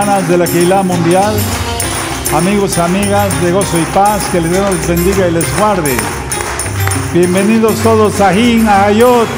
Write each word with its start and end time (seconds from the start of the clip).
de 0.00 0.38
la 0.38 0.46
Keilah 0.46 0.82
Mundial, 0.82 1.36
amigos, 2.34 2.78
amigas 2.78 3.28
de 3.42 3.52
Gozo 3.52 3.78
y 3.78 3.84
Paz, 3.92 4.22
que 4.32 4.40
les 4.40 4.50
Dios 4.50 4.64
bendiga 4.88 5.28
y 5.28 5.30
les 5.30 5.58
guarde. 5.58 5.94
Bienvenidos 7.12 7.74
todos 7.82 8.18
a 8.22 8.32
Hin, 8.32 8.66
a 8.66 8.86
Ayot. 8.86 9.28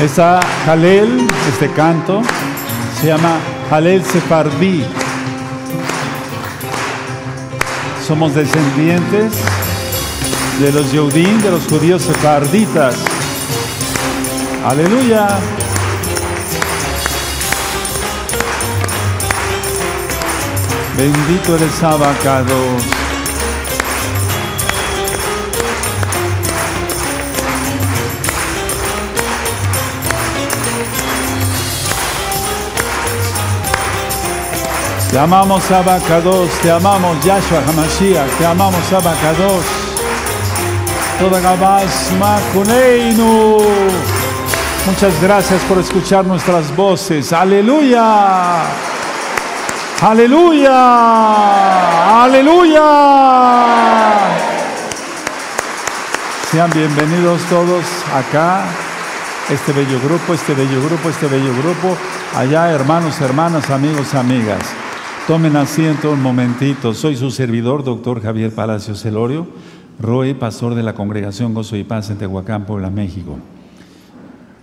Está 0.00 0.40
Halel, 0.66 1.28
este 1.46 1.70
canto, 1.72 2.22
se 2.98 3.08
llama 3.08 3.36
Halel 3.70 4.02
Sefardí. 4.02 4.82
Somos 8.08 8.34
descendientes 8.34 9.34
de 10.58 10.72
los 10.72 10.90
Yehudim, 10.90 11.38
de 11.42 11.50
los 11.50 11.64
judíos 11.64 12.00
sefarditas. 12.00 12.94
Aleluya. 14.64 15.28
Bendito 20.96 21.56
eres 21.56 21.82
Abacados. 21.82 22.82
Te 35.10 35.18
amamos 35.18 35.70
Abacados, 35.70 36.48
te 36.62 36.70
amamos 36.70 37.22
Yahshua 37.24 37.62
Hamashiach, 37.68 38.30
te 38.38 38.46
amamos 38.46 38.92
Abacados. 38.92 39.64
Toda 41.18 41.40
Gabas 41.40 42.10
Makuneinu. 42.18 43.58
Muchas 44.86 45.22
gracias 45.22 45.60
por 45.68 45.78
escuchar 45.78 46.24
nuestras 46.26 46.74
voces. 46.74 47.32
Aleluya. 47.32 48.91
Aleluya. 50.02 50.74
Aleluya. 52.24 52.88
Sean 56.50 56.68
bienvenidos 56.74 57.40
todos 57.48 57.84
acá, 58.12 58.64
este 59.48 59.72
bello 59.72 60.00
grupo, 60.00 60.34
este 60.34 60.54
bello 60.54 60.82
grupo, 60.84 61.08
este 61.08 61.28
bello 61.28 61.52
grupo, 61.56 61.96
allá 62.34 62.72
hermanos, 62.72 63.20
hermanas, 63.20 63.70
amigos, 63.70 64.12
amigas. 64.16 64.74
Tomen 65.28 65.54
asiento 65.56 66.10
un 66.10 66.20
momentito. 66.20 66.94
Soy 66.94 67.14
su 67.14 67.30
servidor, 67.30 67.84
doctor 67.84 68.20
Javier 68.20 68.52
Palacios 68.52 69.00
Celorio, 69.00 69.46
Roe, 70.00 70.34
pastor 70.34 70.74
de 70.74 70.82
la 70.82 70.94
Congregación 70.94 71.54
Gozo 71.54 71.76
y 71.76 71.84
Paz 71.84 72.10
en 72.10 72.18
Tehuacán, 72.18 72.64
Puebla, 72.64 72.90
México. 72.90 73.38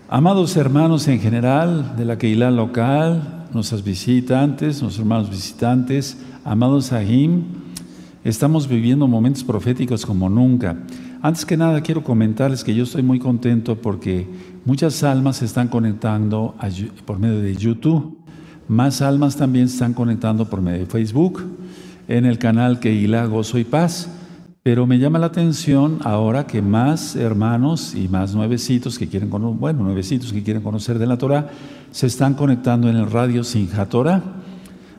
Amados 0.09 0.58
hermanos 0.58 1.08
en 1.08 1.21
general 1.21 1.95
de 1.95 2.03
la 2.03 2.17
Keilah 2.17 2.52
local, 2.52 3.39
nuestros 3.53 3.83
visitantes, 3.83 4.81
nuestros 4.81 5.00
hermanos 5.00 5.30
visitantes, 5.30 6.17
amados 6.44 6.92
Ahim, 6.92 7.44
estamos 8.23 8.67
viviendo 8.67 9.08
momentos 9.08 9.44
proféticos 9.44 10.05
como 10.05 10.30
nunca. 10.30 10.78
Antes 11.22 11.45
que 11.45 11.58
nada 11.58 11.81
quiero 11.81 12.03
comentarles 12.03 12.64
que 12.64 12.73
yo 12.73 12.83
estoy 12.83 13.03
muy 13.03 13.20
contento 13.20 13.81
porque 13.81 14.27
muchas 14.66 15.03
almas 15.03 15.38
se 15.38 15.45
están 15.45 15.67
conectando 15.67 16.55
por 17.05 17.20
medio 17.20 17.42
de 17.42 17.55
YouTube. 17.55 18.17
Más 18.67 19.02
almas 19.02 19.36
también 19.36 19.67
se 19.67 19.73
están 19.73 19.94
conectando 19.94 20.50
por 20.50 20.61
medio 20.61 20.80
de 20.80 20.86
Facebook 20.86 21.44
en 22.08 22.25
el 22.25 22.38
canal 22.38 22.80
Keilah 22.80 23.25
Gozo 23.25 23.58
y 23.58 23.64
Paz. 23.64 24.09
Pero 24.61 24.85
me 24.85 24.99
llama 24.99 25.19
la 25.19 25.27
atención 25.27 25.99
ahora 26.03 26.45
que 26.45 26.61
más 26.61 27.15
hermanos 27.15 27.95
y 27.95 28.09
más 28.09 28.35
nuevecitos 28.35 28.99
que 28.99 29.07
quieren 29.07 29.29
bueno, 29.29 29.83
nuevecitos 29.83 30.33
que 30.33 30.43
quieren 30.43 30.61
conocer 30.61 30.99
de 30.99 31.07
la 31.07 31.17
Torah 31.17 31.49
se 31.91 32.07
están 32.07 32.33
conectando 32.33 32.89
en 32.89 32.97
el 32.97 33.09
radio 33.09 33.45
Sinja 33.45 33.85
Torah. 33.85 34.21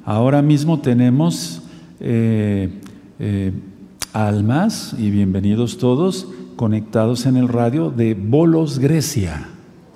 Ahora 0.06 0.40
mismo 0.40 0.80
tenemos 0.80 1.62
eh, 2.00 2.80
eh, 3.18 3.52
almas 4.14 4.94
y 4.98 5.10
bienvenidos 5.10 5.76
todos 5.76 6.26
conectados 6.56 7.26
en 7.26 7.36
el 7.36 7.48
radio 7.48 7.90
de 7.90 8.14
Bolos 8.14 8.78
Grecia. 8.78 9.46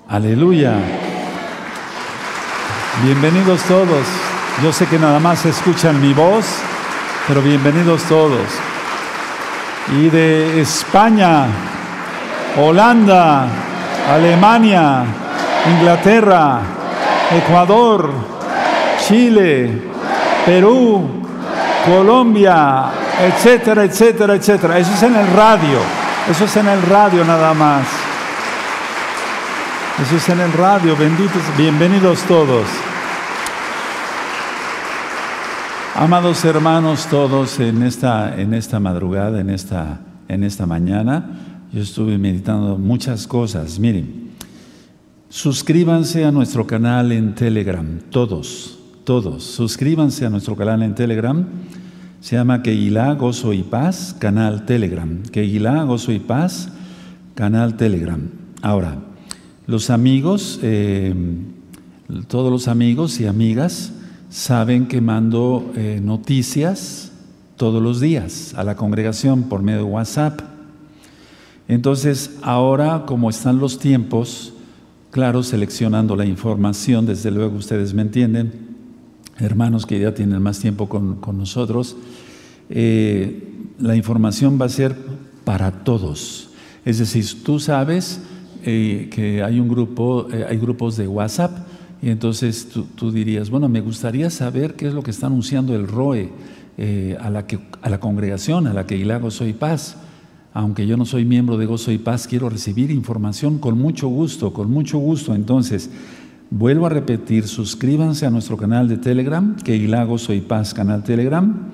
Aleluya. 0.07 0.79
Bienvenidos 3.03 3.63
todos. 3.63 4.05
Yo 4.63 4.71
sé 4.71 4.85
que 4.85 4.99
nada 4.99 5.19
más 5.19 5.43
escuchan 5.45 5.99
mi 5.99 6.13
voz, 6.13 6.45
pero 7.27 7.41
bienvenidos 7.41 8.03
todos. 8.03 8.74
Y 9.93 10.09
de 10.09 10.61
España, 10.61 11.45
Holanda, 12.57 13.47
Alemania, 14.09 15.03
Inglaterra, 15.77 16.59
Ecuador, 17.31 18.11
Chile, 19.07 19.81
Perú, 20.45 21.07
Colombia, 21.85 22.85
etcétera, 23.21 23.83
etcétera, 23.83 24.35
etcétera. 24.35 24.79
Eso 24.79 24.93
es 24.93 25.03
en 25.03 25.15
el 25.15 25.27
radio. 25.27 25.79
Eso 26.29 26.45
es 26.45 26.57
en 26.57 26.67
el 26.67 26.81
radio 26.81 27.23
nada 27.23 27.53
más. 27.53 27.85
Eso 30.01 30.17
es 30.17 30.29
en 30.29 30.39
el 30.39 30.51
radio. 30.53 30.95
Benditos, 30.97 31.41
bienvenidos 31.57 32.21
todos. 32.23 32.65
Amados 35.97 36.43
hermanos 36.43 37.07
todos, 37.09 37.57
en 37.61 37.81
esta, 37.81 38.37
en 38.37 38.53
esta 38.53 38.81
madrugada, 38.81 39.39
en 39.39 39.49
esta, 39.49 40.01
en 40.27 40.43
esta 40.43 40.65
mañana, 40.65 41.39
yo 41.71 41.81
estuve 41.81 42.17
meditando 42.17 42.77
muchas 42.77 43.25
cosas. 43.25 43.79
Miren, 43.79 44.31
suscríbanse 45.29 46.25
a 46.25 46.33
nuestro 46.33 46.67
canal 46.67 47.13
en 47.13 47.33
Telegram, 47.33 48.01
todos, 48.09 48.77
todos. 49.05 49.45
Suscríbanse 49.45 50.25
a 50.25 50.29
nuestro 50.29 50.57
canal 50.57 50.83
en 50.83 50.95
Telegram. 50.95 51.45
Se 52.19 52.35
llama 52.35 52.61
Keilah 52.61 53.13
Gozo 53.13 53.53
y 53.53 53.63
Paz, 53.63 54.13
canal 54.19 54.65
Telegram. 54.65 55.23
Keilah 55.23 55.83
Gozo 55.83 56.11
y 56.11 56.19
Paz, 56.19 56.73
canal 57.35 57.77
Telegram. 57.77 58.19
Ahora, 58.61 58.97
los 59.65 59.89
amigos, 59.89 60.59
eh, 60.61 61.15
todos 62.27 62.51
los 62.51 62.67
amigos 62.67 63.21
y 63.21 63.27
amigas, 63.27 63.93
saben 64.29 64.87
que 64.87 65.01
mando 65.01 65.71
eh, 65.75 65.99
noticias 66.03 67.11
todos 67.57 67.81
los 67.81 67.99
días 67.99 68.53
a 68.55 68.63
la 68.63 68.75
congregación 68.75 69.43
por 69.43 69.61
medio 69.61 69.79
de 69.79 69.83
WhatsApp. 69.83 70.41
Entonces, 71.67 72.31
ahora 72.41 73.03
como 73.05 73.29
están 73.29 73.59
los 73.59 73.79
tiempos, 73.79 74.53
claro, 75.11 75.41
seleccionando 75.43 76.15
la 76.15 76.25
información, 76.25 77.05
desde 77.05 77.31
luego 77.31 77.57
ustedes 77.57 77.93
me 77.93 78.01
entienden, 78.01 78.51
hermanos 79.37 79.85
que 79.85 79.99
ya 79.99 80.13
tienen 80.13 80.41
más 80.41 80.59
tiempo 80.59 80.89
con, 80.89 81.19
nosotros, 81.37 81.95
eh, 82.69 83.51
la 83.79 83.95
información 83.95 84.59
va 84.59 84.65
a 84.65 84.69
ser 84.69 84.95
para 85.43 85.71
todos. 85.71 86.49
Es 86.83 86.99
decir, 86.99 87.43
tú 87.43 87.59
sabes 87.59 88.21
eh, 88.63 89.09
que 89.11 89.41
hay 89.41 89.59
un 89.59 89.67
grupo, 89.67 90.27
hay 90.47 90.57
grupos 90.57 90.97
de 90.97 91.07
WhatsApp, 91.07 91.65
y 92.05 92.11
entonces 92.11 92.67
tú, 92.95 93.11
dirías, 93.11 93.49
bueno, 93.49 93.67
me 93.67 93.81
gustaría 93.81 94.29
saber 94.29 94.75
qué 94.75 94.85
es 94.85 94.93
lo 94.93 95.01
que 95.01 95.09
está 95.09 95.25
anunciando 95.25 95.73
el 95.73 95.87
ROE 95.87 96.29
eh, 96.77 97.17
a, 97.19 97.31
la 97.31 97.47
que, 97.47 97.57
a 97.81 97.89
la 97.89 97.99
congregación, 97.99 98.67
a 98.67 98.73
la 98.73 98.85
que 98.85 99.03
Gozo 99.03 99.39
soy 99.39 99.53
Paz. 99.53 99.97
Aunque 100.53 100.85
yo 100.85 100.97
no 100.97 101.05
soy 101.05 101.25
miembro 101.25 101.57
de 101.57 101.65
Gozo 101.65 101.91
y 101.91 101.97
Paz, 101.97 102.27
quiero 102.27 102.47
recibir 102.47 102.91
información 102.91 103.57
con 103.57 103.79
mucho 103.79 104.07
gusto, 104.07 104.53
con 104.53 104.69
mucho 104.69 104.99
gusto. 104.99 105.33
Entonces, 105.33 105.89
vuelvo 106.51 106.85
a 106.85 106.89
repetir, 106.89 107.47
suscríbanse 107.47 108.27
a 108.27 108.29
nuestro 108.29 108.55
canal 108.55 108.87
de 108.87 108.97
Telegram, 108.97 109.55
que 109.55 109.87
Gozo 110.05 110.31
y 110.31 110.41
Paz, 110.41 110.75
canal 110.75 111.03
Telegram, 111.03 111.71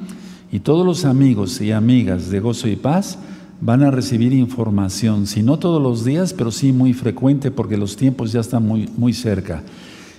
y 0.50 0.62
todos 0.62 0.86
los 0.86 1.03
amigos 1.03 1.59
y 1.59 1.74
amigas 1.74 2.30
de 2.30 2.40
Gozo 2.40 2.69
y 2.69 2.78
Paz 2.78 3.19
van 3.59 3.84
a 3.84 3.92
recibir 3.92 4.31
información, 4.31 5.28
si 5.28 5.44
no 5.44 5.59
todos 5.59 5.84
los 5.84 6.06
días, 6.06 6.31
pero 6.34 6.52
sí 6.52 6.72
muy 6.72 6.94
frecuente, 6.94 7.52
porque 7.52 7.75
los 7.75 7.98
tiempos 7.98 8.31
ya 8.31 8.40
están 8.40 8.66
muy, 8.66 8.90
muy 8.96 9.12
cerca. 9.12 9.62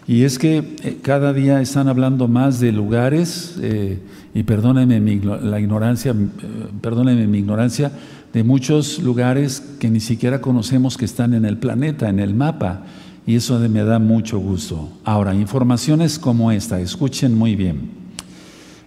Y 0.07 0.25
es 0.25 0.39
que 0.39 0.77
eh, 0.83 0.99
cada 1.01 1.33
día 1.33 1.61
están 1.61 1.89
hablando 1.89 2.27
más 2.27 2.59
de 2.59 2.73
lugares, 2.73 3.57
eh, 3.63 4.01
y 4.35 4.43
perdónenme 4.43 5.01
mi, 5.01 5.21
la 5.21 5.61
ignorancia, 5.61 6.13
eh, 6.13 7.27
mi 7.27 7.39
ignorancia, 7.39 7.93
de 8.33 8.43
muchos 8.43 8.99
lugares 8.99 9.63
que 9.79 9.91
ni 9.91 10.01
siquiera 10.01 10.41
conocemos 10.41 10.97
que 10.97 11.05
están 11.05 11.35
en 11.35 11.45
el 11.45 11.59
planeta, 11.59 12.09
en 12.09 12.19
el 12.19 12.35
mapa, 12.35 12.83
y 13.27 13.37
eso 13.37 13.59
me 13.61 13.85
da 13.85 14.01
mucho 14.01 14.39
gusto. 14.39 14.89
Ahora, 15.05 15.35
informaciones 15.35 16.19
como 16.19 16.51
esta, 16.51 16.81
escuchen 16.81 17.37
muy 17.37 17.55
bien. 17.55 18.03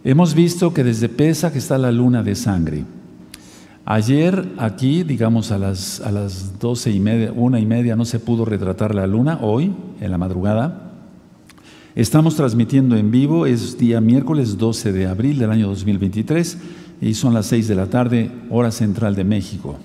Hemos 0.04 0.36
visto 0.36 0.74
que 0.74 0.84
desde 0.84 1.08
Pesa 1.08 1.52
que 1.52 1.60
está 1.60 1.78
la 1.78 1.92
luna 1.92 2.22
de 2.24 2.36
sangre. 2.36 2.84
Ayer 3.86 4.46
aquí, 4.58 5.04
digamos 5.04 5.52
a 5.52 5.60
las, 5.60 6.02
a 6.02 6.12
las 6.12 6.60
doce 6.60 6.92
y 6.92 7.00
media, 7.00 7.32
una 7.32 7.60
y 7.60 7.66
media, 7.66 7.96
no 7.96 8.04
se 8.04 8.20
pudo 8.20 8.44
retratar 8.44 8.94
la 8.94 9.08
luna, 9.08 9.40
hoy, 9.42 9.74
en 10.02 10.12
la 10.12 10.18
madrugada, 10.18 10.85
Estamos 11.96 12.36
transmitiendo 12.36 12.98
en 12.98 13.10
vivo, 13.10 13.46
es 13.46 13.78
día 13.78 14.02
miércoles 14.02 14.58
12 14.58 14.92
de 14.92 15.08
abril 15.08 15.40
del 15.40 15.50
año 15.50 15.68
2023 15.70 16.58
y 17.00 17.14
son 17.14 17.34
las 17.34 17.46
6 17.46 17.70
de 17.70 17.76
la 17.76 17.86
tarde, 17.86 18.32
hora 18.50 18.72
central 18.72 19.16
de 19.16 19.24
México. 19.24 19.78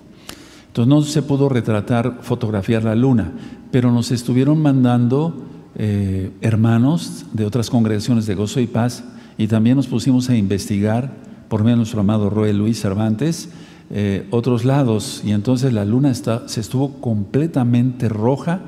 Entonces 0.67 0.89
no 0.89 1.03
se 1.03 1.23
pudo 1.23 1.49
retratar, 1.49 2.19
fotografiar 2.23 2.83
la 2.83 2.97
luna, 2.97 3.31
pero 3.71 3.93
nos 3.93 4.11
estuvieron 4.11 4.61
mandando 4.61 5.47
eh, 5.77 6.33
hermanos 6.41 7.27
de 7.33 7.45
otras 7.45 7.71
congregaciones 7.71 8.27
de 8.27 8.35
Gozo 8.35 8.59
y 8.59 8.67
Paz 8.67 9.05
y 9.39 9.47
también 9.47 9.77
nos 9.77 9.87
pusimos 9.87 10.29
a 10.31 10.37
investigar 10.37 11.13
por 11.49 11.61
medio 11.61 11.77
de 11.77 11.83
nuestro 11.83 12.01
amado 12.01 12.29
Roy 12.29 12.53
Luis 12.53 12.81
Cervantes 12.81 13.51
eh, 13.89 14.27
otros 14.31 14.65
lados 14.65 15.23
y 15.25 15.31
entonces 15.31 15.73
la 15.73 15.85
luna 15.85 16.13
se 16.13 16.61
estuvo 16.61 16.95
completamente 17.01 18.09
roja 18.09 18.63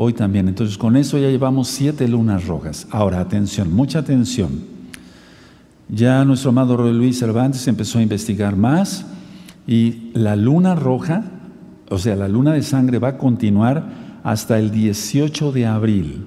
hoy 0.00 0.12
también. 0.12 0.46
Entonces 0.46 0.78
con 0.78 0.96
eso 0.96 1.18
ya 1.18 1.28
llevamos 1.28 1.66
siete 1.66 2.06
lunas 2.06 2.46
rojas. 2.46 2.86
Ahora, 2.92 3.18
atención, 3.18 3.74
mucha 3.74 3.98
atención. 3.98 4.62
Ya 5.88 6.24
nuestro 6.24 6.50
amado 6.50 6.76
Luis 6.92 7.18
Cervantes 7.18 7.66
empezó 7.66 7.98
a 7.98 8.02
investigar 8.02 8.54
más 8.54 9.04
y 9.66 10.12
la 10.14 10.36
luna 10.36 10.76
roja, 10.76 11.24
o 11.90 11.98
sea, 11.98 12.14
la 12.14 12.28
luna 12.28 12.52
de 12.52 12.62
sangre 12.62 13.00
va 13.00 13.08
a 13.08 13.18
continuar 13.18 13.88
hasta 14.22 14.60
el 14.60 14.70
18 14.70 15.50
de 15.50 15.66
abril. 15.66 16.24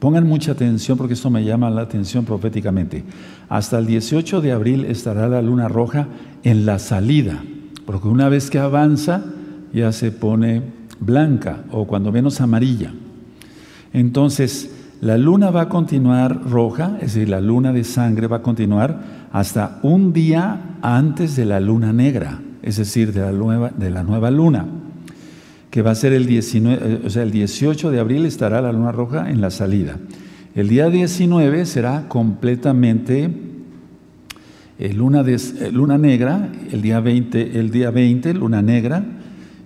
Pongan 0.00 0.26
mucha 0.26 0.52
atención 0.52 0.98
porque 0.98 1.14
esto 1.14 1.30
me 1.30 1.44
llama 1.44 1.70
la 1.70 1.82
atención 1.82 2.24
proféticamente. 2.24 3.04
Hasta 3.48 3.78
el 3.78 3.86
18 3.86 4.40
de 4.40 4.50
abril 4.50 4.84
estará 4.84 5.28
la 5.28 5.40
luna 5.40 5.68
roja 5.68 6.08
en 6.42 6.66
la 6.66 6.80
salida, 6.80 7.44
porque 7.86 8.08
una 8.08 8.28
vez 8.28 8.50
que 8.50 8.58
avanza 8.58 9.22
ya 9.72 9.92
se 9.92 10.10
pone 10.10 10.77
blanca 11.00 11.64
o 11.70 11.86
cuando 11.86 12.12
menos 12.12 12.40
amarilla. 12.40 12.92
Entonces, 13.92 14.70
la 15.00 15.16
luna 15.16 15.50
va 15.50 15.62
a 15.62 15.68
continuar 15.68 16.50
roja, 16.50 16.96
es 17.00 17.14
decir, 17.14 17.28
la 17.28 17.40
luna 17.40 17.72
de 17.72 17.84
sangre 17.84 18.26
va 18.26 18.38
a 18.38 18.42
continuar 18.42 19.28
hasta 19.32 19.78
un 19.82 20.12
día 20.12 20.76
antes 20.82 21.36
de 21.36 21.44
la 21.44 21.60
luna 21.60 21.92
negra, 21.92 22.40
es 22.62 22.76
decir, 22.76 23.12
de 23.12 23.20
la 23.20 23.32
nueva, 23.32 23.70
de 23.70 23.90
la 23.90 24.02
nueva 24.02 24.30
luna 24.30 24.66
que 25.70 25.82
va 25.82 25.90
a 25.90 25.94
ser 25.94 26.12
el 26.12 26.26
19, 26.26 26.78
eh, 26.82 27.00
o 27.04 27.10
sea, 27.10 27.22
el 27.22 27.30
18 27.30 27.90
de 27.90 28.00
abril 28.00 28.26
estará 28.26 28.60
la 28.60 28.72
luna 28.72 28.92
roja 28.92 29.30
en 29.30 29.40
la 29.40 29.50
salida. 29.50 29.98
El 30.54 30.68
día 30.68 30.88
19 30.88 31.66
será 31.66 32.08
completamente 32.08 33.30
eh, 34.78 34.92
luna, 34.92 35.22
eh, 35.26 35.70
luna 35.72 35.98
negra, 35.98 36.48
el 36.72 36.82
día 36.82 37.00
20, 37.00 37.58
el 37.58 37.70
día 37.70 37.90
20 37.90 38.34
luna 38.34 38.62
negra 38.62 39.04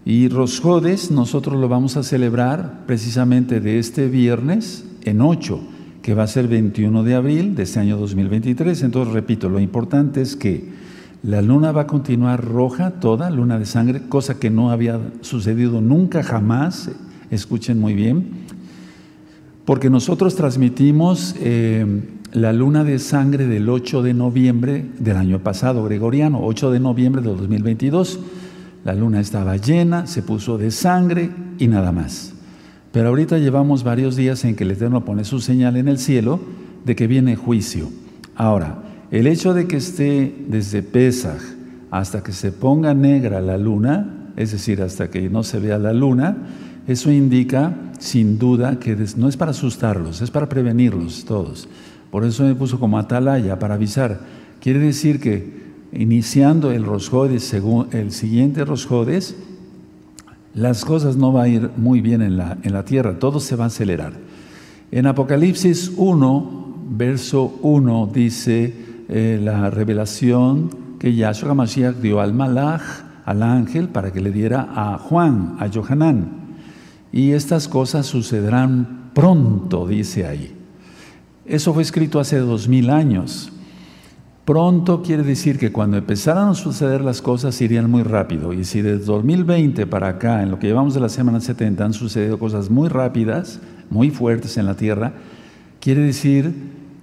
y 0.05 0.29
Rosjodes 0.29 1.11
nosotros 1.11 1.61
lo 1.61 1.69
vamos 1.69 1.97
a 1.97 2.03
celebrar 2.03 2.81
precisamente 2.87 3.61
de 3.61 3.79
este 3.79 4.09
viernes 4.09 4.85
en 5.05 5.21
8, 5.21 5.61
que 6.03 6.15
va 6.15 6.25
a 6.25 6.27
ser 6.27 6.49
21 6.49 7.05
de 7.05 7.15
abril 7.15 7.55
de 7.55 7.63
este 7.63 7.79
año 7.79 7.97
2023. 7.97 8.83
Entonces, 8.83 9.15
repito, 9.15 9.49
lo 9.49 9.61
importante 9.61 10.21
es 10.21 10.35
que 10.35 10.71
la 11.23 11.41
luna 11.41 11.71
va 11.71 11.83
a 11.83 11.87
continuar 11.87 12.45
roja 12.45 12.93
toda, 12.93 13.31
luna 13.31 13.61
de 13.61 13.65
sangre, 13.65 14.03
cosa 14.09 14.41
que 14.41 14.51
no 14.51 14.73
había 14.73 14.99
sucedido 15.21 15.81
nunca 15.81 16.25
jamás, 16.25 16.91
escuchen 17.31 17.79
muy 17.79 17.95
bien, 17.95 18.27
porque 19.65 19.89
nosotros 19.89 20.35
transmitimos 20.35 21.37
eh, 21.39 21.87
la 22.33 22.53
luna 22.53 22.83
de 22.83 22.99
sangre 22.99 23.47
del 23.47 23.69
8 23.69 24.03
de 24.03 24.15
noviembre 24.15 24.85
del 24.99 25.17
año 25.17 25.39
pasado, 25.39 25.85
gregoriano, 25.85 26.41
8 26.43 26.73
de 26.73 26.81
noviembre 26.81 27.23
de 27.23 27.29
2022. 27.29 28.19
La 28.85 28.95
luna 28.95 29.21
estaba 29.21 29.57
llena, 29.57 30.07
se 30.07 30.23
puso 30.23 30.59
de 30.59 30.71
sangre 30.71 31.31
y 31.59 31.69
nada 31.69 31.93
más. 31.93 32.33
Pero 32.91 33.09
ahorita 33.09 33.39
llevamos 33.39 33.85
varios 33.85 34.17
días 34.17 34.45
en 34.45 34.57
que 34.57 34.65
el 34.65 34.73
Eterno 34.73 35.05
pone 35.05 35.25
su 35.25 35.41
señal 35.41 35.77
en 35.77 35.89
el 35.89 35.99
cielo 35.99 36.41
de 36.85 36.97
que 36.97 37.07
viene 37.07 37.37
juicio. 37.37 37.89
Ahora, 38.35 38.83
el 39.11 39.27
hecho 39.27 39.55
de 39.55 39.67
que 39.67 39.77
esté 39.77 40.35
desde 40.49 40.83
Pesaj 40.83 41.41
hasta 41.91 42.23
que 42.23 42.33
se 42.33 42.51
ponga 42.51 42.93
negra 42.93 43.41
la 43.41 43.57
luna, 43.57 44.33
es 44.37 44.53
decir, 44.53 44.83
hasta 44.83 45.11
que 45.11 45.29
no 45.31 45.43
se 45.43 45.61
vea 45.61 45.79
la 45.79 45.93
luna, 45.93 46.37
eso 46.87 47.11
indica 47.11 47.75
sin 47.99 48.39
duda 48.39 48.79
que 48.81 48.97
no 49.17 49.29
es 49.29 49.37
para 49.37 49.53
asustarlos, 49.53 50.21
es 50.21 50.31
para 50.31 50.49
prevenirlos 50.49 51.25
todos. 51.25 51.69
Por 52.11 52.25
eso 52.25 52.43
me 52.43 52.55
puso 52.55 52.81
como 52.81 52.99
atalaya, 52.99 53.59
para 53.59 53.75
avisar. 53.75 54.21
Quiere 54.61 54.81
decir 54.81 55.21
que 55.21 55.62
iniciando 55.93 56.71
el 56.71 56.85
Rosjodes, 56.85 57.45
según 57.45 57.89
el 57.93 58.13
siguiente 58.13 58.65
Rosjodes, 58.65 59.37
las 60.55 60.85
cosas 60.85 61.17
no 61.17 61.33
van 61.33 61.45
a 61.45 61.49
ir 61.49 61.71
muy 61.77 62.01
bien 62.01 62.23
en 62.23 62.37
la, 62.37 62.59
en 62.63 62.73
la 62.73 62.85
tierra, 62.85 63.19
todo 63.19 63.41
se 63.41 63.57
va 63.57 63.65
a 63.65 63.67
acelerar. 63.69 64.13
En 64.91 65.07
Apocalipsis 65.07 65.93
1, 65.97 66.77
verso 66.91 67.59
1 67.63 68.11
dice, 68.13 68.75
eh, 69.09 69.41
la 69.43 69.71
revelación 69.71 70.71
que 70.99 71.15
Yahshua 71.15 71.51
HaMashiach 71.51 71.97
dio 71.97 72.21
al 72.21 72.35
Malach, 72.35 72.83
al 73.25 73.43
ángel, 73.43 73.89
para 73.89 74.13
que 74.13 74.21
le 74.21 74.31
diera 74.31 74.69
a 74.75 74.99
Juan, 74.99 75.57
a 75.59 75.69
Johanán. 75.69 76.43
Y 77.13 77.33
estas 77.33 77.69
cosas 77.69 78.07
sucederán 78.07 79.11
pronto, 79.15 79.87
dice 79.87 80.27
ahí. 80.27 80.55
Eso 81.45 81.75
fue 81.75 81.83
escrito 81.83 82.21
hace 82.21 82.39
dos 82.39 82.69
mil 82.69 82.91
años. 82.91 83.53
Pronto 84.45 85.03
quiere 85.03 85.23
decir 85.23 85.57
que 85.57 85.71
cuando 85.71 85.97
empezaran 85.97 86.49
a 86.49 86.55
suceder 86.55 87.03
las 87.03 87.23
cosas 87.23 87.61
irían 87.61 87.89
muy 87.89 88.03
rápido. 88.03 88.53
Y 88.53 88.65
si 88.65 88.83
desde 88.83 89.05
2020 89.05 89.87
para 89.87 90.09
acá, 90.09 90.43
en 90.43 90.51
lo 90.51 90.59
que 90.59 90.67
llevamos 90.67 90.95
de 90.95 91.01
la 91.01 91.09
semana 91.09 91.41
70, 91.41 91.85
han 91.85 91.93
sucedido 91.93 92.41
cosas 92.41 92.69
muy 92.69 92.89
rápidas, 92.89 93.61
muy 93.89 94.11
fuertes 94.11 94.57
en 94.57 94.67
la 94.67 94.75
tierra, 94.75 95.13
quiere 95.81 96.03
decir 96.03 96.53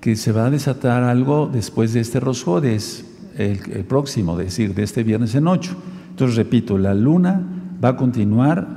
que 0.01 0.17
se 0.17 0.33
va 0.33 0.47
a 0.47 0.49
desatar 0.49 1.03
algo 1.03 1.49
después 1.51 1.93
de 1.93 2.01
este 2.01 2.19
Rosjodes, 2.19 3.05
el, 3.37 3.59
el 3.71 3.85
próximo, 3.85 4.37
es 4.39 4.47
decir, 4.47 4.75
de 4.75 4.83
este 4.83 5.03
viernes 5.03 5.33
en 5.33 5.47
ocho. 5.47 5.77
Entonces, 6.09 6.35
repito, 6.35 6.77
la 6.77 6.93
luna 6.93 7.41
va 7.81 7.89
a 7.89 7.95
continuar, 7.95 8.67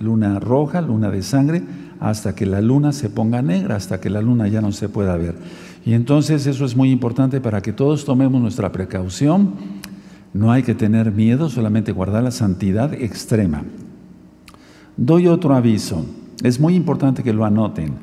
luna 0.00 0.40
roja, 0.40 0.80
luna 0.80 1.08
de 1.08 1.22
sangre, 1.22 1.62
hasta 2.00 2.34
que 2.34 2.46
la 2.46 2.60
luna 2.60 2.92
se 2.92 3.10
ponga 3.10 3.42
negra, 3.42 3.76
hasta 3.76 4.00
que 4.00 4.10
la 4.10 4.20
luna 4.20 4.48
ya 4.48 4.60
no 4.60 4.72
se 4.72 4.88
pueda 4.88 5.16
ver. 5.16 5.36
Y 5.84 5.94
entonces 5.94 6.46
eso 6.46 6.64
es 6.64 6.76
muy 6.76 6.90
importante 6.90 7.40
para 7.40 7.60
que 7.60 7.72
todos 7.72 8.04
tomemos 8.04 8.40
nuestra 8.40 8.70
precaución. 8.70 9.54
No 10.32 10.52
hay 10.52 10.62
que 10.62 10.74
tener 10.74 11.12
miedo, 11.12 11.50
solamente 11.50 11.92
guardar 11.92 12.22
la 12.22 12.30
santidad 12.30 12.94
extrema. 12.94 13.64
Doy 14.96 15.26
otro 15.26 15.54
aviso. 15.54 16.06
Es 16.42 16.60
muy 16.60 16.74
importante 16.74 17.22
que 17.22 17.32
lo 17.32 17.44
anoten. 17.44 17.94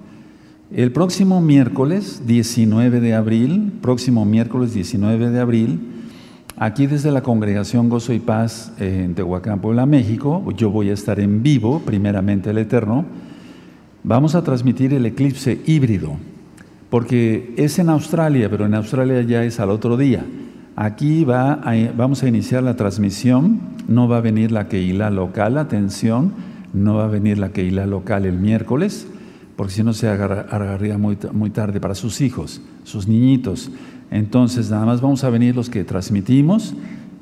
El 0.71 0.91
próximo 0.91 1.41
miércoles 1.41 2.23
19 2.27 2.99
de 2.99 3.15
abril, 3.15 3.73
próximo 3.81 4.23
miércoles 4.25 4.73
19 4.73 5.31
de 5.31 5.39
abril, 5.39 5.79
aquí 6.57 6.85
desde 6.85 7.11
la 7.11 7.23
congregación 7.23 7.89
Gozo 7.89 8.13
y 8.13 8.19
Paz 8.19 8.71
en 8.77 9.15
Tehuacán, 9.15 9.61
Puebla, 9.61 9.87
México, 9.87 10.43
yo 10.55 10.69
voy 10.69 10.91
a 10.91 10.93
estar 10.93 11.19
en 11.19 11.41
vivo, 11.41 11.81
primeramente 11.83 12.51
el 12.51 12.59
Eterno, 12.59 13.05
vamos 14.03 14.35
a 14.35 14.43
transmitir 14.43 14.93
el 14.93 15.07
eclipse 15.07 15.59
híbrido, 15.65 16.17
porque 16.89 17.53
es 17.57 17.79
en 17.79 17.89
Australia, 17.89 18.49
pero 18.49 18.65
en 18.65 18.73
Australia 18.73 19.21
ya 19.21 19.43
es 19.43 19.59
al 19.59 19.69
otro 19.69 19.97
día. 19.97 20.25
Aquí 20.75 21.23
va 21.25 21.61
vamos 21.95 22.23
a 22.23 22.27
iniciar 22.27 22.63
la 22.63 22.75
transmisión, 22.75 23.59
no 23.87 24.07
va 24.07 24.17
a 24.17 24.21
venir 24.21 24.51
la 24.51 24.67
Keilah 24.67 25.09
local, 25.09 25.57
atención, 25.57 26.31
no 26.73 26.95
va 26.95 27.05
a 27.05 27.07
venir 27.07 27.37
la 27.37 27.49
Keilah 27.49 27.85
local 27.85 28.25
el 28.25 28.39
miércoles, 28.39 29.07
porque 29.55 29.73
si 29.73 29.83
no 29.83 29.93
se 29.93 30.07
agarraría 30.07 30.97
muy, 30.97 31.17
tarde 31.49 31.81
para 31.81 31.95
sus 31.95 32.21
hijos, 32.21 32.61
sus 32.85 33.07
niñitos. 33.07 33.71
Entonces, 34.09 34.71
nada 34.71 34.85
más 34.85 35.01
vamos 35.01 35.23
a 35.23 35.29
venir 35.29 35.55
los 35.55 35.69
que 35.69 35.83
transmitimos 35.83 36.73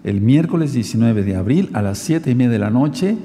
el 0.04 0.22
miércoles 0.22 0.74
19 0.74 1.24
de 1.24 1.36
abril 1.36 1.70
a 1.74 1.82
las 1.82 1.98
7 1.98 2.30
y 2.30 2.36
media 2.36 2.52
de 2.52 2.60
la 2.60 2.70
noche. 2.70 3.18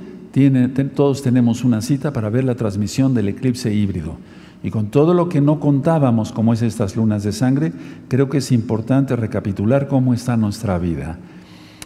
Todos 0.94 1.22
tenemos 1.22 1.62
una 1.62 1.82
cita 1.82 2.12
para 2.12 2.30
ver 2.30 2.44
la 2.44 2.54
transmisión 2.54 3.12
del 3.12 3.28
eclipse 3.28 3.72
híbrido. 3.72 4.16
Y 4.62 4.70
con 4.70 4.86
todo 4.86 5.12
lo 5.12 5.28
que 5.28 5.40
no 5.40 5.58
contábamos, 5.58 6.32
como 6.32 6.52
es 6.52 6.62
estas 6.62 6.96
lunas 6.96 7.24
de 7.24 7.32
sangre, 7.32 7.72
creo 8.08 8.28
que 8.28 8.38
es 8.38 8.52
importante 8.52 9.16
recapitular 9.16 9.88
cómo 9.88 10.14
está 10.14 10.36
nuestra 10.36 10.78
vida. 10.78 11.18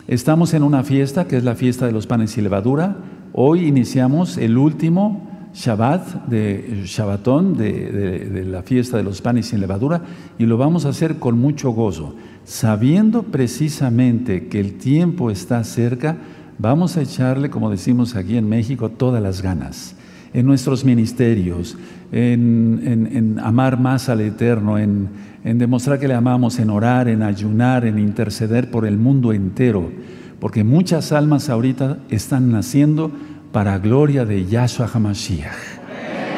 Estamos 0.08 0.54
en 0.54 0.62
una 0.62 0.84
fiesta 0.84 1.26
que 1.26 1.36
es 1.36 1.44
la 1.44 1.54
fiesta 1.54 1.86
de 1.86 1.92
los 1.92 2.06
panes 2.06 2.36
y 2.36 2.42
levadura. 2.42 2.96
Hoy 3.32 3.66
iniciamos 3.66 4.36
el 4.36 4.56
último 4.58 5.26
Shabbat, 5.56 6.26
de 6.26 6.82
Shabbatón, 6.84 7.56
de, 7.56 8.44
la 8.46 8.62
fiesta 8.62 8.98
de 8.98 9.02
los 9.02 9.22
panes 9.22 9.46
sin 9.46 9.60
levadura, 9.60 10.02
y 10.38 10.44
lo 10.44 10.58
vamos 10.58 10.84
a 10.84 10.90
hacer 10.90 11.16
con 11.16 11.38
mucho 11.38 11.70
gozo. 11.70 12.14
Sabiendo 12.44 13.22
precisamente 13.22 14.48
que 14.48 14.60
el 14.60 14.74
tiempo 14.74 15.30
está 15.30 15.64
cerca, 15.64 16.18
vamos 16.58 16.98
a 16.98 17.02
echarle, 17.02 17.48
como 17.48 17.70
decimos 17.70 18.16
aquí 18.16 18.36
en 18.36 18.48
México, 18.48 18.90
todas 18.90 19.22
las 19.22 19.40
ganas. 19.40 19.95
En 20.36 20.44
nuestros 20.44 20.84
ministerios, 20.84 21.78
en, 22.12 23.40
amar 23.42 23.80
más 23.80 24.10
al 24.10 24.20
Eterno, 24.20 24.76
en, 24.76 25.08
demostrar 25.42 25.98
que 25.98 26.06
le 26.06 26.12
amamos, 26.12 26.58
en 26.58 26.68
orar, 26.68 27.08
en 27.08 27.22
ayunar, 27.22 27.86
en 27.86 27.98
interceder 27.98 28.70
por 28.70 28.84
el 28.84 28.98
mundo 28.98 29.32
entero. 29.32 29.90
Porque 30.38 30.62
muchas 30.62 31.12
almas 31.12 31.48
ahorita 31.48 32.00
están 32.10 32.52
naciendo 32.52 33.10
para 33.50 33.78
gloria 33.78 34.26
de 34.26 34.44
Yahshua 34.44 34.90
HaMashiach. 34.92 35.54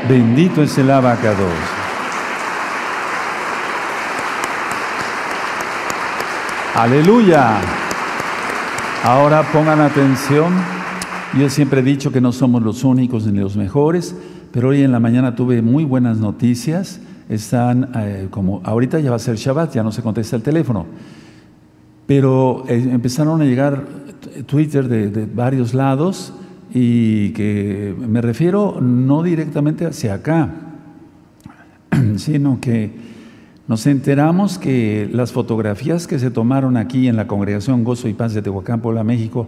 Bendito 0.08 0.62
es 0.62 0.78
el 0.78 0.92
abacados. 0.92 1.52
Aleluya. 6.76 7.56
Ahora 9.02 9.42
pongan 9.52 9.80
atención. 9.80 10.77
Yo 11.38 11.48
siempre 11.48 11.80
he 11.80 11.84
dicho 11.84 12.10
que 12.10 12.20
no 12.20 12.32
somos 12.32 12.64
los 12.64 12.82
únicos 12.82 13.24
ni 13.28 13.38
los 13.38 13.56
mejores, 13.56 14.16
pero 14.50 14.70
hoy 14.70 14.82
en 14.82 14.90
la 14.90 14.98
mañana 14.98 15.36
tuve 15.36 15.62
muy 15.62 15.84
buenas 15.84 16.18
noticias. 16.18 17.00
Están, 17.28 17.92
eh, 17.94 18.26
como 18.28 18.60
ahorita 18.64 18.98
ya 18.98 19.10
va 19.10 19.16
a 19.16 19.20
ser 19.20 19.36
Shabbat, 19.36 19.72
ya 19.72 19.84
no 19.84 19.92
se 19.92 20.02
contesta 20.02 20.34
el 20.34 20.42
teléfono, 20.42 20.86
pero 22.08 22.64
eh, 22.66 22.88
empezaron 22.90 23.40
a 23.40 23.44
llegar 23.44 23.84
Twitter 24.46 24.88
de, 24.88 25.10
de 25.10 25.26
varios 25.26 25.74
lados 25.74 26.32
y 26.74 27.30
que 27.30 27.94
me 27.96 28.20
refiero 28.20 28.80
no 28.80 29.22
directamente 29.22 29.86
hacia 29.86 30.14
acá, 30.14 30.50
sino 32.16 32.60
que 32.60 32.90
nos 33.68 33.86
enteramos 33.86 34.58
que 34.58 35.08
las 35.12 35.30
fotografías 35.30 36.08
que 36.08 36.18
se 36.18 36.32
tomaron 36.32 36.76
aquí 36.76 37.06
en 37.06 37.14
la 37.14 37.28
congregación 37.28 37.84
Gozo 37.84 38.08
y 38.08 38.14
Paz 38.14 38.34
de 38.34 38.42
Tehuacán, 38.42 38.80
Puebla, 38.80 39.04
México, 39.04 39.46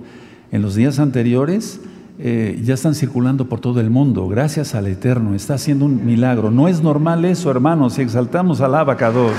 en 0.52 0.62
los 0.62 0.74
días 0.74 0.98
anteriores, 0.98 1.80
eh, 2.18 2.60
ya 2.62 2.74
están 2.74 2.94
circulando 2.94 3.48
por 3.48 3.60
todo 3.60 3.80
el 3.80 3.88
mundo, 3.88 4.28
gracias 4.28 4.74
al 4.74 4.86
Eterno, 4.88 5.34
está 5.34 5.54
haciendo 5.54 5.86
un 5.86 6.04
milagro. 6.04 6.50
No 6.50 6.68
es 6.68 6.82
normal 6.82 7.24
eso, 7.24 7.50
hermanos, 7.50 7.94
si 7.94 8.02
exaltamos 8.02 8.60
al 8.60 8.74
Abacados. 8.74 9.32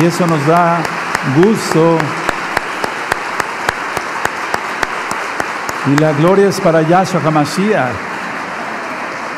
Y 0.00 0.04
eso 0.04 0.26
nos 0.26 0.46
da 0.46 0.82
gusto. 1.36 1.98
Y 5.92 6.00
la 6.00 6.12
gloria 6.14 6.48
es 6.48 6.58
para 6.60 6.80
Yahshua 6.80 7.20
HaMashiach, 7.20 7.92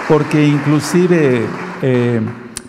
porque 0.08 0.46
inclusive 0.46 1.44
eh, 1.82 2.20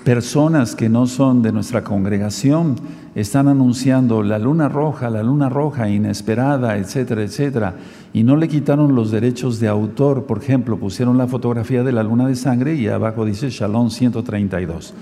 personas 0.04 0.76
que 0.76 0.90
no 0.90 1.06
son 1.06 1.44
de 1.44 1.52
nuestra 1.52 1.84
congregación 1.84 2.76
están 3.14 3.48
anunciando 3.48 4.24
la 4.24 4.40
luna 4.40 4.70
roja, 4.70 5.10
la 5.10 5.22
luna 5.22 5.50
roja 5.50 5.90
inesperada, 5.90 6.78
etcétera, 6.78 7.24
etcétera, 7.24 7.74
y 8.14 8.24
no 8.24 8.36
le 8.36 8.48
quitaron 8.48 8.96
los 8.96 9.12
derechos 9.12 9.60
de 9.60 9.68
autor. 9.68 10.26
Por 10.26 10.40
ejemplo, 10.40 10.78
pusieron 10.78 11.18
la 11.18 11.28
fotografía 11.28 11.84
de 11.84 11.92
la 11.92 12.04
luna 12.04 12.28
de 12.28 12.36
sangre 12.36 12.76
y 12.76 12.88
abajo 12.88 13.26
dice 13.26 13.50
Shalom 13.50 13.90
132. 13.90 14.94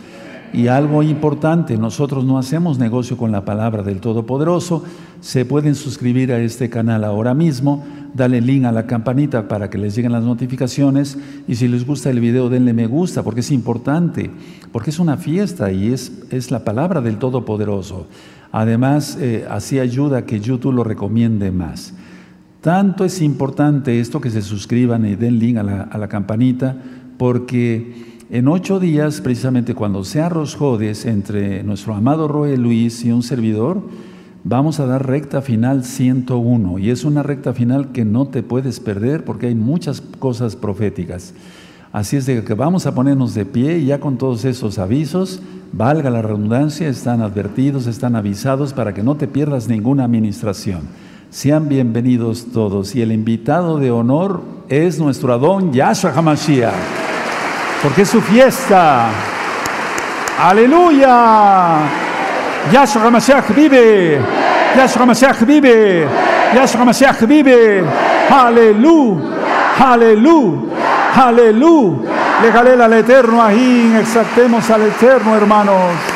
Y 0.56 0.68
algo 0.68 1.04
importante, 1.04 1.78
nosotros 1.78 2.24
no 2.24 2.38
hacemos 2.38 2.80
negocio 2.80 3.18
con 3.18 3.32
la 3.32 3.44
palabra 3.44 3.84
del 3.84 4.00
Todopoderoso. 4.00 4.86
Se 5.20 5.44
pueden 5.44 5.76
suscribir 5.76 6.32
a 6.32 6.40
este 6.40 6.70
canal 6.70 7.04
ahora 7.04 7.34
mismo, 7.34 7.84
dale 8.14 8.40
link 8.40 8.64
a 8.64 8.72
la 8.72 8.88
campanita 8.88 9.50
para 9.50 9.70
que 9.70 9.78
les 9.78 9.96
lleguen 9.96 10.14
las 10.14 10.24
notificaciones 10.24 11.18
y 11.46 11.56
si 11.56 11.68
les 11.68 11.86
gusta 11.86 12.10
el 12.10 12.22
video 12.22 12.48
denle 12.48 12.72
me 12.72 12.88
gusta 12.88 13.22
porque 13.22 13.42
es 13.42 13.52
importante, 13.52 14.32
porque 14.72 14.92
es 14.92 15.00
una 15.00 15.18
fiesta 15.18 15.74
y 15.74 15.92
es, 15.92 16.14
es 16.30 16.52
la 16.52 16.64
palabra 16.64 17.02
del 17.02 17.18
Todopoderoso. 17.18 18.08
Además, 18.54 19.18
eh, 19.20 19.46
así 19.50 19.80
ayuda 19.80 20.20
a 20.20 20.26
que 20.26 20.40
YouTube 20.40 20.74
lo 20.74 20.86
recomiende 20.86 21.52
más. 21.52 21.94
Tanto 22.66 23.06
es 23.06 23.22
importante 23.22 24.00
esto 24.00 24.20
que 24.20 24.32
se 24.32 24.42
suscriban 24.42 25.06
y 25.06 25.16
den 25.16 25.38
link 25.38 25.58
a 25.58 25.62
la, 26.00 26.08
campanita 26.08 26.76
porque 27.16 28.24
en 28.32 28.48
ocho 28.48 28.80
días, 28.80 29.22
precisamente 29.22 29.76
cuando 29.76 30.04
sea 30.04 30.30
Rosjodes 30.30 31.06
entre 31.06 31.62
nuestro 31.62 31.94
amado 31.94 32.28
Roe 32.28 32.58
Luis 32.58 33.06
y 33.06 33.12
un 33.12 33.22
servidor, 33.22 33.84
vamos 34.44 34.80
a 34.80 34.88
dar 34.88 35.06
recta 35.06 35.44
final 35.44 35.84
101. 35.84 36.80
Y 36.80 36.90
es 36.90 37.06
una 37.06 37.22
recta 37.22 37.54
final 37.54 37.92
que 37.92 38.04
no 38.04 38.30
te 38.30 38.42
puedes 38.42 38.80
perder 38.80 39.26
porque 39.26 39.46
hay 39.46 39.56
muchas 39.56 40.02
cosas 40.02 40.56
proféticas. 40.56 41.36
Así 41.94 42.18
es 42.18 42.26
de 42.26 42.44
que 42.44 42.56
vamos 42.56 42.88
a 42.88 42.96
ponernos 42.96 43.36
de 43.36 43.46
pie 43.46 43.78
y 43.78 43.86
ya 43.86 44.00
con 44.00 44.18
todos 44.18 44.44
esos 44.44 44.80
avisos, 44.80 45.40
valga 45.72 46.10
la 46.10 46.24
redundancia, 46.24 46.90
están 46.90 47.22
advertidos, 47.22 47.86
están 47.86 48.16
avisados 48.16 48.74
para 48.74 48.96
que 48.96 49.04
no 49.04 49.18
te 49.18 49.28
pierdas 49.28 49.68
ninguna 49.68 50.04
administración. 50.04 51.05
Sean 51.36 51.68
bienvenidos 51.68 52.46
todos. 52.54 52.96
Y 52.96 53.02
el 53.02 53.12
invitado 53.12 53.78
de 53.78 53.92
honor 53.92 54.42
es 54.70 55.00
nuestro 55.00 55.34
Adón 55.34 55.74
Yahshua 55.74 56.14
HaMashiach 56.16 56.74
porque 57.84 58.04
es 58.04 58.10
su 58.10 58.22
fiesta. 58.22 59.10
Aleluya. 60.40 61.80
Yahshua 62.72 63.08
HaMashiach 63.08 63.54
vive. 63.54 64.22
Yahshua 64.78 65.02
HaMashiach 65.02 65.42
vive. 65.42 66.08
Yahshua 66.56 66.80
HaMashiach 66.84 67.28
vive. 67.28 67.84
Aleluya. 68.32 69.22
Aleluya. 69.78 70.62
Aleluya. 71.18 71.98
Le 72.44 72.82
al 72.82 72.94
Eterno 72.94 73.44
ahí. 73.44 73.94
Exaltemos 74.00 74.70
al 74.70 74.84
Eterno, 74.84 75.36
hermanos. 75.36 76.15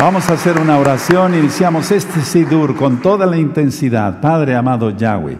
Vamos 0.00 0.30
a 0.30 0.32
hacer 0.32 0.58
una 0.58 0.78
oración. 0.78 1.34
Iniciamos 1.34 1.90
este 1.90 2.22
Sidur 2.22 2.74
con 2.74 3.02
toda 3.02 3.26
la 3.26 3.36
intensidad. 3.36 4.18
Padre 4.18 4.56
amado 4.56 4.88
Yahweh, 4.88 5.36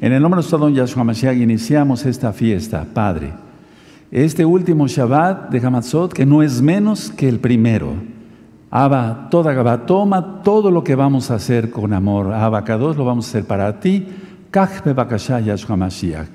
en 0.00 0.12
el 0.12 0.20
nombre 0.20 0.38
de 0.38 0.42
nuestro 0.42 0.58
don 0.58 0.74
Yahshua 0.74 1.04
Mashiach 1.04 1.36
iniciamos 1.36 2.04
esta 2.04 2.32
fiesta, 2.32 2.84
Padre. 2.92 3.32
Este 4.10 4.44
último 4.44 4.88
Shabbat 4.88 5.50
de 5.50 5.64
Hamatzot, 5.64 6.12
que 6.12 6.26
no 6.26 6.42
es 6.42 6.60
menos 6.60 7.12
que 7.12 7.28
el 7.28 7.38
primero. 7.38 7.92
Abba, 8.68 9.28
toda 9.30 9.52
Gabá, 9.52 9.86
toma 9.86 10.42
todo 10.42 10.72
lo 10.72 10.82
que 10.82 10.96
vamos 10.96 11.30
a 11.30 11.36
hacer 11.36 11.70
con 11.70 11.92
amor. 11.92 12.32
Abba, 12.32 12.64
Kadosh, 12.64 12.96
lo 12.96 13.04
vamos 13.04 13.26
a 13.26 13.28
hacer 13.28 13.44
para 13.44 13.78
ti. 13.78 14.08
Kach 14.50 14.82
Yahshua 14.84 15.76
Mashiach. 15.76 16.26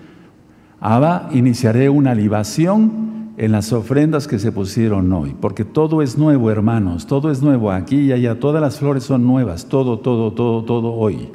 Abba, 0.79 1.27
iniciaré 1.33 1.89
una 1.89 2.15
libación 2.15 3.14
en 3.37 3.51
las 3.51 3.73
ofrendas 3.73 4.27
que 4.27 4.39
se 4.39 4.51
pusieron 4.51 5.11
hoy, 5.11 5.35
porque 5.39 5.65
todo 5.65 6.01
es 6.01 6.17
nuevo, 6.17 6.49
hermanos, 6.49 7.05
todo 7.05 7.31
es 7.31 7.41
nuevo, 7.41 7.71
aquí 7.71 7.97
y 7.97 8.11
allá, 8.13 8.39
todas 8.39 8.61
las 8.61 8.79
flores 8.79 9.03
son 9.03 9.25
nuevas, 9.25 9.65
todo, 9.65 9.99
todo, 9.99 10.31
todo, 10.31 10.63
todo 10.63 10.93
hoy. 10.93 11.31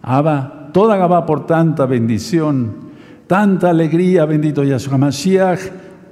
Abba, 0.00 0.70
toda 0.72 0.96
Gabá 0.96 1.26
por 1.26 1.46
tanta 1.46 1.84
bendición, 1.84 2.72
tanta 3.26 3.70
alegría, 3.70 4.24
bendito 4.24 4.64
Yahshua 4.64 4.96
Mashiach, 4.96 5.60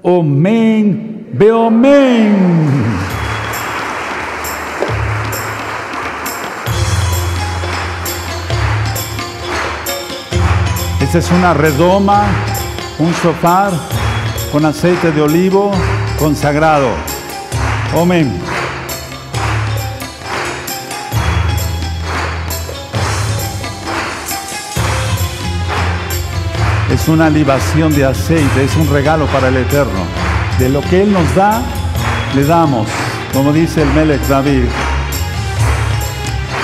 Omen, 0.03 1.29
Beomen. 1.33 2.37
Esta 11.01 11.19
es 11.19 11.31
una 11.33 11.55
redoma, 11.55 12.25
un 12.99 13.13
sofá 13.15 13.71
con 14.53 14.67
aceite 14.67 15.11
de 15.13 15.23
olivo 15.23 15.73
consagrado. 16.19 16.91
Amén. 17.99 18.31
Es 26.93 27.09
una 27.09 27.31
libación 27.31 27.95
de 27.95 28.05
aceite, 28.05 28.65
es 28.65 28.77
un 28.77 28.91
regalo 28.91 29.25
para 29.29 29.49
el 29.49 29.57
Eterno. 29.57 30.05
De 30.59 30.69
lo 30.69 30.83
que 30.83 31.01
Él 31.01 31.13
nos 31.15 31.35
da, 31.35 31.63
le 32.35 32.45
damos, 32.45 32.87
como 33.33 33.55
dice 33.55 33.81
el 33.81 33.89
Melech 33.95 34.21
David. 34.29 34.65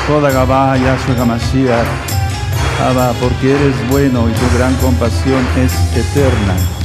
Toda 0.07 0.31
Gabá, 0.31 0.77
Yahshua 0.77 1.23
Hamashiach, 1.23 1.87
Abba, 2.87 3.13
porque 3.19 3.53
eres 3.53 3.91
bueno 3.91 4.29
y 4.29 4.33
tu 4.33 4.59
gran 4.59 4.75
compasión 4.77 5.43
es 5.57 5.73
eterna. 5.97 6.78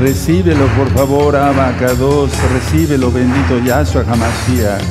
Recíbelo, 0.00 0.66
por 0.76 0.90
favor, 0.90 1.36
Abacados. 1.36 2.30
Recíbelo, 2.52 3.10
bendito 3.10 3.58
Yahshua 3.58 4.02
Hamashiach. 4.02 4.82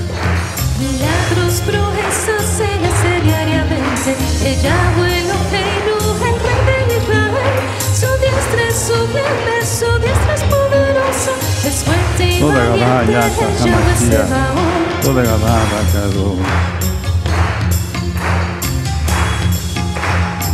Milagros, 0.80 1.62
proezas, 1.66 2.46
se 2.58 2.64
hace 2.64 3.22
diariamente. 3.22 4.16
Ella 4.46 4.76
vuelo, 4.98 5.34
el 5.44 6.38
rey 6.66 6.84
de 6.88 6.98
Israel. 7.04 7.60
Su 7.94 8.08
diestra 8.22 8.64
es 8.70 8.76
sublime, 8.76 9.58
su 9.62 10.00
diestra 10.00 10.34
es 10.36 10.44
poderosa. 10.44 11.32
Es 11.68 11.84
fuerte 11.84 12.38
y 12.38 12.40
Toda 12.40 12.64
Gabá, 12.64 13.04
Yahshua 13.04 13.48
Hamashiach. 13.62 15.02
Toda 15.04 15.22
Gabá, 15.24 15.62
Abacados. 15.62 16.38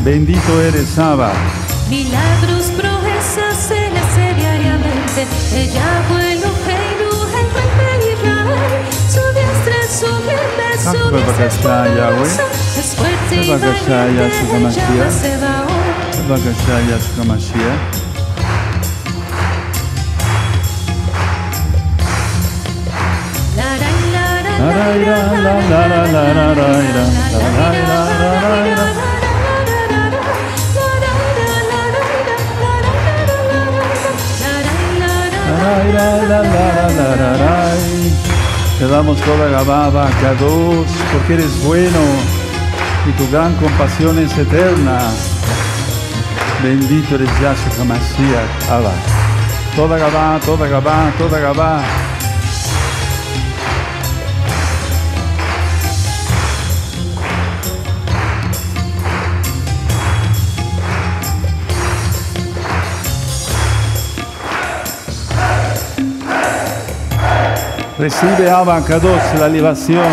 Bendito 0.03 0.61
eres, 0.61 0.97
Abba. 0.97 1.33
Milagros, 1.89 2.65
proezas, 2.77 3.57
se 3.67 3.78
ella 5.19 6.01
fue 6.07 6.33
el 6.33 6.39
Ah, 10.85 10.93
pues 11.11 11.27
bagaçlar 11.27 11.87
Yahweh. 11.97 12.29
Pues 12.75 13.49
bagaçlar 13.49 14.07
Yahshua 14.09 14.59
La 24.59 24.67
la 24.69 24.87
la 24.95 25.17
la 25.19 25.53
la 25.69 25.87
la 25.87 26.05
la 26.05 26.23
la 26.23 26.53
la 26.53 26.69
la 26.69 26.95
la 27.89 27.99
la 27.99 28.75
la 28.75 28.78
Te 38.79 38.87
damos 38.87 39.19
toda 39.21 39.49
Gababa, 39.49 40.09
Kadosh, 40.21 40.87
porque 41.11 41.33
eres 41.33 41.63
bueno. 41.63 41.99
y 43.07 43.11
tu 43.13 43.29
gran 43.31 43.53
compasión 43.55 44.19
es 44.19 44.37
eterna. 44.37 44.99
Bendito 46.63 47.15
eres 47.15 47.29
Yahshua 47.41 47.81
Hamashiach, 47.81 48.69
Abba. 48.69 48.93
Toda 49.75 49.97
Gabá, 49.97 50.39
toda 50.45 50.67
Gabá, 50.67 51.11
toda 51.17 51.39
Gabá. 51.39 51.81
Recibe 67.99 68.49
Abba 68.49 68.81
Kadosh 68.81 69.37
la 69.37 69.49
libación. 69.49 70.07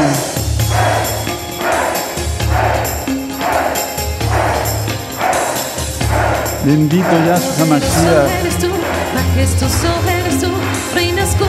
Bendito 6.64 7.06
Yahshua 7.24 7.64
Hamashiach. 7.64 8.40
eres 8.40 8.58
tú, 8.58 8.66
majestuoso 9.14 9.88
eres 10.18 10.40
tú, 10.40 10.48
reinas 10.96 11.36
con 11.36 11.46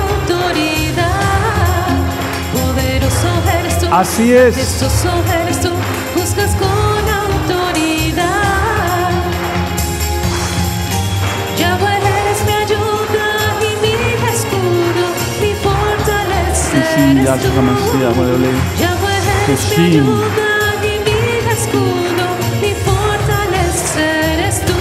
autoridad. 0.00 1.04
Poderoso 2.54 3.28
eres 3.60 3.78
tú, 3.78 3.86
Así 3.92 4.32
es. 4.32 4.56
Mi 22.60 22.74
fortaleza 22.86 24.00
eres 24.32 24.60
tú. 24.64 24.72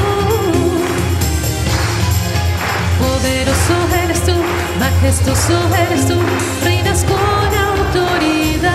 Poderoso 2.99 3.75
eres 4.03 4.21
tú, 4.23 4.33
majestuoso 4.79 5.57
eres 5.75 6.05
tú, 6.07 6.15
reinas 6.63 7.03
con 7.03 7.49
autoridad. 7.69 8.69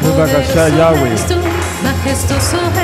Poderoso 0.00 0.66
eres 1.06 1.26
tú, 1.26 1.36
majestuoso 1.82 2.58
eres 2.58 2.76
tú, 2.76 2.83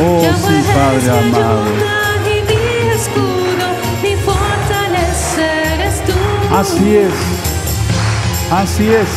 Oh, 0.00 0.20
sí, 0.22 0.64
Padre 0.74 1.18
amado. 1.18 1.98
Así 6.58 6.96
es. 6.96 7.12
Así 8.50 8.88
es. 8.88 9.08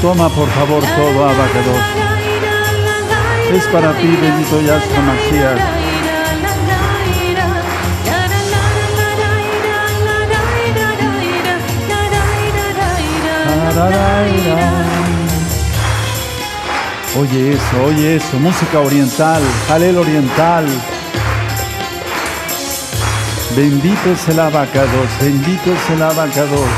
Toma 0.00 0.28
por 0.28 0.48
favor 0.50 0.82
todo, 0.82 1.24
abacador. 1.24 2.03
Es 3.52 3.66
para 3.68 3.92
ti, 3.92 4.06
bendito 4.06 4.60
Yahshua 4.60 5.00
Mashiach. 5.00 5.84
Oye 17.16 17.52
eso, 17.52 17.84
oye 17.86 18.16
eso, 18.16 18.38
música 18.38 18.80
oriental, 18.80 19.40
jalel 19.68 19.98
oriental. 19.98 20.66
Bendito 23.54 24.10
es 24.12 24.28
el 24.28 24.40
abacados, 24.40 25.08
bendito 25.20 25.72
es 25.72 25.90
el 25.90 26.02
abacados. 26.02 26.68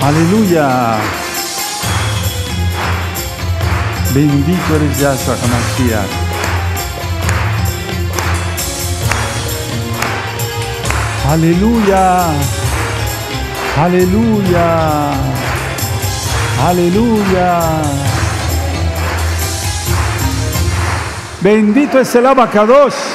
Aleluya. 0.00 1.27
Bendito 4.18 4.74
eres 4.74 4.98
Yahshua 4.98 5.36
Hamashiach. 5.36 6.12
Aleluya. 11.30 12.26
Aleluya. 13.76 15.12
Aleluya. 16.66 17.60
Bendito 21.40 22.00
es 22.00 22.12
el 22.16 22.26
abacados. 22.26 23.07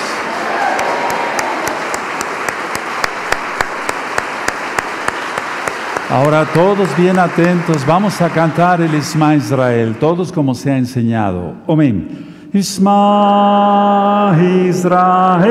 Todos 6.51 6.89
bien 6.97 7.17
atentos, 7.17 7.86
vamos 7.86 8.19
a 8.21 8.29
cantar 8.29 8.82
el 8.82 8.93
Isma 8.93 9.36
Israel, 9.36 9.95
todos 9.99 10.32
como 10.32 10.53
se 10.53 10.71
ha 10.71 10.77
enseñado. 10.77 11.53
Amén. 11.67 12.49
Isma 12.51 14.36
Israel, 14.67 15.41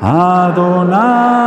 Adonai 0.00 1.39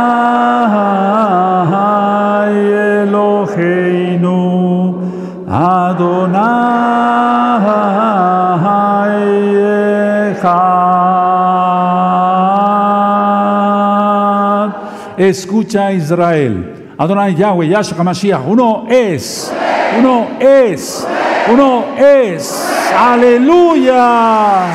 Escucha 15.16 15.92
Israel. 15.92 16.94
Adonai 16.98 17.34
Yahweh, 17.34 17.68
Yahshua 17.68 17.98
HaMashiach. 17.98 18.46
Uno 18.46 18.86
es. 18.88 19.52
Uno 19.98 20.28
es. 20.40 21.06
Uno 21.52 21.84
es. 21.96 22.68
Aleluya. 22.96 24.66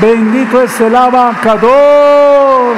Bendito 0.00 0.62
es 0.62 0.80
el 0.80 0.94
abacados. 0.94 2.76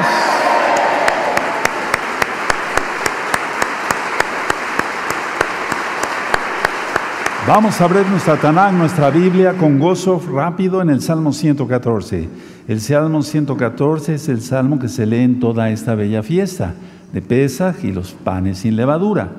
Vamos 7.47 7.79
a 7.79 7.85
abrir 7.85 8.07
nuestra 8.07 8.41
Tanakh, 8.41 8.73
nuestra 8.73 9.11
Biblia, 9.11 9.53
con 9.53 9.79
gozo 9.79 10.19
rápido 10.33 10.81
en 10.81 10.89
el 10.89 11.03
Salmo 11.03 11.31
114. 11.31 12.27
El 12.67 12.81
Salmo 12.81 13.23
114 13.23 14.15
es 14.15 14.31
el 14.31 14.41
salmo 14.41 14.79
que 14.79 14.89
se 14.89 15.05
lee 15.05 15.19
en 15.19 15.41
toda 15.41 15.69
esta 15.69 15.95
bella 15.95 16.23
fiesta 16.23 16.73
de 17.13 17.21
Pesaj 17.21 17.85
y 17.85 17.93
los 17.93 18.13
panes 18.13 18.61
sin 18.61 18.77
levadura. 18.77 19.31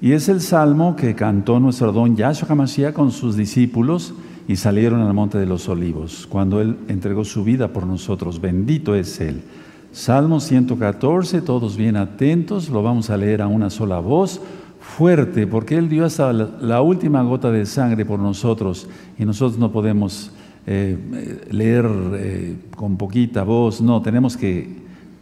Y 0.00 0.12
es 0.12 0.28
el 0.28 0.40
salmo 0.40 0.94
que 0.94 1.16
cantó 1.16 1.58
nuestro 1.58 1.90
don 1.90 2.14
Yahshua 2.14 2.46
HaMashiach 2.48 2.94
con 2.94 3.10
sus 3.10 3.34
discípulos 3.34 4.14
y 4.46 4.54
salieron 4.54 5.00
al 5.00 5.12
monte 5.12 5.36
de 5.36 5.46
los 5.46 5.68
olivos, 5.68 6.28
cuando 6.30 6.60
él 6.60 6.78
entregó 6.86 7.24
su 7.24 7.42
vida 7.42 7.72
por 7.72 7.88
nosotros. 7.88 8.40
Bendito 8.40 8.94
es 8.94 9.20
él. 9.20 9.42
Salmo 9.90 10.38
114, 10.38 11.42
todos 11.42 11.76
bien 11.76 11.96
atentos, 11.96 12.68
lo 12.68 12.84
vamos 12.84 13.10
a 13.10 13.16
leer 13.16 13.42
a 13.42 13.48
una 13.48 13.68
sola 13.68 13.98
voz 13.98 14.40
fuerte, 14.82 15.46
porque 15.46 15.76
Él 15.76 15.88
dio 15.88 16.04
hasta 16.04 16.32
la, 16.32 16.82
última 16.82 17.22
gota 17.22 17.50
de 17.50 17.64
sangre 17.64 18.04
por 18.04 18.18
nosotros 18.18 18.88
y 19.18 19.24
nosotros 19.24 19.58
no 19.58 19.70
podemos 19.70 20.32
eh, 20.66 20.98
eh, 21.14 21.40
leer 21.50 21.86
eh, 22.14 22.56
con 22.76 22.96
poquita 22.96 23.44
voz, 23.44 23.80
no, 23.80 24.02
tenemos 24.02 24.36
que 24.36 24.68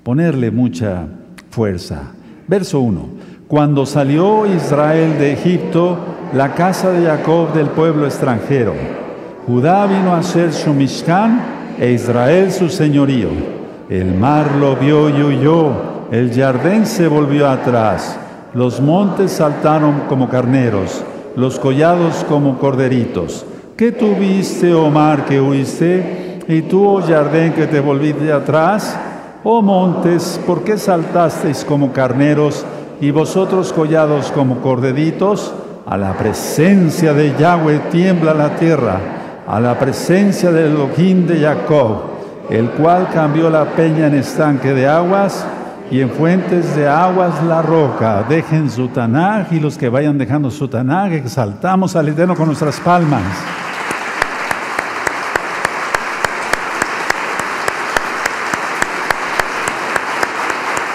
ponerle 0.03 0.51
mucha 0.51 1.07
fuerza. 1.51 2.13
Verso 2.49 2.81
1. 2.81 3.09
Cuando 3.47 3.85
salió 3.87 4.47
Israel 4.47 5.19
de 5.19 5.33
Egipto, 5.35 5.99
la 6.35 6.55
casa 6.55 6.91
de 6.91 7.07
Jacob 7.07 7.53
del 7.53 7.67
pueblo 7.67 8.07
extranjero, 8.07 8.75
Judá 9.47 9.87
vino 9.87 10.15
a 10.15 10.23
ser 10.23 10.53
su 10.53 10.73
Mishkan 10.73 11.41
e 11.79 11.93
Israel 11.93 12.51
su 12.51 12.69
señorío. 12.69 13.29
El 13.89 14.15
mar 14.15 14.55
lo 14.55 14.77
vio 14.77 15.11
y 15.11 15.23
huyó, 15.23 15.73
el 16.11 16.33
jardín 16.33 16.87
se 16.87 17.09
volvió 17.09 17.49
atrás. 17.49 18.19
Los 18.53 18.81
montes 18.81 19.31
saltaron 19.31 20.03
como 20.09 20.29
carneros, 20.29 21.05
los 21.37 21.61
collados 21.61 22.25
como 22.29 22.59
corderitos. 22.59 23.47
¿Qué 23.77 23.93
tuviste, 23.93 24.75
oh 24.75 24.91
mar, 24.91 25.25
que 25.25 25.41
huiste? 25.41 26.41
Y 26.49 26.63
tú, 26.63 26.85
oh 26.85 27.01
jardín, 27.01 27.53
que 27.53 27.69
te 27.69 27.79
volviste 27.79 28.33
atrás. 28.33 28.99
Oh 29.45 29.63
montes, 29.63 30.41
¿por 30.45 30.65
qué 30.65 30.77
saltasteis 30.77 31.65
como 31.65 31.93
carneros 31.93 32.67
y 33.01 33.13
vosotros 33.13 33.73
collados 33.73 34.33
como 34.33 34.57
corderitos, 34.57 35.55
a 35.87 35.97
la 35.97 36.15
presencia 36.15 37.15
de 37.15 37.35
Yahweh 37.39 37.83
tiembla 37.91 38.35
la 38.35 38.57
tierra, 38.57 38.99
a 39.47 39.61
la 39.61 39.79
presencia 39.79 40.51
del 40.51 40.73
Elohim 40.73 41.27
de 41.27 41.41
Jacob, 41.41 42.03
el 42.51 42.71
cual 42.71 43.09
cambió 43.15 43.49
la 43.49 43.65
peña 43.65 44.09
en 44.09 44.17
estanque 44.17 44.75
de 44.75 44.89
aguas 44.89 45.47
y 45.91 46.01
en 46.01 46.11
fuentes 46.11 46.77
de 46.77 46.89
aguas 46.89 47.43
la 47.45 47.63
roca. 47.63 48.25
Dejen 48.29 48.71
su 48.71 48.89
Tanaj 48.89 49.53
y 49.53 49.61
los 49.61 49.77
que 49.77 49.89
vayan 49.89 50.19
dejando 50.19 50.51
su 50.51 50.69
Tanaj, 50.69 51.13
exaltamos 51.13 51.97
al 51.97 52.09
Eterno 52.09 52.37
con 52.37 52.47
nuestras 52.47 52.79
palmas. 52.81 53.23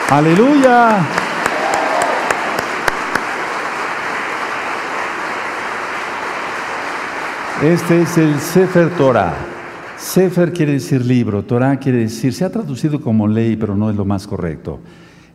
Aleluya. 0.09 0.99
Este 7.61 8.01
es 8.01 8.17
el 8.17 8.39
Sefer 8.39 8.89
Torah. 8.91 9.54
Sefer 9.97 10.51
quiere 10.51 10.73
decir 10.73 11.05
libro, 11.05 11.43
Torah 11.43 11.77
quiere 11.77 11.99
decir, 11.99 12.33
se 12.33 12.43
ha 12.43 12.49
traducido 12.49 12.99
como 12.99 13.27
ley, 13.27 13.55
pero 13.55 13.75
no 13.75 13.89
es 13.89 13.95
lo 13.95 14.03
más 14.03 14.27
correcto. 14.27 14.79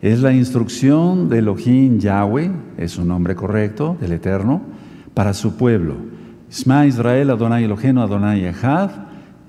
Es 0.01 0.21
la 0.21 0.33
instrucción 0.33 1.29
de 1.29 1.39
Elohim 1.39 1.99
Yahweh, 1.99 2.51
es 2.77 2.91
su 2.91 3.03
nombre 3.03 3.35
correcto, 3.35 3.97
del 3.99 4.13
Eterno, 4.13 4.61
para 5.13 5.33
su 5.33 5.55
pueblo. 5.57 5.95
Isma 6.49 6.85
Israel, 6.85 7.31
Adonai 7.31 7.63
Eloheno, 7.63 8.01
Adonai 8.01 8.45
Echad, 8.45 8.91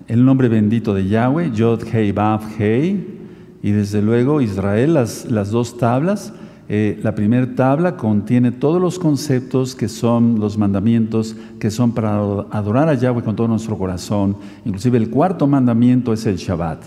el 0.08 0.24
nombre 0.24 0.48
bendito 0.48 0.94
de 0.94 1.06
Yahweh, 1.06 1.50
Yod 1.52 1.84
Hei 1.92 2.12
Bav 2.12 2.42
Hei, 2.58 3.20
y 3.62 3.70
desde 3.70 4.02
luego 4.02 4.40
Israel, 4.40 4.94
las, 4.94 5.26
las 5.30 5.50
dos 5.50 5.78
tablas, 5.78 6.32
eh, 6.74 6.98
la 7.02 7.14
primera 7.14 7.54
tabla 7.54 7.98
contiene 7.98 8.50
todos 8.50 8.80
los 8.80 8.98
conceptos 8.98 9.74
que 9.74 9.88
son 9.88 10.40
los 10.40 10.56
mandamientos 10.56 11.36
que 11.60 11.70
son 11.70 11.92
para 11.92 12.14
adorar 12.50 12.88
a 12.88 12.94
Yahweh 12.94 13.22
con 13.22 13.36
todo 13.36 13.46
nuestro 13.46 13.76
corazón. 13.76 14.38
Inclusive 14.64 14.96
el 14.96 15.10
cuarto 15.10 15.46
mandamiento 15.46 16.14
es 16.14 16.24
el 16.24 16.36
Shabbat. 16.36 16.84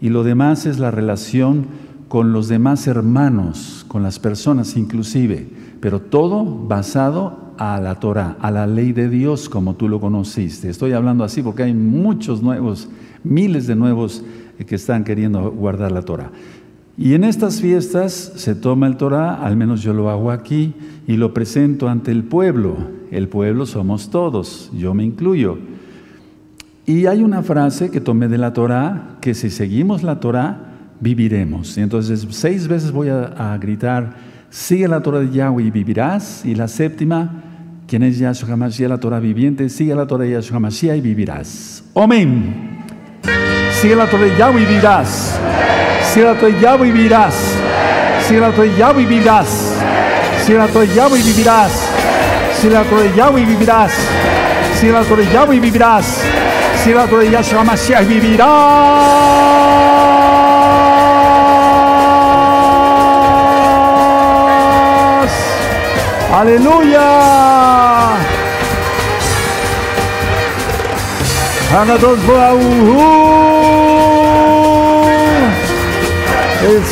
Y 0.00 0.08
lo 0.08 0.24
demás 0.24 0.66
es 0.66 0.80
la 0.80 0.90
relación 0.90 1.66
con 2.08 2.32
los 2.32 2.48
demás 2.48 2.88
hermanos, 2.88 3.84
con 3.86 4.02
las 4.02 4.18
personas 4.18 4.76
inclusive, 4.76 5.48
pero 5.78 6.00
todo 6.00 6.44
basado 6.44 7.52
a 7.58 7.80
la 7.80 8.00
Torah, 8.00 8.36
a 8.40 8.50
la 8.50 8.66
ley 8.66 8.92
de 8.92 9.08
Dios 9.08 9.48
como 9.48 9.76
tú 9.76 9.88
lo 9.88 10.00
conociste. 10.00 10.68
Estoy 10.68 10.94
hablando 10.94 11.22
así 11.22 11.44
porque 11.44 11.62
hay 11.62 11.74
muchos 11.74 12.42
nuevos, 12.42 12.88
miles 13.22 13.68
de 13.68 13.76
nuevos 13.76 14.24
que 14.66 14.74
están 14.74 15.04
queriendo 15.04 15.48
guardar 15.52 15.92
la 15.92 16.02
Torah. 16.02 16.32
Y 16.96 17.14
en 17.14 17.24
estas 17.24 17.60
fiestas 17.60 18.32
se 18.36 18.54
toma 18.54 18.86
el 18.86 18.96
Torah, 18.96 19.34
al 19.42 19.56
menos 19.56 19.82
yo 19.82 19.94
lo 19.94 20.10
hago 20.10 20.30
aquí, 20.30 20.74
y 21.06 21.16
lo 21.16 21.32
presento 21.32 21.88
ante 21.88 22.10
el 22.10 22.24
pueblo. 22.24 22.76
El 23.10 23.28
pueblo 23.28 23.66
somos 23.66 24.10
todos, 24.10 24.70
yo 24.74 24.94
me 24.94 25.04
incluyo. 25.04 25.58
Y 26.84 27.06
hay 27.06 27.22
una 27.22 27.42
frase 27.42 27.90
que 27.90 28.00
tomé 28.00 28.28
de 28.28 28.38
la 28.38 28.52
Torah, 28.52 29.16
que 29.20 29.34
si 29.34 29.50
seguimos 29.50 30.02
la 30.02 30.20
Torah, 30.20 30.72
viviremos. 31.00 31.76
Y 31.78 31.80
entonces 31.80 32.26
seis 32.30 32.68
veces 32.68 32.92
voy 32.92 33.08
a, 33.08 33.56
gritar, 33.60 34.14
sigue 34.50 34.88
la 34.88 35.00
Torah 35.00 35.20
de 35.20 35.30
Yahweh 35.30 35.64
y 35.64 35.70
vivirás. 35.70 36.44
Y 36.44 36.54
la 36.54 36.68
séptima, 36.68 37.42
quien 37.86 38.02
es 38.02 38.18
Yahshua 38.18 38.52
HaMashiach, 38.52 38.88
la 38.88 38.98
Torah 38.98 39.20
viviente, 39.20 39.68
sigue 39.68 39.94
la 39.94 40.06
Torah 40.06 40.24
de 40.24 40.32
Yahshua 40.32 40.56
HaMashiach 40.56 40.98
y 40.98 41.00
vivirás. 41.00 41.84
Amén. 41.94 42.82
Sigue 43.80 43.96
la 43.96 44.06
Torah 44.10 44.24
de 44.24 44.36
Yahweh 44.36 44.62
y 44.62 44.66
vivirás. 44.66 45.40
Torah 46.14 46.34
de 46.34 46.60
Yahweh 46.60 46.88
y 46.88 46.92
vivirás. 46.92 47.34
Torah 48.28 48.50
de 48.50 48.76
Yahweh 48.76 49.02
y 49.02 49.06
vivirás. 49.06 49.48
Torah 50.46 50.66
de 50.66 50.88
Yahweh 50.88 51.18
y 51.18 51.22
vivirás. 51.22 51.72
Torah 52.60 52.84
de 52.84 53.14
Yahweh 53.14 53.40
y 53.40 53.46
vivirás. 53.46 53.92
De 54.82 55.26
Yahweh 55.32 55.56
y 55.56 55.60
vivirás. 55.60 56.20
Yahshua 56.84 57.64
Mashiach 57.64 58.02
y 58.02 58.20
vivirás. 58.20 58.48
Aleluya. 66.34 67.08
Hagados 71.74 72.18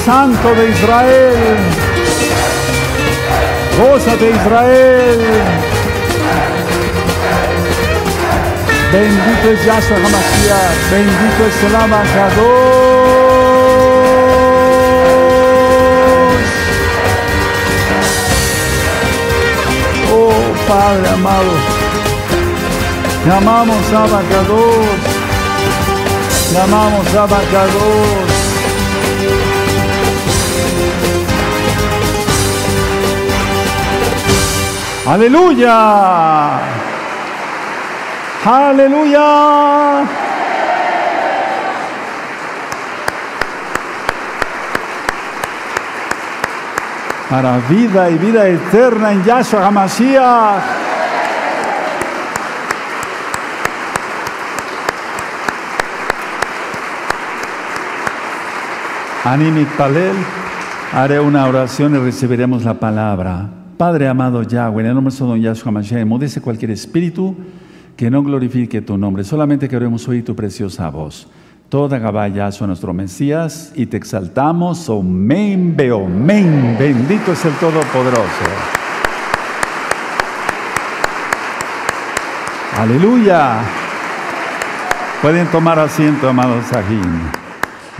Santo 0.05 0.55
de 0.55 0.69
Israel. 0.69 1.57
De 4.21 4.31
Israel. 4.31 5.21
Bendito 8.93 9.51
es 9.53 9.65
Yahshua 9.65 9.97
HaMashiach. 9.97 10.91
Bendito 10.91 11.47
es 11.49 11.65
el 11.65 11.75
Abacados. 11.77 12.91
Oh 20.13 20.33
Padre 20.69 21.09
amado. 21.09 21.53
Llamamos 23.27 23.93
a 23.95 24.05
Abacados. 24.05 24.87
Llamamos 26.53 27.15
a 27.15 27.23
Abacados. 27.23 28.40
Aleluya. 35.07 36.61
Aleluya. 38.45 40.05
Para 47.31 47.59
vida 47.69 48.11
y 48.11 48.19
vida 48.19 48.47
eterna 48.49 49.13
en 49.13 49.25
Yahshua 49.25 49.67
HaMashiach. 49.67 50.81
Animit 59.25 59.69
Palel, 59.77 60.17
haré 60.93 61.21
una 61.21 61.47
oración 61.47 61.95
y 61.95 61.99
recibiremos 61.99 62.65
la 62.65 62.75
palabra. 62.75 63.60
Padre 63.81 64.09
amado 64.09 64.43
Yahweh, 64.43 64.83
en 64.83 64.89
el 64.89 64.95
nombre 64.95 65.11
de 65.11 65.19
don 65.25 65.41
Yahshua 65.41 65.73
Mashiach, 65.73 66.03
emudece 66.03 66.43
cualquier 66.43 66.71
espíritu 66.71 67.35
que 67.97 68.11
no 68.11 68.23
glorifique 68.23 68.83
tu 68.83 68.99
nombre. 68.99 69.25
Solamente 69.25 69.71
queremos 69.71 70.07
oír 70.07 70.23
tu 70.23 70.37
preciosa 70.37 70.91
voz. 70.91 71.27
Toda 71.71 71.99
Gabá 71.99 72.29
Yahshua, 72.29 72.67
nuestro 72.67 72.93
Mesías, 72.93 73.73
y 73.75 73.87
te 73.87 73.97
exaltamos. 73.97 74.87
Omen, 74.91 75.75
men. 75.75 76.77
Bendito 76.79 77.33
es 77.33 77.43
el 77.47 77.55
Todopoderoso. 77.55 78.45
Aleluya. 82.77 83.63
Pueden 85.23 85.47
tomar 85.47 85.79
asiento, 85.79 86.29
amados 86.29 86.67
Sajín. 86.67 87.01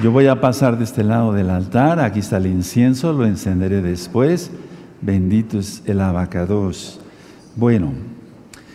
Yo 0.03 0.13
voy 0.13 0.27
a 0.27 0.43
pasar 0.43 0.77
de 0.77 0.85
este 0.85 1.03
lado 1.03 1.33
del 1.33 1.49
altar. 1.49 2.01
Aquí 2.01 2.19
está 2.19 2.37
el 2.37 2.49
incienso, 2.49 3.15
lo 3.15 3.25
encenderé 3.25 3.81
después. 3.81 4.51
Bendito 5.03 5.59
es 5.59 5.83
el 5.87 6.01
abacados. 6.01 7.01
Bueno, 7.57 7.93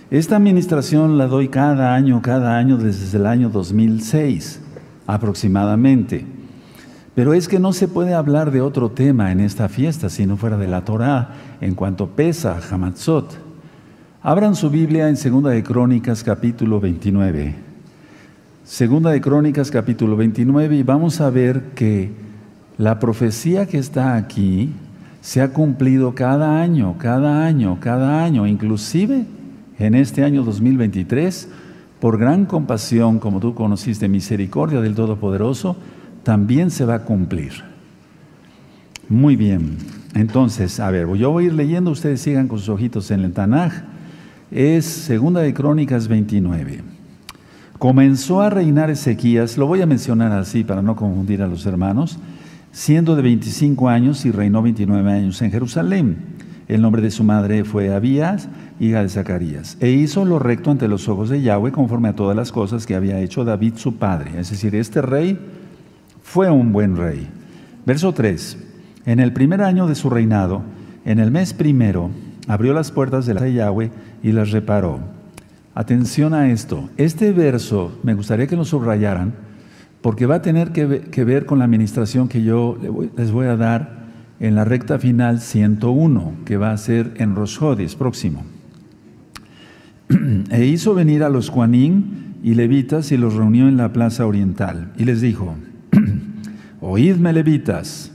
esta 0.09 0.35
administración 0.35 1.17
la 1.17 1.27
doy 1.27 1.49
cada 1.49 1.93
año, 1.93 2.21
cada 2.21 2.57
año 2.57 2.77
desde 2.77 3.17
el 3.17 3.25
año 3.25 3.49
2006 3.49 4.61
aproximadamente. 5.07 6.25
Pero 7.13 7.33
es 7.33 7.47
que 7.47 7.59
no 7.59 7.73
se 7.73 7.87
puede 7.87 8.13
hablar 8.13 8.51
de 8.51 8.61
otro 8.61 8.89
tema 8.89 9.31
en 9.31 9.39
esta 9.39 9.69
fiesta 9.69 10.09
si 10.09 10.25
no 10.25 10.35
fuera 10.35 10.57
de 10.57 10.67
la 10.67 10.83
Torah 10.83 11.29
en 11.61 11.75
cuanto 11.75 12.07
pesa 12.07 12.59
Hamatzot. 12.69 13.37
Abran 14.21 14.55
su 14.55 14.69
Biblia 14.69 15.07
en 15.07 15.17
Segunda 15.17 15.51
de 15.51 15.63
Crónicas 15.63 16.23
capítulo 16.23 16.79
29. 16.79 17.55
Segunda 18.63 19.11
de 19.11 19.21
Crónicas 19.21 19.69
capítulo 19.69 20.17
29 20.17 20.75
y 20.75 20.83
vamos 20.83 21.21
a 21.21 21.29
ver 21.29 21.73
que 21.75 22.11
la 22.77 22.99
profecía 22.99 23.67
que 23.67 23.77
está 23.77 24.15
aquí 24.15 24.73
se 25.25 25.41
ha 25.41 25.49
cumplido 25.49 26.13
cada 26.13 26.61
año, 26.61 26.99
cada 26.99 27.47
año, 27.47 27.79
cada 27.79 28.23
año, 28.23 28.45
inclusive 28.45 29.25
en 29.79 29.95
este 29.95 30.23
año 30.23 30.43
2023, 30.43 31.49
por 31.99 32.19
gran 32.19 32.45
compasión, 32.45 33.17
como 33.17 33.39
tú 33.39 33.55
conociste, 33.55 34.07
misericordia 34.07 34.81
del 34.81 34.93
Todopoderoso, 34.93 35.77
también 36.21 36.69
se 36.69 36.85
va 36.85 36.93
a 36.93 37.05
cumplir. 37.05 37.53
Muy 39.09 39.35
bien, 39.35 39.77
entonces, 40.13 40.79
a 40.79 40.91
ver, 40.91 41.11
yo 41.15 41.31
voy 41.31 41.45
a 41.45 41.47
ir 41.47 41.53
leyendo, 41.53 41.89
ustedes 41.89 42.21
sigan 42.21 42.47
con 42.47 42.59
sus 42.59 42.69
ojitos 42.69 43.09
en 43.09 43.21
el 43.21 43.33
Tanaj. 43.33 43.73
Es 44.51 44.85
Segunda 44.85 45.41
de 45.41 45.55
Crónicas 45.55 46.07
29. 46.07 46.83
Comenzó 47.79 48.41
a 48.41 48.51
reinar 48.51 48.91
Ezequías, 48.91 49.57
lo 49.57 49.65
voy 49.65 49.81
a 49.81 49.87
mencionar 49.87 50.31
así 50.33 50.63
para 50.63 50.83
no 50.83 50.95
confundir 50.95 51.41
a 51.41 51.47
los 51.47 51.65
hermanos, 51.65 52.19
siendo 52.75 53.15
de 53.15 53.21
25 53.21 53.87
años 53.87 54.25
y 54.25 54.31
reinó 54.31 54.61
29 54.61 55.09
años 55.09 55.41
en 55.41 55.49
Jerusalén. 55.49 56.17
El 56.67 56.81
nombre 56.81 57.01
de 57.01 57.09
su 57.09 57.23
madre 57.23 57.63
fue 57.63 57.93
Abías, 57.93 58.49
hija 58.81 59.01
de 59.01 59.07
Zacarías. 59.07 59.77
E 59.79 59.91
hizo 59.91 60.25
lo 60.25 60.39
recto 60.39 60.71
ante 60.71 60.89
los 60.89 61.07
ojos 61.07 61.29
de 61.29 61.41
Yahweh 61.41 61.71
conforme 61.71 62.09
a 62.09 62.15
todas 62.15 62.35
las 62.35 62.51
cosas 62.51 62.85
que 62.85 62.95
había 62.95 63.21
hecho 63.21 63.45
David 63.45 63.75
su 63.77 63.95
padre. 63.95 64.31
Es 64.37 64.49
decir, 64.49 64.75
este 64.75 65.01
rey 65.01 65.39
fue 66.21 66.51
un 66.51 66.73
buen 66.73 66.97
rey. 66.97 67.29
Verso 67.85 68.13
3. 68.13 68.57
En 69.05 69.21
el 69.21 69.31
primer 69.31 69.61
año 69.61 69.87
de 69.87 69.95
su 69.95 70.09
reinado, 70.09 70.61
en 71.05 71.19
el 71.19 71.31
mes 71.31 71.53
primero, 71.53 72.09
abrió 72.45 72.73
las 72.73 72.91
puertas 72.91 73.25
de 73.25 73.35
la 73.35 73.41
de 73.43 73.53
Yahweh 73.53 73.89
y 74.21 74.33
las 74.33 74.51
reparó. 74.51 74.99
Atención 75.75 76.33
a 76.33 76.51
esto. 76.51 76.89
Este 76.97 77.31
verso 77.31 77.97
me 78.03 78.15
gustaría 78.15 78.47
que 78.47 78.57
lo 78.57 78.65
subrayaran 78.65 79.33
porque 80.05 80.27
va 80.27 80.35
a 80.35 80.41
tener 80.43 80.71
que 80.71 80.85
ver, 81.25 81.47
con 81.47 81.57
la 81.57 81.65
administración 81.65 82.27
que 82.27 82.43
yo 82.43 82.77
les 83.17 83.31
voy 83.31 83.47
a 83.47 83.57
dar 83.57 84.05
en 84.39 84.53
la 84.53 84.63
recta 84.63 84.99
final 84.99 85.41
101, 85.41 86.33
que 86.45 86.57
va 86.57 86.69
a 86.69 86.77
ser 86.77 87.13
en 87.15 87.33
Rosjodis 87.33 87.95
próximo. 87.95 88.43
e 90.51 90.65
hizo 90.67 90.93
venir 90.93 91.23
a 91.23 91.29
los 91.29 91.49
Juanín 91.49 92.35
y 92.43 92.53
levitas 92.53 93.11
y 93.11 93.17
los 93.17 93.33
reunió 93.33 93.67
en 93.67 93.77
la 93.77 93.93
plaza 93.93 94.27
oriental 94.27 94.91
y 94.95 95.05
les 95.05 95.21
dijo, 95.21 95.55
oídme 96.81 97.33
levitas, 97.33 98.11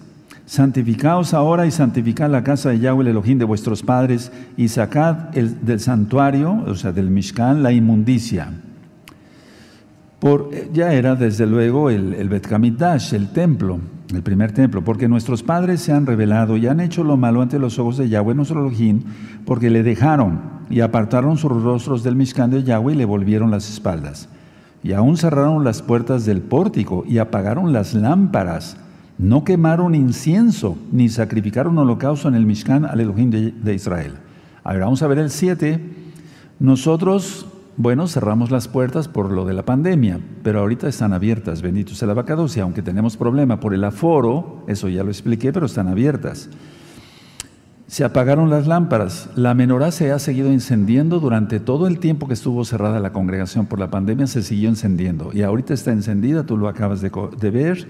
santificaos 0.47 1.35
ahora 1.35 1.67
y 1.67 1.73
santificad 1.73 2.31
la 2.31 2.45
casa 2.45 2.71
de 2.71 2.79
Yahweh 2.79 3.03
el 3.03 3.09
Elohim 3.09 3.39
de 3.39 3.47
vuestros 3.47 3.83
padres 3.83 4.31
y 4.57 4.69
sacad 4.69 5.31
del 5.33 5.81
santuario, 5.81 6.63
o 6.69 6.77
sea, 6.77 6.93
del 6.93 7.11
Mishkan, 7.11 7.65
la 7.65 7.73
inmundicia 7.73 8.53
por, 10.21 10.51
ya 10.73 10.93
era 10.93 11.17
desde 11.17 11.47
luego 11.47 11.89
el, 11.89 12.15
el 12.15 12.29
Bet 12.29 12.47
el 12.51 13.33
templo, 13.33 13.81
el 14.13 14.23
primer 14.23 14.53
templo, 14.53 14.85
porque 14.85 15.09
nuestros 15.09 15.43
padres 15.43 15.81
se 15.81 15.93
han 15.93 16.05
revelado 16.05 16.59
y 16.59 16.67
han 16.67 16.81
hecho 16.81 17.03
lo 17.03 17.17
malo 17.17 17.41
ante 17.41 17.59
los 17.59 17.79
ojos 17.79 17.97
de 17.97 18.09
Yahweh 18.09 18.35
nuestro 18.35 18.61
Elohim, 18.61 19.03
porque 19.47 19.71
le 19.71 19.83
dejaron 19.83 20.41
y 20.69 20.81
apartaron 20.81 21.39
sus 21.39 21.51
rostros 21.51 22.03
del 22.03 22.17
Mishkan 22.17 22.51
de 22.51 22.63
Yahweh 22.63 22.93
y 22.93 22.97
le 22.97 23.05
volvieron 23.07 23.51
las 23.51 23.71
espaldas. 23.71 24.29
Y 24.83 24.93
aún 24.93 25.17
cerraron 25.17 25.65
las 25.65 25.83
puertas 25.83 26.27
del 26.27 26.43
pórtico 26.43 27.05
y 27.07 27.19
apagaron 27.19 27.73
las 27.73 27.95
lámparas. 27.95 28.77
No 29.19 29.45
quemaron 29.45 29.95
incienso 29.95 30.79
ni 30.93 31.09
sacrificaron 31.09 31.77
holocausto 31.77 32.29
en 32.29 32.35
el 32.35 32.47
Mishkan 32.47 32.85
al 32.85 33.01
Elohim 33.01 33.31
de, 33.31 33.53
de 33.53 33.75
Israel. 33.75 34.15
Ahora 34.65 34.85
vamos 34.85 35.03
a 35.03 35.07
ver 35.07 35.19
el 35.19 35.31
7. 35.31 35.81
Nosotros 36.59 37.47
bueno, 37.77 38.09
cerramos 38.09 38.51
las 38.51 38.69
puertas 38.69 39.09
por 39.09 39.31
lo 39.31 39.45
de 39.45 39.55
la 39.55 39.65
pandemia, 39.65 40.21
pero 40.43 40.61
ahorita 40.61 40.89
están 40.89 41.13
abiertas, 41.13 41.63
bendito 41.63 41.95
sea 41.95 42.09
la 42.09 42.15
vacados, 42.15 42.57
y 42.57 42.61
aunque 42.61 42.83
tenemos 42.83 43.17
problema 43.17 43.61
por 43.61 43.75
el 43.75 43.85
aforo, 43.85 44.65
eso 44.67 44.89
ya 44.89 45.05
lo 45.05 45.11
expliqué, 45.11 45.53
pero 45.53 45.67
están 45.67 45.89
abiertas. 45.89 46.51
Se 47.87 48.05
apagaron 48.05 48.51
las 48.51 48.69
lámparas. 48.69 49.31
La 49.35 49.53
menorá 49.53 49.91
se 49.91 50.13
ha 50.13 50.21
seguido 50.21 50.53
encendiendo 50.53 51.19
durante 51.19 51.59
todo 51.59 51.89
el 51.89 51.99
tiempo 51.99 52.29
que 52.29 52.35
estuvo 52.35 52.65
cerrada 52.65 53.01
la 53.01 53.13
congregación 53.13 53.67
por 53.67 53.81
la 53.81 53.91
pandemia, 53.91 54.29
se 54.29 54.43
siguió 54.43 54.69
encendiendo. 54.69 55.31
Y 55.33 55.43
ahorita 55.43 55.75
está 55.75 55.91
encendida, 55.91 56.45
tú 56.47 56.57
lo 56.57 56.69
acabas 56.69 57.01
de, 57.01 57.11
de 57.41 57.51
ver. 57.51 57.89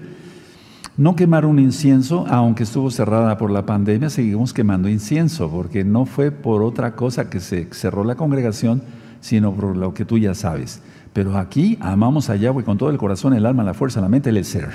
No 0.96 1.16
quemaron 1.16 1.58
incienso, 1.58 2.26
aunque 2.28 2.62
estuvo 2.62 2.90
cerrada 2.90 3.36
por 3.36 3.50
la 3.50 3.66
pandemia, 3.66 4.08
seguimos 4.08 4.54
quemando 4.54 4.88
incienso, 4.88 5.50
porque 5.50 5.84
no 5.84 6.06
fue 6.06 6.30
por 6.30 6.62
otra 6.62 6.96
cosa 6.96 7.28
que 7.28 7.40
se 7.40 7.68
cerró 7.72 8.02
la 8.02 8.14
congregación, 8.14 8.82
sino 9.20 9.52
por 9.52 9.76
lo 9.76 9.94
que 9.94 10.04
tú 10.04 10.18
ya 10.18 10.34
sabes. 10.34 10.82
Pero 11.12 11.36
aquí 11.36 11.76
amamos 11.80 12.30
a 12.30 12.36
Yahweh 12.36 12.64
con 12.64 12.78
todo 12.78 12.90
el 12.90 12.98
corazón, 12.98 13.34
el 13.34 13.46
alma, 13.46 13.64
la 13.64 13.74
fuerza, 13.74 14.00
la 14.00 14.08
mente, 14.08 14.30
el 14.30 14.44
ser. 14.44 14.68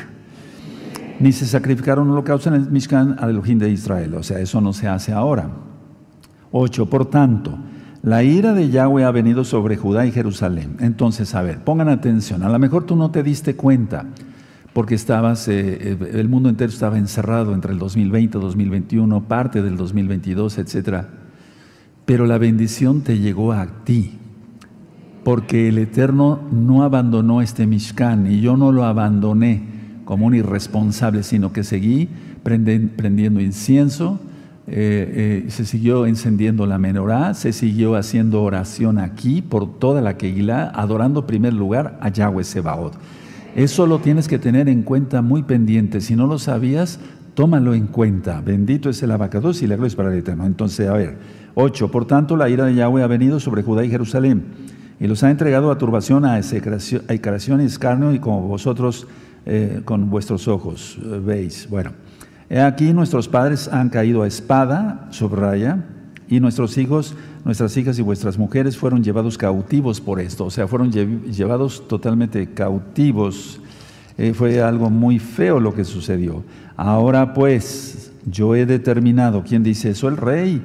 Ni 1.20 1.32
se 1.32 1.46
sacrificaron 1.46 2.10
holocaustos 2.10 2.54
en 2.54 2.62
el 2.62 2.70
Mishkan 2.70 3.16
al 3.20 3.30
Elohim 3.30 3.58
de 3.58 3.70
Israel. 3.70 4.16
O 4.16 4.24
sea, 4.24 4.40
eso 4.40 4.60
no 4.60 4.74
se 4.74 4.88
hace 4.88 5.14
ahora. 5.14 5.50
8. 6.52 6.90
Por 6.90 7.10
tanto, 7.10 7.58
la 8.04 8.22
ira 8.24 8.54
de 8.54 8.70
Yahweh 8.70 9.06
ha 9.06 9.12
venido 9.12 9.46
sobre 9.46 9.78
Judá 9.78 10.06
y 10.06 10.12
Jerusalén. 10.12 10.76
Entonces, 10.80 11.34
a 11.36 11.42
ver, 11.42 11.64
pongan 11.64 11.88
atención. 11.88 12.44
A 12.44 12.50
lo 12.50 12.60
mejor 12.60 12.86
tú 12.86 12.98
no 12.98 13.12
te 13.12 13.24
diste 13.24 13.56
cuenta 13.56 14.06
porque 14.74 14.96
estabas, 14.96 15.48
eh, 15.48 15.98
eh, 15.98 16.12
el 16.16 16.28
mundo 16.28 16.50
entero 16.50 16.70
estaba 16.70 16.98
encerrado 16.98 17.54
entre 17.54 17.72
el 17.72 17.80
2020, 17.80 18.38
2021, 18.40 19.24
parte 19.24 19.62
del 19.62 19.78
2022, 19.78 20.58
etc. 20.58 21.06
Pero 22.06 22.26
la 22.26 22.38
bendición 22.38 23.02
te 23.02 23.18
llegó 23.18 23.54
a 23.54 23.68
ti 23.86 24.20
porque 25.26 25.70
el 25.70 25.80
Eterno 25.80 26.40
no 26.52 26.84
abandonó 26.84 27.42
este 27.42 27.66
Mishkan 27.66 28.32
y 28.32 28.42
yo 28.42 28.58
no 28.58 28.72
lo 28.72 28.86
abandoné 28.86 29.64
como 30.06 30.28
un 30.28 30.36
irresponsable, 30.36 31.24
sino 31.24 31.52
que 31.52 31.64
seguí 31.64 32.10
prendiendo 32.44 33.42
incienso, 33.42 34.20
eh, 34.68 35.44
eh, 35.48 35.50
se 35.50 35.66
siguió 35.66 36.06
encendiendo 36.06 36.68
la 36.68 36.78
menorá, 36.78 37.34
se 37.34 37.54
siguió 37.54 37.96
haciendo 37.96 38.44
oración 38.44 39.00
aquí 39.00 39.42
por 39.42 39.80
toda 39.80 40.00
la 40.00 40.16
Keilah, 40.16 40.70
adorando 40.70 41.22
en 41.22 41.26
primer 41.26 41.54
lugar 41.54 41.98
a 42.02 42.10
Yahweh 42.10 42.44
Sebaot. 42.44 42.94
Eso 43.56 43.88
lo 43.88 43.98
tienes 43.98 44.28
que 44.28 44.38
tener 44.38 44.70
en 44.70 44.84
cuenta 44.84 45.24
muy 45.24 45.42
pendiente. 45.42 46.02
Si 46.02 46.16
no 46.16 46.28
lo 46.28 46.38
sabías, 46.38 47.00
tómalo 47.34 47.74
en 47.74 47.88
cuenta. 47.88 48.42
Bendito 48.42 48.92
es 48.92 49.02
el 49.02 49.10
abacados 49.10 49.64
y 49.64 49.66
la 49.66 49.76
gloria 49.76 49.88
es 49.88 49.96
para 49.96 50.14
el 50.14 50.20
Eterno. 50.20 50.46
Entonces, 50.46 50.88
a 50.88 50.94
ver, 50.94 51.18
8. 51.56 51.90
Por 51.90 52.06
tanto, 52.06 52.38
la 52.38 52.48
ira 52.48 52.66
de 52.66 52.76
Yahweh 52.76 53.02
ha 53.02 53.08
venido 53.08 53.40
sobre 53.40 53.64
Judá 53.64 53.84
y 53.84 53.90
Jerusalén 53.90 54.75
y 55.00 55.08
los 55.08 55.24
ha 55.24 55.32
entregado 55.32 55.72
a 55.72 55.78
turbación, 55.78 56.26
a 56.26 56.38
execración 56.38 57.62
y 57.62 57.66
escarnio, 57.66 58.14
y 58.14 58.20
como 58.20 58.42
vosotros 58.48 59.08
eh, 59.46 59.82
con 59.86 60.10
vuestros 60.10 60.48
ojos 60.48 60.98
eh, 61.04 61.22
veis. 61.24 61.68
Bueno, 61.70 61.92
aquí 62.66 62.94
nuestros 62.94 63.28
padres 63.28 63.68
han 63.68 63.90
caído 63.90 64.24
a 64.24 64.28
espada, 64.28 65.08
subraya, 65.12 65.84
y 66.28 66.40
nuestros 66.40 66.78
hijos, 66.78 67.16
nuestras 67.44 67.76
hijas 67.78 68.00
y 68.00 68.02
vuestras 68.02 68.38
mujeres 68.38 68.78
fueron 68.78 69.04
llevados 69.04 69.38
cautivos 69.38 70.02
por 70.02 70.20
esto, 70.20 70.46
o 70.46 70.50
sea, 70.50 70.68
fueron 70.68 70.92
llevados 70.92 71.88
totalmente 71.88 72.48
cautivos. 72.48 73.60
Eh, 74.18 74.34
fue 74.34 74.62
algo 74.62 74.90
muy 74.90 75.20
feo 75.20 75.60
lo 75.60 75.74
que 75.74 75.84
sucedió. 75.84 76.44
Ahora 76.78 77.34
pues, 77.34 78.12
yo 78.26 78.56
he 78.56 78.66
determinado, 78.66 79.44
¿quién 79.44 79.62
dice 79.62 79.90
eso? 79.92 80.08
El 80.08 80.18
rey, 80.18 80.62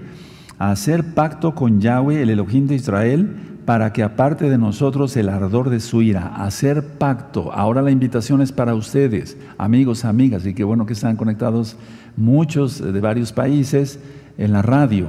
hacer 0.59 1.15
pacto 1.15 1.55
con 1.55 1.81
Yahweh, 1.81 2.23
el 2.23 2.31
Elohim 2.31 2.67
de 2.67 2.77
Israel, 2.77 3.50
para 3.65 3.93
que 3.93 4.03
aparte 4.03 4.49
de 4.49 4.59
nosotros 4.59 5.17
el 5.17 5.29
ardor 5.29 5.71
de 5.71 5.81
su 5.81 6.03
ira, 6.03 6.35
hacer 6.37 6.83
pacto. 6.83 7.53
Ahora 7.53 7.83
la 7.83 7.91
invitación 7.91 8.43
es 8.43 8.53
para 8.53 8.75
ustedes, 8.75 9.37
amigos, 9.59 10.05
amigas, 10.05 10.47
y 10.47 10.55
qué 10.55 10.65
bueno 10.65 10.87
que 10.87 10.95
están 10.95 11.17
conectados 11.17 11.77
muchos 12.17 12.81
de 12.81 13.01
varios 13.01 13.33
países 13.33 14.01
en 14.39 14.53
la 14.53 14.63
radio, 14.63 15.07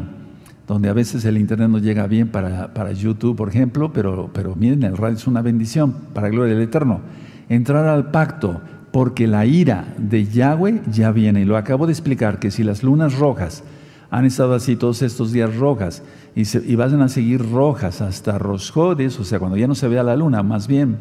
donde 0.68 0.90
a 0.90 0.94
veces 0.94 1.26
el 1.26 1.38
internet 1.38 1.70
no 1.70 1.80
llega 1.80 2.08
bien 2.08 2.28
para, 2.28 2.74
para 2.74 2.92
YouTube, 2.92 3.36
por 3.36 3.50
ejemplo, 3.50 3.92
pero, 3.94 4.30
pero 4.34 4.56
miren, 4.56 4.84
el 4.84 4.98
radio 4.98 5.16
es 5.16 5.28
una 5.28 5.42
bendición 5.42 5.94
para 6.14 6.30
gloria 6.30 6.54
del 6.54 6.64
Eterno. 6.64 7.02
Entrar 7.50 7.86
al 7.86 8.12
pacto, 8.12 8.62
porque 8.92 9.28
la 9.28 9.46
ira 9.46 9.94
de 9.98 10.26
Yahweh 10.26 10.82
ya 10.92 11.12
viene. 11.12 11.42
Y 11.42 11.46
lo 11.46 11.58
acabo 11.58 11.86
de 11.86 11.94
explicar, 11.94 12.40
que 12.40 12.52
si 12.52 12.64
las 12.64 12.84
lunas 12.84 13.18
rojas 13.18 13.64
han 14.10 14.26
estado 14.26 14.54
así 14.54 14.76
todos 14.76 15.02
estos 15.02 15.32
días 15.32 15.56
rojas, 15.56 16.04
y, 16.36 16.76
van 16.76 17.02
a 17.02 17.10
seguir 17.10 17.50
rojas 17.52 18.02
hasta 18.02 18.38
Rosjodes, 18.38 19.20
o 19.20 19.24
sea, 19.24 19.40
cuando 19.40 19.58
ya 19.58 19.68
no 19.68 19.76
se 19.76 19.88
vea 19.88 20.04
la 20.04 20.16
luna, 20.16 20.44
más 20.44 20.68
bien 20.68 20.98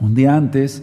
un 0.00 0.14
día 0.14 0.36
antes, 0.36 0.82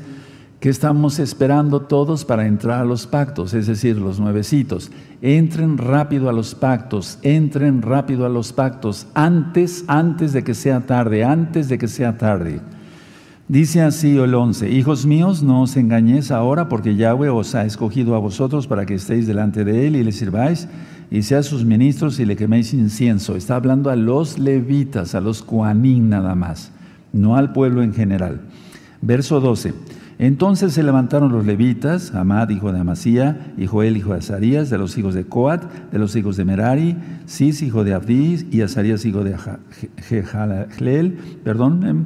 que 0.59 0.69
estamos 0.69 1.17
esperando 1.19 1.81
todos 1.81 2.23
para 2.23 2.45
entrar 2.45 2.81
a 2.81 2.85
los 2.85 3.07
pactos, 3.07 3.53
es 3.53 3.65
decir, 3.65 3.97
los 3.97 4.19
nuevecitos. 4.19 4.91
Entren 5.21 5.77
rápido 5.77 6.29
a 6.29 6.33
los 6.33 6.53
pactos, 6.53 7.17
entren 7.23 7.81
rápido 7.81 8.25
a 8.25 8.29
los 8.29 8.53
pactos, 8.53 9.07
antes, 9.15 9.83
antes 9.87 10.33
de 10.33 10.43
que 10.43 10.53
sea 10.53 10.81
tarde, 10.81 11.23
antes 11.23 11.67
de 11.67 11.77
que 11.79 11.87
sea 11.87 12.17
tarde. 12.17 12.61
Dice 13.47 13.81
así 13.81 14.17
el 14.17 14.35
11, 14.35 14.69
hijos 14.69 15.05
míos, 15.05 15.43
no 15.43 15.63
os 15.63 15.75
engañéis 15.77 16.29
ahora 16.29 16.69
porque 16.69 16.95
Yahweh 16.95 17.29
os 17.29 17.55
ha 17.55 17.65
escogido 17.65 18.15
a 18.15 18.19
vosotros 18.19 18.67
para 18.67 18.85
que 18.85 18.95
estéis 18.95 19.27
delante 19.27 19.63
de 19.63 19.87
Él 19.87 19.95
y 19.95 20.03
le 20.03 20.11
sirváis 20.11 20.67
y 21.11 21.23
sean 21.23 21.43
sus 21.43 21.65
ministros 21.65 22.19
y 22.19 22.25
le 22.25 22.37
queméis 22.37 22.73
incienso. 22.73 23.35
Está 23.35 23.57
hablando 23.57 23.89
a 23.89 23.97
los 23.97 24.39
levitas, 24.39 25.13
a 25.13 25.19
los 25.19 25.43
cuanín 25.43 26.09
nada 26.09 26.33
más, 26.35 26.71
no 27.11 27.35
al 27.35 27.51
pueblo 27.51 27.83
en 27.83 27.93
general. 27.93 28.39
Verso 29.01 29.41
12. 29.41 29.73
Entonces 30.19 30.73
se 30.73 30.83
levantaron 30.83 31.31
los 31.31 31.45
levitas, 31.45 32.13
Amad, 32.13 32.49
hijo 32.49 32.71
de 32.71 32.79
Amasía, 32.79 33.53
y 33.57 33.65
Joel, 33.65 33.97
hijo 33.97 34.11
de 34.13 34.19
Azarías, 34.19 34.69
de 34.69 34.77
los 34.77 34.97
hijos 34.97 35.15
de 35.15 35.25
Coat, 35.25 35.63
de 35.91 35.99
los 35.99 36.15
hijos 36.15 36.37
de 36.37 36.45
Merari, 36.45 36.95
Sis, 37.25 37.61
hijo 37.63 37.83
de 37.83 37.95
Abdís, 37.95 38.45
y 38.51 38.61
Azarías, 38.61 39.03
hijo 39.03 39.23
de 39.23 39.35
Jehalel, 40.07 41.17
perdón, 41.43 41.85
em, 41.85 42.05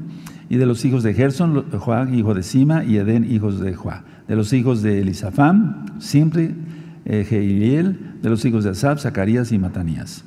y 0.50 0.56
de 0.56 0.66
los 0.66 0.86
hijos 0.86 1.04
de 1.04 1.14
Gerson, 1.14 1.66
Joag, 1.78 2.14
hijo 2.14 2.34
de 2.34 2.42
Sima, 2.42 2.86
y 2.86 2.98
Edén, 2.98 3.30
hijos 3.30 3.60
de 3.60 3.76
Joá. 3.76 4.06
De 4.30 4.38
los 4.38 4.54
hijos 4.54 4.82
de 4.82 5.02
Elisafam, 5.02 6.00
Simri, 6.00 6.56
eh, 7.04 7.24
de 8.26 8.32
los 8.32 8.44
hijos 8.44 8.64
de 8.64 8.72
Asab, 8.72 8.98
Zacarías 8.98 9.52
y 9.52 9.60
Matanías. 9.60 10.24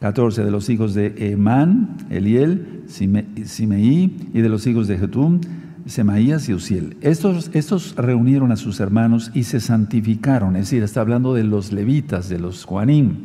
14 0.00 0.44
de 0.44 0.50
los 0.50 0.68
hijos 0.68 0.92
de 0.92 1.32
Emán, 1.32 1.96
Eliel, 2.10 2.82
Simeí, 2.88 4.28
y 4.34 4.40
de 4.42 4.48
los 4.50 4.66
hijos 4.66 4.86
de 4.86 4.98
Jetum, 4.98 5.40
Semaías 5.86 6.46
y 6.50 6.52
Uziel. 6.52 6.98
Estos, 7.00 7.50
estos 7.54 7.96
reunieron 7.96 8.52
a 8.52 8.56
sus 8.56 8.80
hermanos 8.80 9.30
y 9.32 9.44
se 9.44 9.60
santificaron, 9.60 10.56
es 10.56 10.64
decir, 10.64 10.82
está 10.82 11.00
hablando 11.00 11.32
de 11.32 11.44
los 11.44 11.72
levitas, 11.72 12.28
de 12.28 12.38
los 12.38 12.66
Juanín. 12.66 13.16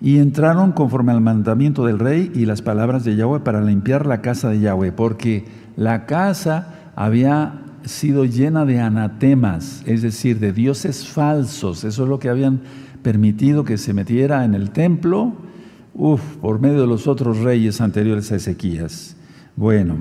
Y 0.00 0.18
entraron 0.18 0.70
conforme 0.70 1.10
al 1.10 1.20
mandamiento 1.20 1.84
del 1.84 1.98
rey 1.98 2.30
y 2.36 2.46
las 2.46 2.62
palabras 2.62 3.02
de 3.02 3.16
Yahweh 3.16 3.40
para 3.40 3.62
limpiar 3.62 4.06
la 4.06 4.20
casa 4.20 4.48
de 4.48 4.60
Yahweh, 4.60 4.92
porque 4.92 5.44
la 5.76 6.06
casa 6.06 6.92
había 6.94 7.63
sido 7.86 8.24
llena 8.24 8.64
de 8.64 8.80
anatemas, 8.80 9.82
es 9.86 10.02
decir, 10.02 10.38
de 10.38 10.52
dioses 10.52 11.06
falsos. 11.06 11.84
Eso 11.84 12.02
es 12.04 12.08
lo 12.08 12.18
que 12.18 12.28
habían 12.28 12.60
permitido 13.02 13.64
que 13.64 13.78
se 13.78 13.92
metiera 13.92 14.44
en 14.44 14.54
el 14.54 14.70
templo, 14.70 15.34
uf, 15.94 16.20
por 16.36 16.60
medio 16.60 16.80
de 16.80 16.86
los 16.86 17.06
otros 17.06 17.38
reyes 17.38 17.80
anteriores 17.80 18.32
a 18.32 18.36
Ezequías. 18.36 19.16
Bueno, 19.56 19.98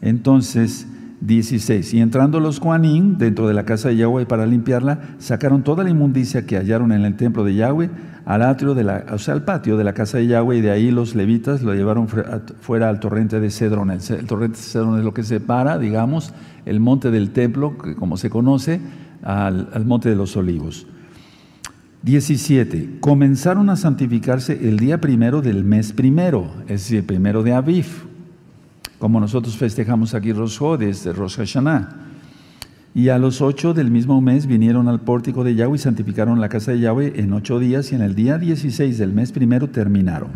entonces 0.00 0.86
16. 1.20 1.94
Y 1.94 2.00
entrando 2.00 2.40
los 2.40 2.60
Juanín 2.60 3.18
dentro 3.18 3.48
de 3.48 3.54
la 3.54 3.64
casa 3.64 3.88
de 3.88 3.96
Yahweh 3.96 4.26
para 4.26 4.46
limpiarla, 4.46 5.00
sacaron 5.18 5.62
toda 5.62 5.82
la 5.82 5.90
inmundicia 5.90 6.46
que 6.46 6.56
hallaron 6.56 6.92
en 6.92 7.04
el 7.04 7.16
templo 7.16 7.44
de 7.44 7.54
Yahweh 7.54 7.90
al 8.24 8.42
atrio 8.42 8.74
de 8.74 8.84
la, 8.84 9.06
o 9.12 9.18
sea, 9.18 9.34
al 9.34 9.44
patio 9.44 9.76
de 9.76 9.84
la 9.84 9.92
casa 9.92 10.18
de 10.18 10.26
Yahweh, 10.26 10.56
y 10.56 10.60
de 10.60 10.72
ahí 10.72 10.90
los 10.90 11.14
levitas 11.14 11.62
lo 11.62 11.74
llevaron 11.74 12.08
fuera 12.08 12.88
al 12.88 13.00
torrente 13.00 13.40
de 13.40 13.50
Cedrón. 13.50 13.90
El, 13.90 14.00
torrente 14.26 14.58
de 14.58 14.62
Cedrón 14.62 14.98
es 14.98 15.04
lo 15.04 15.14
que 15.14 15.22
separa, 15.22 15.78
digamos, 15.78 16.34
el 16.66 16.80
monte 16.80 17.10
del 17.10 17.30
templo, 17.30 17.78
que 17.78 17.94
como 17.94 18.16
se 18.16 18.28
conoce, 18.28 18.80
al, 19.22 19.84
monte 19.86 20.08
de 20.10 20.16
los 20.16 20.36
olivos. 20.36 20.86
17. 22.02 22.98
Comenzaron 23.00 23.70
a 23.70 23.76
santificarse 23.76 24.68
el 24.68 24.78
día 24.78 25.00
primero 25.00 25.40
del 25.42 25.64
mes 25.64 25.92
primero, 25.92 26.50
es 26.64 26.82
decir, 26.82 26.98
el 26.98 27.04
primero 27.04 27.42
de 27.42 27.54
Aviv, 27.54 27.86
como 28.98 29.20
nosotros 29.20 29.56
festejamos 29.56 30.14
aquí 30.14 30.32
Rosh 30.32 30.60
desde 30.78 31.12
Rosh 31.12 31.36
Hashanah. 31.36 32.02
Y 32.94 33.10
a 33.10 33.18
los 33.18 33.42
ocho 33.42 33.74
del 33.74 33.90
mismo 33.90 34.20
mes 34.20 34.46
vinieron 34.46 34.88
al 34.88 35.00
pórtico 35.00 35.44
de 35.44 35.54
Yahweh 35.54 35.76
y 35.76 35.78
santificaron 35.78 36.40
la 36.40 36.48
casa 36.48 36.72
de 36.72 36.80
Yahweh 36.80 37.12
en 37.16 37.32
ocho 37.32 37.58
días 37.58 37.92
y 37.92 37.94
en 37.94 38.00
el 38.00 38.14
día 38.14 38.38
16 38.38 38.96
del 38.96 39.12
mes 39.12 39.32
primero 39.32 39.68
terminaron. 39.68 40.30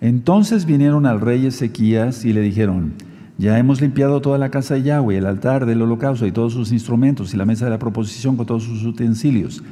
Entonces 0.00 0.66
vinieron 0.66 1.06
al 1.06 1.20
rey 1.20 1.46
Ezequías 1.46 2.24
y 2.24 2.32
le 2.32 2.40
dijeron, 2.40 2.94
ya 3.36 3.58
hemos 3.58 3.80
limpiado 3.80 4.20
toda 4.20 4.38
la 4.38 4.50
casa 4.50 4.74
de 4.74 4.82
Yahweh, 4.82 5.18
el 5.18 5.26
altar 5.26 5.66
del 5.66 5.82
holocausto 5.82 6.26
y 6.26 6.32
todos 6.32 6.52
sus 6.52 6.70
instrumentos 6.72 7.34
y 7.34 7.36
la 7.36 7.44
mesa 7.44 7.64
de 7.64 7.72
la 7.72 7.78
proposición 7.78 8.36
con 8.36 8.46
todos 8.46 8.62
sus 8.62 8.84
utensilios. 8.84 9.62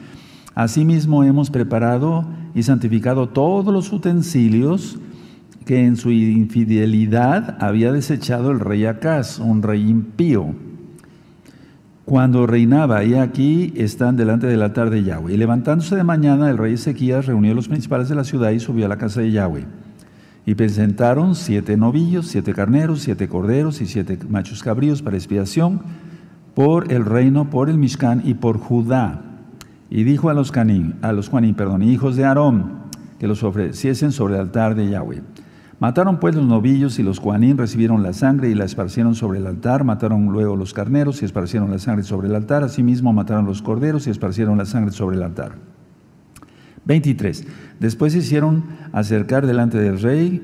Asimismo 0.55 1.25
hemos 1.25 1.51
preparado 1.51 2.27
y 2.55 2.63
santificado 2.65 3.29
todos 3.29 3.73
los 3.73 3.93
utensilios 3.93 4.99
que 5.65 5.85
en 5.85 5.97
su 5.97 6.11
infidelidad 6.11 7.57
había 7.61 7.93
desechado 7.93 8.51
el 8.51 8.61
rey 8.61 8.85
Acaz, 8.85 9.39
un 9.39 9.63
rey 9.63 9.89
impío 9.89 10.55
cuando 12.05 12.47
reinaba, 12.47 13.05
y 13.05 13.15
aquí 13.15 13.73
están 13.77 14.17
delante 14.17 14.49
del 14.49 14.63
altar 14.63 14.91
de 14.91 15.05
Yahweh. 15.05 15.35
Y 15.35 15.37
levantándose 15.37 15.95
de 15.95 16.03
mañana, 16.03 16.51
el 16.51 16.59
rey 16.59 16.75
Ezequías 16.75 17.27
reunió 17.27 17.53
a 17.53 17.55
los 17.55 17.69
principales 17.69 18.09
de 18.09 18.17
la 18.17 18.25
ciudad 18.25 18.51
y 18.51 18.59
subió 18.59 18.87
a 18.87 18.89
la 18.89 18.99
casa 18.99 19.21
de 19.21 19.31
Yahweh. 19.31 19.65
Y 20.45 20.55
presentaron 20.55 21.35
siete 21.35 21.77
novillos, 21.77 22.27
siete 22.27 22.53
carneros, 22.53 23.01
siete 23.01 23.29
corderos 23.29 23.81
y 23.81 23.87
siete 23.87 24.19
machos 24.29 24.63
cabríos 24.63 25.03
para 25.03 25.17
expiación 25.17 25.83
por 26.55 26.93
el 26.93 27.05
reino, 27.05 27.49
por 27.49 27.71
el 27.71 27.79
Mishkan 27.79 28.23
y 28.25 28.35
por 28.35 28.59
Judá. 28.59 29.23
Y 29.89 30.05
dijo 30.05 30.31
a 30.31 30.35
los 30.35 30.53
canín, 30.53 30.95
a 31.03 31.13
los 31.13 31.29
Juanín, 31.29 31.55
perdón, 31.55 31.83
hijos 31.83 32.17
de 32.17 32.25
Aarón, 32.25 32.83
que 33.19 33.27
los 33.29 33.43
ofreciesen 33.43 34.11
sobre 34.11 34.35
el 34.35 34.41
altar 34.41 34.75
de 34.75 34.89
Yahweh. 34.89 35.23
Mataron 35.83 36.21
pues 36.21 36.37
los 36.37 36.47
novillos 36.47 37.01
y 37.01 37.03
los 37.03 37.19
cuanín 37.19 37.59
recibieron 37.59 38.05
la 38.05 38.13
sangre 38.13 38.49
y 38.49 38.55
la 38.55 38.65
esparcieron 38.65 39.17
sobre 39.17 39.41
el 39.41 39.49
altar. 39.49 39.83
Mataron 39.83 40.27
luego 40.27 40.55
los 40.55 40.73
carneros 40.73 41.23
y 41.23 41.25
esparcieron 41.25 41.73
la 41.73 41.81
sangre 41.81 42.05
sobre 42.05 42.29
el 42.29 42.37
altar. 42.37 42.63
Asimismo 42.63 43.13
mataron 43.13 43.47
los 43.47 43.63
corderos 43.63 44.07
y 44.07 44.11
esparcieron 44.11 44.59
la 44.59 44.65
sangre 44.65 44.93
sobre 44.93 45.17
el 45.17 45.25
altar. 45.25 45.57
23. 46.85 47.47
Después 47.81 48.15
hicieron 48.15 48.65
acercar 48.93 49.47
delante 49.47 49.79
del 49.79 50.01
rey 50.01 50.43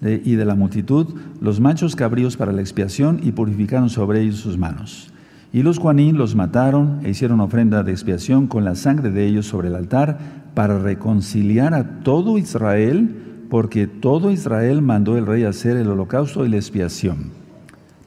y 0.00 0.34
de 0.34 0.44
la 0.44 0.54
multitud 0.54 1.14
los 1.40 1.60
machos 1.60 1.96
cabríos 1.96 2.36
para 2.36 2.52
la 2.52 2.60
expiación 2.60 3.20
y 3.22 3.32
purificaron 3.32 3.90
sobre 3.90 4.20
ellos 4.20 4.36
sus 4.36 4.58
manos. 4.58 5.12
Y 5.52 5.62
los 5.62 5.80
cuanín 5.80 6.18
los 6.18 6.34
mataron 6.34 7.00
e 7.04 7.10
hicieron 7.10 7.40
ofrenda 7.40 7.82
de 7.82 7.92
expiación 7.92 8.46
con 8.46 8.64
la 8.64 8.74
sangre 8.74 9.10
de 9.10 9.26
ellos 9.26 9.46
sobre 9.46 9.68
el 9.68 9.74
altar 9.74 10.18
para 10.54 10.78
reconciliar 10.78 11.72
a 11.72 12.00
todo 12.00 12.36
Israel 12.38 13.22
porque 13.48 13.86
todo 13.86 14.30
Israel 14.30 14.82
mandó 14.82 15.16
el 15.16 15.26
rey 15.26 15.44
hacer 15.44 15.76
el 15.76 15.88
holocausto 15.88 16.44
y 16.44 16.48
la 16.48 16.56
expiación. 16.56 17.30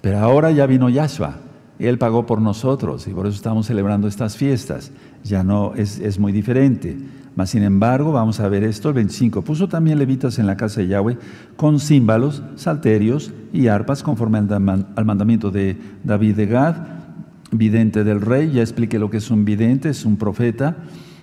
Pero 0.02 0.20
ahora 0.20 0.52
ya 0.52 0.66
vino 0.66 0.90
Yahshua, 0.90 1.38
Él 1.80 1.98
pagó 1.98 2.26
por 2.26 2.42
nosotros 2.42 3.08
y 3.08 3.12
por 3.12 3.26
eso 3.26 3.36
estamos 3.36 3.68
celebrando 3.68 4.08
estas 4.08 4.38
fiestas. 4.38 4.92
Ya 5.24 5.44
no 5.44 5.74
es 5.76 6.20
muy 6.20 6.32
diferente. 6.32 6.98
Mas 7.40 7.52
sin 7.52 7.64
embargo, 7.64 8.12
vamos 8.12 8.42
a 8.42 8.50
ver 8.50 8.66
esto, 8.66 8.90
el 8.90 8.96
25. 8.96 9.44
Puso 9.44 9.70
también 9.70 9.98
levitas 9.98 10.40
en 10.40 10.46
la 10.46 10.58
casa 10.58 10.82
de 10.82 10.88
Yahweh 10.88 11.18
con 11.56 11.80
címbalos, 11.80 12.44
salterios 12.58 13.32
y 13.54 13.68
arpas 13.68 14.04
conforme 14.04 14.40
al, 14.40 15.06
mandamiento 15.06 15.50
de 15.50 15.78
David 16.04 16.36
de 16.36 16.48
Gad, 16.48 16.76
vidente 17.54 18.04
del 18.04 18.20
rey. 18.20 18.52
Ya 18.52 18.60
expliqué 18.60 19.00
lo 19.00 19.10
que 19.10 19.16
es 19.16 19.32
un 19.32 19.46
vidente, 19.46 19.88
es 19.88 20.04
un 20.04 20.18
profeta 20.18 20.76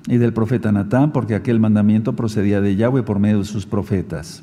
y 0.06 0.16
del 0.16 0.32
profeta 0.32 0.72
Natán, 0.72 1.12
porque 1.12 1.34
aquel 1.34 1.60
mandamiento 1.60 2.16
procedía 2.16 2.62
de 2.62 2.76
Yahweh 2.76 3.02
por 3.02 3.18
medio 3.18 3.40
de 3.40 3.44
sus 3.44 3.66
profetas. 3.66 4.42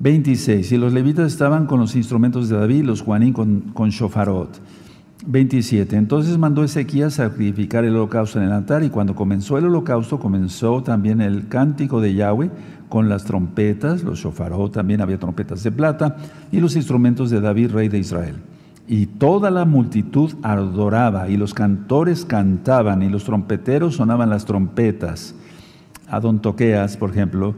26. 0.00 0.72
Y 0.72 0.78
los 0.78 0.92
levitas 0.92 1.30
estaban 1.30 1.66
con 1.66 1.78
los 1.78 1.94
instrumentos 1.94 2.48
de 2.48 2.56
David, 2.56 2.86
los 2.86 3.02
Juanín 3.02 3.32
con, 3.32 3.60
con 3.72 3.90
shofarot. 3.90 4.58
27. 5.26 5.96
Entonces 5.96 6.38
mandó 6.38 6.64
Ezequías 6.64 7.14
sacrificar 7.14 7.84
el 7.84 7.96
holocausto 7.96 8.38
en 8.38 8.46
el 8.46 8.52
altar, 8.52 8.82
y 8.82 8.90
cuando 8.90 9.14
comenzó 9.14 9.58
el 9.58 9.66
holocausto, 9.66 10.18
comenzó 10.18 10.82
también 10.82 11.20
el 11.20 11.48
cántico 11.48 12.00
de 12.00 12.14
Yahweh 12.14 12.50
con 12.88 13.08
las 13.08 13.24
trompetas, 13.24 14.02
los 14.02 14.18
shofarot, 14.18 14.72
también 14.72 15.00
había 15.00 15.18
trompetas 15.18 15.62
de 15.62 15.72
plata, 15.72 16.16
y 16.50 16.60
los 16.60 16.76
instrumentos 16.76 17.30
de 17.30 17.40
David, 17.40 17.72
rey 17.72 17.88
de 17.88 17.98
Israel. 17.98 18.36
Y 18.88 19.06
toda 19.06 19.50
la 19.50 19.64
multitud 19.64 20.34
adoraba, 20.42 21.28
y 21.28 21.36
los 21.36 21.54
cantores 21.54 22.24
cantaban, 22.24 23.02
y 23.02 23.08
los 23.08 23.24
trompeteros 23.24 23.96
sonaban 23.96 24.30
las 24.30 24.44
trompetas. 24.44 25.34
Adontoqueas, 26.08 26.96
por 26.96 27.10
ejemplo, 27.10 27.54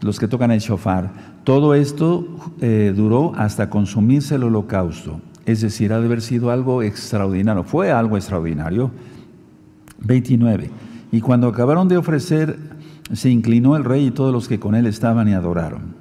los 0.00 0.18
que 0.18 0.28
tocan 0.28 0.50
el 0.50 0.60
shofar. 0.60 1.10
Todo 1.44 1.74
esto 1.74 2.26
eh, 2.60 2.94
duró 2.96 3.34
hasta 3.36 3.68
consumirse 3.68 4.36
el 4.36 4.44
holocausto. 4.44 5.20
Es 5.46 5.60
decir, 5.60 5.92
ha 5.92 6.00
de 6.00 6.06
haber 6.06 6.22
sido 6.22 6.50
algo 6.50 6.82
extraordinario. 6.82 7.64
Fue 7.64 7.90
algo 7.90 8.16
extraordinario. 8.16 8.90
29. 10.00 10.70
Y 11.12 11.20
cuando 11.20 11.48
acabaron 11.48 11.88
de 11.88 11.96
ofrecer, 11.96 12.58
se 13.12 13.30
inclinó 13.30 13.76
el 13.76 13.84
rey 13.84 14.06
y 14.06 14.10
todos 14.10 14.32
los 14.32 14.48
que 14.48 14.60
con 14.60 14.74
él 14.74 14.86
estaban 14.86 15.28
y 15.28 15.32
adoraron. 15.32 15.94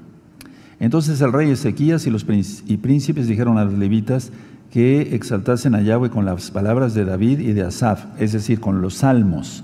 Entonces 0.80 1.20
el 1.22 1.34
rey 1.34 1.50
Ezequías 1.50 2.06
y 2.08 2.10
los 2.10 2.24
príncipes 2.24 3.28
dijeron 3.28 3.58
a 3.58 3.66
los 3.66 3.74
levitas, 3.74 4.32
que 4.72 5.16
exaltasen 5.16 5.76
a 5.76 5.82
Yahweh 5.82 6.10
con 6.10 6.26
las 6.26 6.52
palabras 6.52 6.94
de 6.94 7.06
David 7.06 7.40
y 7.40 7.54
de 7.54 7.64
Asaf, 7.64 8.06
es 8.20 8.34
decir, 8.34 8.60
con 8.60 8.82
los 8.82 8.96
salmos. 8.96 9.64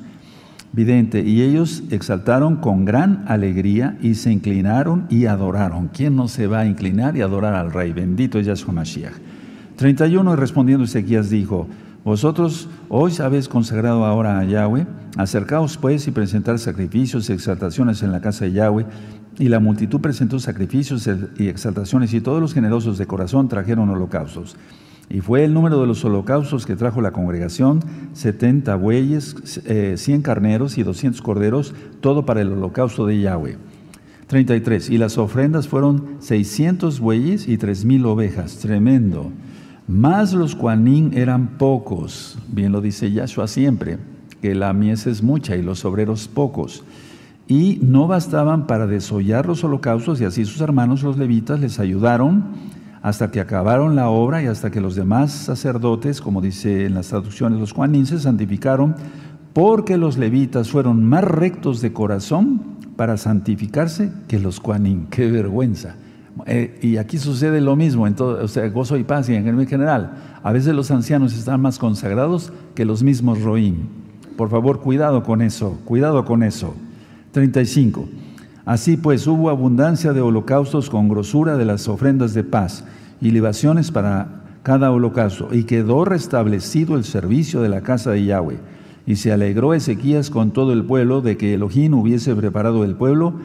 Vidente, 0.74 1.22
y 1.22 1.42
ellos 1.42 1.84
exaltaron 1.92 2.58
con 2.58 2.84
gran 2.84 3.24
alegría 3.28 3.98
y 4.02 4.16
se 4.16 4.32
inclinaron 4.32 5.06
y 5.10 5.28
adoraron. 5.28 5.90
¿Quién 5.90 6.16
no 6.16 6.28
se 6.28 6.48
va 6.48 6.62
a 6.62 6.66
inclinar 6.66 7.16
y 7.16 7.22
adorar 7.22 7.54
al 7.54 7.72
Rey? 7.72 7.94
Bendito 7.94 8.40
es 8.40 8.48
Yahshua 8.48 8.74
Mashiach. 8.74 9.14
31, 9.76 10.34
y 10.34 10.36
respondiendo 10.36 10.86
Ezequías 10.86 11.30
dijo, 11.30 11.68
vosotros 12.06 12.70
hoy 12.88 13.14
habéis 13.20 13.50
consagrado 13.50 14.06
ahora 14.06 14.40
a 14.40 14.46
Yahweh, 14.46 14.86
acercaos 15.18 15.78
pues 15.78 16.08
y 16.08 16.12
presentad 16.12 16.58
sacrificios 16.58 17.30
y 17.30 17.34
exaltaciones 17.34 18.04
en 18.04 18.12
la 18.12 18.22
casa 18.22 18.46
de 18.46 18.52
Yahweh. 18.52 18.86
Y 19.40 19.50
la 19.50 19.60
multitud 19.60 20.00
presentó 20.00 20.40
sacrificios 20.40 21.10
y 21.38 21.48
exaltaciones 21.48 22.14
y 22.14 22.22
todos 22.22 22.40
los 22.40 22.54
generosos 22.54 22.98
de 22.98 23.08
corazón 23.08 23.50
trajeron 23.50 23.90
holocaustos. 23.90 24.56
Y 25.10 25.22
fue 25.22 25.44
el 25.44 25.54
número 25.54 25.82
de 25.82 25.88
los 25.88 26.06
holocaustos 26.06 26.66
que 26.66 26.76
trajo 26.76 27.02
la 27.02 27.12
congregación, 27.12 27.82
70 28.14 28.76
bueyes, 28.76 29.36
100 29.44 29.66
eh, 29.66 30.22
carneros 30.24 30.78
y 30.78 30.84
200 30.84 31.22
corderos, 31.22 31.74
todo 32.02 32.26
para 32.26 32.42
el 32.42 32.52
holocausto 32.52 33.06
de 33.08 33.20
Yahweh. 33.20 33.58
33. 34.28 34.90
Y 34.90 34.98
las 35.00 35.18
ofrendas 35.18 35.68
fueron 35.68 36.18
600 36.20 37.00
bueyes 37.00 37.48
y 37.48 37.58
3000 37.58 38.06
ovejas. 38.06 38.58
Tremendo. 38.58 39.32
Más 39.88 40.34
los 40.34 40.56
cuanín 40.56 41.12
eran 41.14 41.58
pocos. 41.60 42.40
Bien 42.48 42.72
lo 42.72 42.82
dice 42.82 43.12
Yahshua 43.12 43.48
siempre, 43.48 44.00
que 44.42 44.56
la 44.56 44.74
mies 44.74 45.06
es 45.06 45.22
mucha 45.22 45.56
y 45.56 45.62
los 45.62 45.86
obreros 45.86 46.28
pocos. 46.28 46.84
Y 47.48 47.78
no 47.84 48.08
bastaban 48.08 48.66
para 48.66 48.88
desollar 48.88 49.46
los 49.46 49.64
holocaustos, 49.64 50.20
y 50.20 50.26
así 50.26 50.44
sus 50.46 50.62
hermanos 50.62 51.04
los 51.04 51.18
levitas 51.18 51.60
les 51.60 51.80
ayudaron 51.80 52.46
hasta 53.04 53.30
que 53.30 53.40
acabaron 53.40 53.96
la 53.96 54.10
obra 54.10 54.42
y 54.42 54.48
hasta 54.48 54.72
que 54.72 54.82
los 54.82 54.96
demás 54.96 55.32
sacerdotes, 55.32 56.20
como 56.20 56.42
dice 56.42 56.88
en 56.88 56.96
las 56.96 57.10
traducciones 57.10 57.60
los 57.60 57.72
Juanín, 57.72 58.08
se 58.08 58.20
santificaron, 58.20 58.96
porque 59.54 59.98
los 59.98 60.18
levitas 60.18 60.72
fueron 60.72 61.06
más 61.06 61.24
rectos 61.24 61.82
de 61.82 61.94
corazón 61.94 62.64
para 62.96 63.18
santificarse 63.18 64.12
que 64.28 64.40
los 64.40 64.58
Juanín. 64.58 65.06
¡Qué 65.12 65.30
vergüenza! 65.30 65.98
Eh, 66.46 66.80
y 66.82 66.98
aquí 66.98 67.18
sucede 67.18 67.62
lo 67.62 67.76
mismo, 67.76 68.08
en 68.08 68.16
todo, 68.16 68.44
o 68.44 68.48
sea, 68.48 68.68
gozo 68.70 68.98
y 68.98 69.04
paz 69.04 69.30
y 69.30 69.36
en 69.36 69.68
general. 69.68 70.14
A 70.44 70.52
veces 70.52 70.76
los 70.76 70.92
ancianos 70.92 71.34
están 71.34 71.62
más 71.62 71.80
consagrados 71.80 72.52
que 72.76 72.86
los 72.86 73.04
mismos 73.04 73.42
roim. 73.42 73.88
Por 74.36 74.50
favor, 74.50 74.82
cuidado 74.82 75.24
con 75.24 75.42
eso, 75.42 75.80
cuidado 75.86 76.26
con 76.26 76.44
eso. 76.44 76.76
35. 77.32 78.08
Así 78.66 78.98
pues 78.98 79.28
hubo 79.28 79.50
abundancia 79.50 80.12
de 80.12 80.22
holocaustos 80.22 80.90
con 80.90 81.08
grosura 81.08 81.56
de 81.56 81.66
las 81.66 81.88
ofrendas 81.88 82.34
de 82.34 82.44
paz 82.44 82.84
y 83.22 83.32
libaciones 83.32 83.92
para 83.92 84.42
cada 84.64 84.92
holocausto, 84.92 85.50
y 85.52 85.66
quedó 85.66 86.06
restablecido 86.06 86.96
el 86.96 87.04
servicio 87.04 87.62
de 87.62 87.70
la 87.70 87.82
casa 87.82 88.12
de 88.12 88.26
Yahweh. 88.26 88.58
Y 89.06 89.18
se 89.18 89.32
alegró 89.32 89.76
Ezequías 89.76 90.32
con 90.32 90.50
todo 90.50 90.74
el 90.74 90.84
pueblo 90.86 91.22
de 91.22 91.38
que 91.38 91.54
Elohim 91.54 91.94
hubiese 91.94 92.36
preparado 92.36 92.84
el 92.84 92.96
pueblo, 92.96 93.36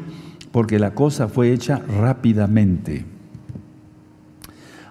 porque 0.53 0.79
la 0.79 0.95
cosa 0.95 1.29
fue 1.29 1.53
hecha 1.53 1.83
rápidamente. 2.01 3.05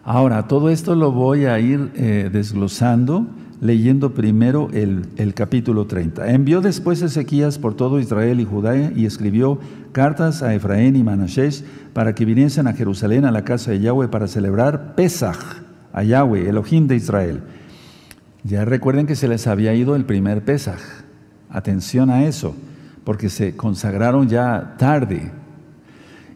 Ahora, 0.04 0.48
todo 0.48 0.70
esto 0.70 0.96
lo 0.96 1.12
voy 1.12 1.46
a 1.46 1.60
ir 1.60 1.92
eh, 1.96 2.30
desglosando 2.32 3.28
leyendo 3.62 4.14
primero 4.14 4.70
el, 4.72 5.08
el, 5.18 5.34
capítulo 5.34 5.86
30. 5.86 6.32
Envió 6.32 6.62
después 6.62 7.02
Ezequías 7.02 7.60
por 7.60 7.76
todo 7.76 8.00
Israel 8.00 8.40
y 8.40 8.46
Judá 8.46 8.92
y 8.96 9.06
escribió 9.06 9.60
cartas 9.92 10.42
a 10.44 10.54
Efraín 10.54 10.96
y 10.96 11.04
Manasés 11.04 11.66
para 11.94 12.16
que 12.16 12.26
viniesen 12.26 12.68
a 12.68 12.74
Jerusalén 12.74 13.26
a 13.26 13.32
la 13.32 13.44
casa 13.44 13.72
de 13.72 13.82
Yahweh 13.82 14.08
para 14.08 14.28
celebrar 14.28 14.96
Pesach 14.96 15.40
a 15.92 16.04
Yahweh, 16.04 16.48
Elohim 16.48 16.88
de 16.88 16.96
Israel. 16.96 17.42
Ya 18.44 18.64
recuerden 18.64 19.06
que 19.06 19.16
se 19.16 19.28
les 19.28 19.48
había 19.48 19.74
ido 19.74 19.96
el 19.96 20.06
primer 20.06 20.44
Pesaj. 20.46 20.80
Atención 21.50 22.10
a 22.10 22.26
eso, 22.26 22.56
porque 23.04 23.30
se 23.30 23.56
consagraron 23.56 24.30
ya 24.30 24.76
tarde. 24.78 25.32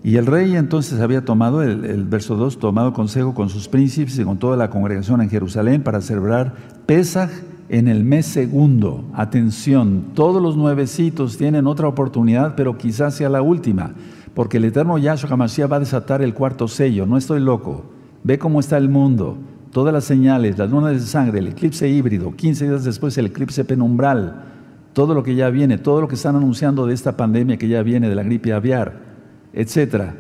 Y 0.06 0.18
el 0.18 0.26
rey 0.26 0.58
entonces 0.58 1.00
había 1.00 1.24
tomado, 1.24 1.64
el, 1.64 2.04
verso 2.04 2.36
2, 2.36 2.60
tomado 2.60 2.92
consejo 2.92 3.34
con 3.34 3.48
sus 3.48 3.70
príncipes 3.70 4.20
y 4.20 4.26
con 4.26 4.38
toda 4.38 4.58
la 4.58 4.70
congregación 4.70 5.22
en 5.22 5.30
Jerusalén 5.30 5.82
para 5.82 6.02
celebrar 6.02 6.56
Pesaj 6.86 7.30
en 7.70 7.88
el 7.88 8.04
mes 8.04 8.26
segundo. 8.26 9.06
Atención, 9.14 10.08
todos 10.14 10.42
los 10.42 10.58
nuevecitos 10.58 11.38
tienen 11.38 11.68
otra 11.68 11.88
oportunidad, 11.88 12.56
pero 12.56 12.78
quizás 12.78 13.16
sea 13.16 13.30
la 13.30 13.42
última, 13.42 13.92
porque 14.34 14.58
el 14.58 14.66
eterno 14.66 14.98
Yahshua 14.98 15.30
HaMashiach 15.30 15.72
va 15.72 15.78
a 15.78 15.80
desatar 15.80 16.22
el 16.22 16.34
cuarto 16.34 16.68
sello. 16.68 17.06
No 17.06 17.16
estoy 17.16 17.40
loco. 17.40 17.86
Ve 18.26 18.38
cómo 18.38 18.60
está 18.60 18.78
el 18.78 18.90
mundo, 18.90 19.38
todas 19.72 19.94
las 19.94 20.04
señales, 20.04 20.58
las 20.58 20.70
lunas 20.70 20.92
de 20.92 21.00
sangre, 21.00 21.40
el 21.40 21.48
eclipse 21.48 21.88
híbrido, 21.88 22.36
15 22.36 22.68
días 22.68 22.84
después 22.84 23.18
el 23.18 23.28
eclipse 23.28 23.64
penumbral, 23.64 24.44
todo 24.92 25.14
lo 25.14 25.24
que 25.24 25.36
ya 25.36 25.50
viene, 25.50 25.78
todo 25.78 26.02
lo 26.02 26.10
que 26.10 26.16
están 26.16 26.36
anunciando 26.36 26.86
de 26.86 26.94
esta 26.94 27.16
pandemia 27.16 27.58
que 27.58 27.70
ya 27.70 27.84
viene, 27.84 28.10
de 28.10 28.16
la 28.16 28.24
gripe 28.24 28.52
aviar, 28.52 29.13
etcétera. 29.54 30.16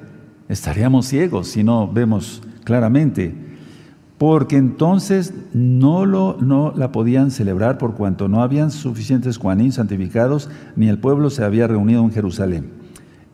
Estaríamos 0.47 1.07
ciegos 1.07 1.47
si 1.47 1.63
no 1.63 1.91
vemos 1.91 2.41
claramente, 2.63 3.33
porque 4.17 4.55
entonces 4.57 5.33
no, 5.53 6.05
lo, 6.05 6.37
no 6.39 6.73
la 6.75 6.91
podían 6.91 7.31
celebrar 7.31 7.77
por 7.77 7.95
cuanto 7.95 8.27
no 8.27 8.41
habían 8.41 8.71
suficientes 8.71 9.37
Juanín 9.37 9.71
santificados, 9.71 10.49
ni 10.75 10.87
el 10.87 10.99
pueblo 10.99 11.29
se 11.29 11.43
había 11.43 11.67
reunido 11.67 12.03
en 12.03 12.11
Jerusalén. 12.11 12.71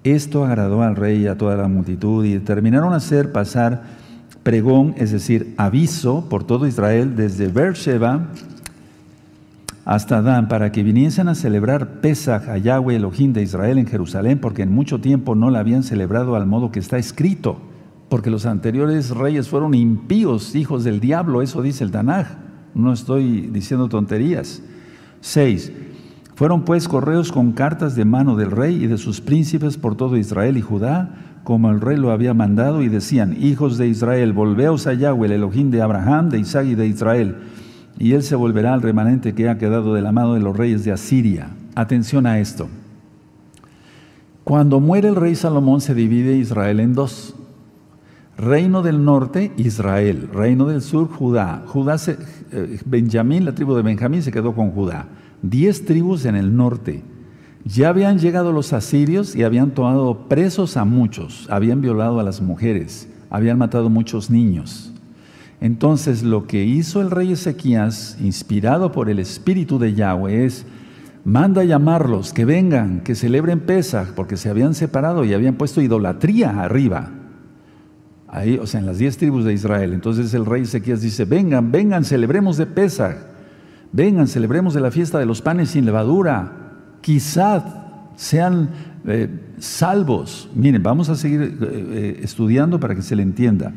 Esto 0.03 0.45
agradó 0.45 0.81
al 0.81 0.95
rey 0.95 1.23
y 1.23 1.27
a 1.27 1.37
toda 1.37 1.57
la 1.57 1.67
multitud 1.67 2.23
y 2.25 2.33
determinaron 2.33 2.93
hacer 2.93 3.31
pasar 3.31 3.83
pregón, 4.43 4.95
es 4.97 5.11
decir, 5.11 5.53
aviso 5.57 6.29
por 6.29 6.45
todo 6.45 6.65
Israel 6.65 7.15
desde 7.15 7.49
Beersheba 7.49 8.29
hasta 9.89 10.21
Dan, 10.21 10.47
para 10.49 10.71
que 10.71 10.83
viniesen 10.83 11.29
a 11.29 11.33
celebrar 11.33 11.99
Pesach 11.99 12.47
a 12.47 12.59
Yahweh 12.59 12.97
Elohim 12.97 13.33
de 13.33 13.41
Israel 13.41 13.79
en 13.79 13.87
Jerusalén, 13.87 14.37
porque 14.37 14.61
en 14.61 14.71
mucho 14.71 15.01
tiempo 15.01 15.33
no 15.33 15.49
la 15.49 15.61
habían 15.61 15.81
celebrado 15.81 16.35
al 16.35 16.45
modo 16.45 16.71
que 16.71 16.77
está 16.77 16.99
escrito, 16.99 17.59
porque 18.07 18.29
los 18.29 18.45
anteriores 18.45 19.09
reyes 19.09 19.49
fueron 19.49 19.73
impíos, 19.73 20.53
hijos 20.53 20.83
del 20.83 20.99
diablo, 20.99 21.41
eso 21.41 21.63
dice 21.63 21.83
el 21.83 21.89
Tanaj, 21.89 22.27
no 22.75 22.93
estoy 22.93 23.49
diciendo 23.51 23.89
tonterías. 23.89 24.61
6. 25.21 25.71
Fueron 26.35 26.65
pues 26.65 26.87
correos 26.87 27.31
con 27.31 27.53
cartas 27.53 27.95
de 27.95 28.05
mano 28.05 28.35
del 28.35 28.51
rey 28.51 28.83
y 28.83 28.85
de 28.85 28.99
sus 28.99 29.21
príncipes 29.21 29.77
por 29.77 29.95
todo 29.95 30.17
Israel 30.17 30.55
y 30.57 30.61
Judá, 30.61 31.15
como 31.43 31.71
el 31.71 31.81
rey 31.81 31.97
lo 31.97 32.11
había 32.11 32.35
mandado, 32.35 32.83
y 32.83 32.89
decían, 32.89 33.35
hijos 33.41 33.79
de 33.79 33.87
Israel, 33.87 34.33
volveos 34.33 34.85
a 34.85 34.93
Yahweh, 34.93 35.25
el 35.25 35.31
Elohim 35.31 35.71
de 35.71 35.81
Abraham, 35.81 36.29
de 36.29 36.37
Isaac 36.37 36.67
y 36.67 36.75
de 36.75 36.85
Israel, 36.85 37.37
y 37.99 38.13
él 38.13 38.23
se 38.23 38.35
volverá 38.35 38.73
al 38.73 38.81
remanente 38.81 39.35
que 39.35 39.49
ha 39.49 39.57
quedado 39.57 39.93
de 39.93 40.01
la 40.01 40.13
mano 40.13 40.33
de 40.33 40.39
los 40.39 40.55
reyes 40.55 40.85
de 40.85 40.93
Asiria. 40.93 41.49
Atención 41.75 42.25
a 42.25 42.39
esto. 42.39 42.69
Cuando 44.45 44.79
muere 44.79 45.09
el 45.09 45.17
rey 45.17 45.35
Salomón 45.35 45.81
se 45.81 45.93
divide 45.93 46.37
Israel 46.37 46.79
en 46.79 46.93
dos. 46.93 47.35
Reino 48.37 48.81
del 48.83 49.03
norte, 49.03 49.51
Israel. 49.57 50.29
Reino 50.33 50.65
del 50.65 50.81
sur, 50.81 51.09
Judá. 51.09 51.63
Judá 51.67 51.97
eh, 52.07 52.79
Benjamín, 52.85 53.43
la 53.43 53.53
tribu 53.53 53.75
de 53.75 53.81
Benjamín 53.81 54.23
se 54.23 54.31
quedó 54.31 54.55
con 54.55 54.71
Judá. 54.71 55.07
Diez 55.41 55.83
tribus 55.83 56.23
en 56.23 56.37
el 56.37 56.55
norte. 56.55 57.03
Ya 57.65 57.89
habían 57.89 58.17
llegado 58.17 58.53
los 58.53 58.71
asirios 58.71 59.35
y 59.35 59.43
habían 59.43 59.71
tomado 59.71 60.29
presos 60.29 60.77
a 60.77 60.85
muchos, 60.85 61.47
habían 61.51 61.81
violado 61.81 62.21
a 62.21 62.23
las 62.23 62.41
mujeres, 62.41 63.09
habían 63.29 63.57
matado 63.57 63.89
muchos 63.89 64.29
niños. 64.29 64.93
Entonces 65.61 66.23
lo 66.23 66.47
que 66.47 66.63
hizo 66.63 67.01
el 67.01 67.11
rey 67.11 67.33
Ezequías, 67.33 68.17
inspirado 68.21 68.91
por 68.91 69.09
el 69.09 69.19
espíritu 69.19 69.77
de 69.77 69.93
Yahweh, 69.93 70.45
es, 70.45 70.65
manda 71.25 71.63
llamarlos, 71.63 72.33
que 72.33 72.45
vengan, 72.45 73.01
que 73.01 73.15
celebren 73.15 73.59
Pesach, 73.59 74.13
porque 74.15 74.37
se 74.37 74.49
habían 74.49 74.73
separado 74.73 75.25
y 75.25 75.33
habían 75.33 75.55
puesto 75.55 75.81
idolatría 75.81 76.61
arriba. 76.61 77.11
Ahí, 78.27 78.57
o 78.57 78.67
sea, 78.67 78.79
en 78.79 78.85
las 78.85 78.99
diez 78.99 79.17
tribus 79.17 79.43
de 79.43 79.53
Israel. 79.53 79.93
Entonces 79.93 80.33
el 80.33 80.45
rey 80.45 80.61
Ezequías 80.61 81.01
dice, 81.01 81.25
vengan, 81.25 81.71
vengan, 81.71 82.05
celebremos 82.05 82.57
de 82.57 82.65
Pesach, 82.65 83.17
vengan, 83.91 84.27
celebremos 84.27 84.73
de 84.73 84.81
la 84.81 84.91
fiesta 84.91 85.19
de 85.19 85.25
los 85.25 85.41
panes 85.41 85.71
sin 85.71 85.85
levadura, 85.85 86.53
quizás 87.01 87.63
sean 88.15 88.69
eh, 89.07 89.29
salvos. 89.57 90.49
Miren, 90.53 90.83
vamos 90.83 91.09
a 91.09 91.15
seguir 91.15 91.41
eh, 91.41 91.55
eh, 91.61 92.19
estudiando 92.21 92.79
para 92.79 92.95
que 92.95 93.01
se 93.01 93.15
le 93.15 93.23
entienda. 93.23 93.73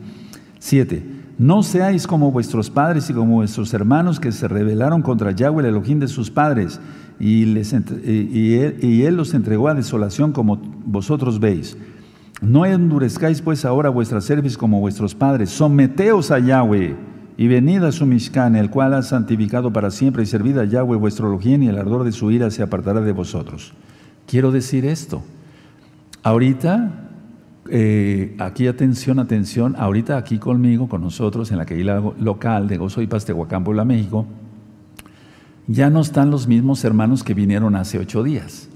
Siete, 0.59 1.03
no 1.39 1.63
seáis 1.63 2.07
como 2.07 2.31
vuestros 2.31 2.71
padres 2.71 3.09
y 3.11 3.15
como 3.15 3.37
vuestros 3.37 3.73
hermanos 3.75 4.21
que 4.21 4.33
se 4.33 4.49
rebelaron 4.49 5.03
contra 5.03 5.33
Yahweh, 5.33 5.63
el 5.63 5.71
Elohim 5.71 5.99
de 5.99 6.09
sus 6.09 6.31
padres, 6.31 6.81
y, 7.19 7.43
él 7.43 9.17
los 9.17 9.35
entregó 9.35 9.69
a 9.69 9.75
desolación 9.75 10.33
como 10.33 10.61
vosotros 10.85 11.41
veis. 11.41 11.77
No 12.41 12.67
endurezcáis 12.67 13.41
pues 13.41 13.65
ahora 13.65 13.89
vuestra 13.89 14.21
cerviz 14.21 14.57
como 14.57 14.81
vuestros 14.81 15.15
padres, 15.15 15.51
someteos 15.51 16.31
a 16.31 16.41
Yahweh 16.41 16.97
y 17.37 17.47
venid 17.47 17.83
a 17.85 17.93
su 17.93 18.05
Mishkan, 18.07 18.57
el 18.57 18.71
cual 18.71 18.95
ha 18.95 19.03
santificado 19.03 19.73
para 19.73 19.91
siempre, 19.91 20.23
y 20.23 20.27
servid 20.27 20.59
a 20.59 20.65
Yahweh 20.65 20.97
vuestro 20.97 21.29
Elohim, 21.29 21.63
y 21.63 21.69
el 21.69 21.79
ardor 21.79 22.05
de 22.05 22.13
su 22.13 22.31
ira 22.31 22.51
se 22.51 22.63
apartará 22.63 23.01
de 23.01 23.13
vosotros. 23.13 23.73
Quiero 24.27 24.51
decir 24.53 24.85
esto. 24.85 25.23
Ahorita, 26.23 27.12
eh, 27.71 28.35
aquí 28.39 28.67
atención, 28.67 29.19
atención, 29.19 29.75
ahorita 29.79 30.17
aquí 30.17 30.39
conmigo, 30.39 30.89
con 30.89 31.03
nosotros, 31.03 31.51
en 31.51 31.59
la 31.59 31.67
calle 31.67 31.85
local 32.19 32.69
de 32.69 32.77
Gozo 32.77 33.03
y 33.03 33.07
Paz 33.07 33.25
Tehuacán, 33.25 33.65
Puebla, 33.65 33.85
México, 33.85 34.27
ya 35.67 35.91
no 35.91 36.01
están 36.01 36.31
los 36.31 36.49
mismos 36.49 36.85
hermanos 36.85 37.23
que 37.23 37.35
vinieron 37.35 37.77
hace 37.77 37.99
ocho 37.99 38.23
días. 38.23 38.69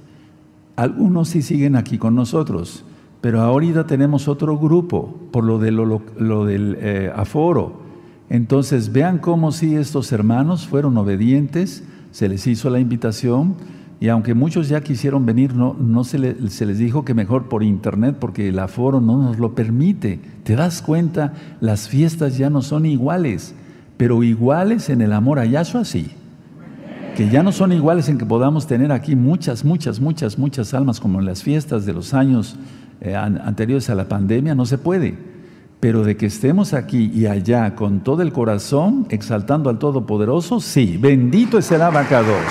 Algunos 0.76 1.28
sí 1.28 1.42
siguen 1.42 1.74
aquí 1.74 1.98
con 1.98 2.14
nosotros, 2.14 2.84
pero 3.20 3.40
ahorita 3.40 3.86
tenemos 3.86 4.28
otro 4.28 4.58
grupo 4.58 5.28
por 5.32 5.44
lo, 5.44 5.58
de 5.58 5.70
del 5.70 6.76
eh, 6.80 7.12
aforo 7.14 7.86
entonces 8.28 8.92
vean 8.92 9.18
cómo 9.18 9.52
si 9.52 9.76
estos 9.76 10.10
hermanos 10.12 10.66
fueron 10.66 10.96
obedientes, 10.96 11.84
se 12.10 12.28
les 12.28 12.46
hizo 12.46 12.70
la 12.70 12.80
invitación 12.80 13.54
y 13.98 14.08
aunque 14.08 14.34
muchos 14.34 14.68
ya 14.68 14.82
quisieron 14.82 15.24
venir, 15.24 15.54
no, 15.54 16.04
se, 16.04 16.18
les 16.18 16.78
dijo 16.78 17.04
que 17.04 17.14
mejor 17.14 17.48
por 17.48 17.62
internet 17.62 18.16
porque 18.20 18.48
el 18.48 18.58
aforo 18.58 19.00
no 19.00 19.22
nos 19.22 19.38
lo 19.38 19.54
permite. 19.54 20.20
¿Te 20.44 20.54
das 20.54 20.82
cuenta? 20.82 21.32
Las 21.60 21.88
fiestas 21.88 22.36
ya 22.36 22.50
no 22.50 22.60
son 22.60 22.84
iguales, 22.84 23.54
pero 23.96 24.22
iguales 24.22 24.90
en 24.90 25.00
el 25.00 25.14
amor 25.14 25.38
a 25.38 25.46
Yahshua 25.46 25.86
sí. 25.86 26.10
Que 27.16 27.30
ya 27.30 27.42
no 27.42 27.52
son 27.52 27.72
iguales 27.72 28.10
en 28.10 28.18
que 28.18 28.26
podamos 28.26 28.66
tener 28.66 28.92
aquí 28.92 29.16
muchas, 29.16 29.64
muchas, 29.64 29.98
muchas, 29.98 30.38
muchas 30.38 30.74
almas 30.74 31.00
como 31.00 31.18
en 31.18 31.24
las 31.24 31.42
fiestas 31.42 31.86
de 31.86 31.94
los 31.94 32.12
años 32.12 32.56
eh, 33.00 33.16
anteriores 33.16 33.88
a 33.88 33.94
la 33.94 34.08
pandemia, 34.08 34.54
no 34.54 34.66
se 34.66 34.78
puede 34.78 35.36
pero 35.78 36.04
de 36.04 36.16
que 36.16 36.26
estemos 36.26 36.72
aquí 36.72 37.12
y 37.14 37.26
allá 37.26 37.74
con 37.74 38.00
todo 38.00 38.22
el 38.22 38.32
corazón, 38.32 39.06
exaltando 39.10 39.68
al 39.68 39.78
Todopoderoso, 39.78 40.58
sí, 40.58 40.96
bendito 40.96 41.58
es 41.58 41.70
el 41.70 41.82
abacados. 41.82 42.42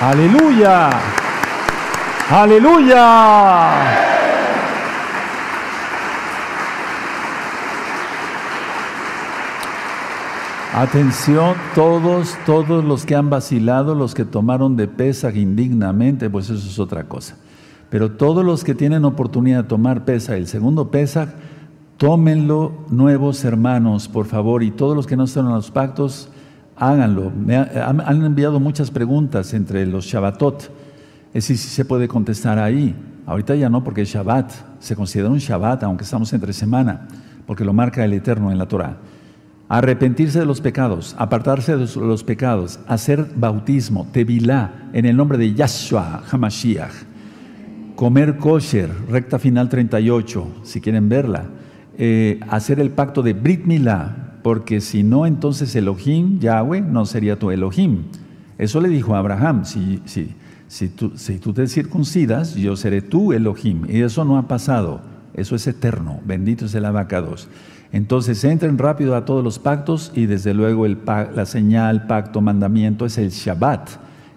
Aleluya, 0.00 0.90
aleluya. 2.30 3.70
Atención, 10.74 11.56
todos, 11.74 12.36
todos 12.46 12.84
los 12.84 13.04
que 13.04 13.16
han 13.16 13.28
vacilado, 13.28 13.96
los 13.96 14.14
que 14.14 14.24
tomaron 14.24 14.76
de 14.76 14.86
pesa 14.86 15.32
indignamente, 15.32 16.30
pues 16.30 16.48
eso 16.50 16.68
es 16.68 16.78
otra 16.78 17.04
cosa. 17.04 17.36
Pero 17.90 18.12
todos 18.12 18.44
los 18.44 18.62
que 18.62 18.74
tienen 18.74 19.04
oportunidad 19.04 19.64
de 19.64 19.68
tomar 19.68 20.04
pesa, 20.04 20.36
el 20.36 20.46
segundo 20.46 20.90
pesa, 20.90 21.34
Tómenlo, 21.98 22.84
nuevos 22.90 23.44
hermanos, 23.44 24.06
por 24.06 24.26
favor, 24.26 24.62
y 24.62 24.70
todos 24.70 24.94
los 24.94 25.08
que 25.08 25.16
no 25.16 25.24
están 25.24 25.46
en 25.46 25.54
los 25.54 25.72
pactos, 25.72 26.28
háganlo. 26.78 27.30
Me 27.30 27.56
han 27.56 28.24
enviado 28.24 28.60
muchas 28.60 28.90
preguntas 28.90 29.52
entre 29.54 29.86
los 29.86 30.06
Shabbatot. 30.06 30.70
Es 31.34 31.44
si 31.44 31.56
se 31.56 31.84
puede 31.84 32.08
contestar 32.08 32.58
ahí. 32.58 32.94
Ahorita 33.26 33.54
ya 33.54 33.68
no, 33.68 33.84
porque 33.84 34.02
es 34.02 34.08
Shabbat. 34.08 34.52
Se 34.80 34.96
considera 34.96 35.28
un 35.28 35.38
Shabbat, 35.38 35.82
aunque 35.82 36.04
estamos 36.04 36.32
entre 36.32 36.52
semana, 36.52 37.08
porque 37.46 37.64
lo 37.64 37.72
marca 37.72 38.04
el 38.04 38.12
Eterno 38.14 38.50
en 38.50 38.58
la 38.58 38.66
Torah. 38.66 38.96
Arrepentirse 39.68 40.38
de 40.38 40.46
los 40.46 40.62
pecados, 40.62 41.14
apartarse 41.18 41.76
de 41.76 41.86
los 42.00 42.24
pecados, 42.24 42.80
hacer 42.86 43.26
bautismo, 43.36 44.06
tevilá, 44.12 44.88
en 44.94 45.04
el 45.04 45.14
nombre 45.14 45.36
de 45.36 45.52
Yahshua 45.52 46.22
Hamashiach. 46.30 46.94
Comer 47.94 48.38
kosher, 48.38 48.90
recta 49.10 49.38
final 49.38 49.68
38, 49.68 50.60
si 50.62 50.80
quieren 50.80 51.10
verla. 51.10 51.44
Eh, 51.98 52.40
hacer 52.48 52.80
el 52.80 52.90
pacto 52.90 53.22
de 53.22 53.34
Brit 53.34 53.66
Milá, 53.66 54.27
porque 54.48 54.80
si 54.80 55.02
no, 55.02 55.26
entonces 55.26 55.76
Elohim, 55.76 56.38
Yahweh, 56.38 56.80
no 56.80 57.04
sería 57.04 57.38
tu 57.38 57.50
Elohim. 57.50 58.04
Eso 58.56 58.80
le 58.80 58.88
dijo 58.88 59.14
a 59.14 59.18
Abraham, 59.18 59.66
si, 59.66 60.00
si, 60.06 60.88
tú, 60.88 61.52
te 61.52 61.66
circuncidas, 61.66 62.54
yo 62.54 62.74
seré 62.74 63.02
tu 63.02 63.34
Elohim. 63.34 63.84
Y 63.90 64.00
eso 64.00 64.24
no 64.24 64.38
ha 64.38 64.48
pasado, 64.48 65.02
eso 65.34 65.54
es 65.54 65.66
eterno, 65.66 66.22
bendito 66.24 66.64
es 66.64 66.74
el 66.74 66.86
abacados. 66.86 67.46
Entonces 67.92 68.42
entren 68.42 68.78
rápido 68.78 69.16
a 69.16 69.26
todos 69.26 69.44
los 69.44 69.58
pactos 69.58 70.12
y 70.14 70.24
desde 70.24 70.54
luego 70.54 70.86
la 70.88 71.44
señal, 71.44 72.06
pacto, 72.06 72.40
mandamiento 72.40 73.04
es 73.04 73.18
el 73.18 73.28
Shabbat, 73.28 73.90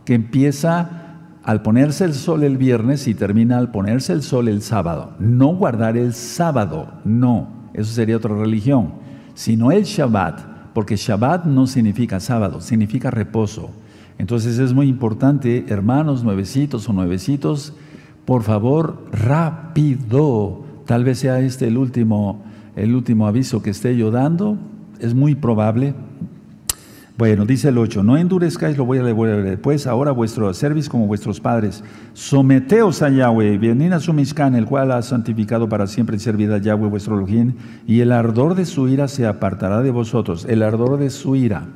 que 0.03 0.14
empieza 0.14 1.20
al 1.41 1.62
ponerse 1.62 2.03
el 2.03 2.16
sol 2.16 2.43
el 2.43 2.57
viernes 2.57 3.07
y 3.07 3.16
termina 3.16 3.57
al 3.57 3.72
ponerse 3.72 4.12
el 4.12 4.24
sol 4.24 4.49
el 4.49 4.62
sábado. 4.62 5.14
No 5.20 5.55
guardar 5.55 5.95
el 5.95 6.14
sábado, 6.14 6.95
no, 7.05 7.47
eso 7.74 7.93
sería 7.93 8.18
otra 8.18 8.36
religión, 8.36 8.99
sino 9.34 9.71
el 9.71 9.84
Shabbat, 9.84 10.73
porque 10.73 10.95
Shabbat 10.95 11.45
no 11.45 11.67
significa 11.67 12.19
sábado, 12.19 12.61
significa 12.61 13.11
reposo. 13.11 13.69
Entonces 14.17 14.59
es 14.59 14.73
muy 14.73 14.88
importante, 14.88 15.65
hermanos 15.67 16.23
nuevecitos 16.23 16.88
o 16.88 16.93
nuevecitos, 16.93 17.73
por 18.25 18.43
favor, 18.43 19.07
rápido. 19.11 20.63
Tal 20.86 21.03
vez 21.03 21.19
sea 21.19 21.39
este 21.39 21.67
el 21.67 21.77
último 21.77 22.43
el 22.75 22.95
último 22.95 23.27
aviso 23.27 23.61
que 23.61 23.69
esté 23.69 23.97
yo 23.97 24.11
dando, 24.11 24.57
es 24.99 25.13
muy 25.13 25.36
probable. 25.36 25.93
Bueno, 27.22 27.45
dice 27.45 27.69
el 27.69 27.78
8, 27.78 28.01
no 28.01 28.17
endurezcáis, 28.17 28.80
lo 28.80 28.86
voy 28.86 28.97
a 28.97 29.03
leer 29.03 29.43
después, 29.43 29.86
ahora 29.86 30.11
vuestro 30.11 30.51
servicio 30.55 30.89
como 30.91 31.05
vuestros 31.05 31.39
padres, 31.39 31.84
someteos 32.13 33.03
a 33.03 33.11
Yahweh, 33.11 33.59
venid 33.59 33.93
a 33.93 33.99
su 33.99 34.11
miscan, 34.11 34.55
el 34.55 34.65
cual 34.65 34.91
ha 34.91 35.03
santificado 35.03 35.69
para 35.69 35.86
siempre 35.86 36.15
y 36.15 36.19
servid 36.19 36.49
a 36.49 36.57
Yahweh 36.57 36.89
vuestro 36.89 37.15
Elohim, 37.15 37.53
y 37.86 37.99
el 37.99 38.11
ardor 38.11 38.55
de 38.55 38.65
su 38.65 38.88
ira 38.88 39.07
se 39.07 39.28
apartará 39.28 39.84
de 39.84 39.91
vosotros, 39.91 40.47
el 40.49 40.63
ardor 40.63 40.97
de 40.97 41.11
su 41.11 41.36
ira. 41.36 41.67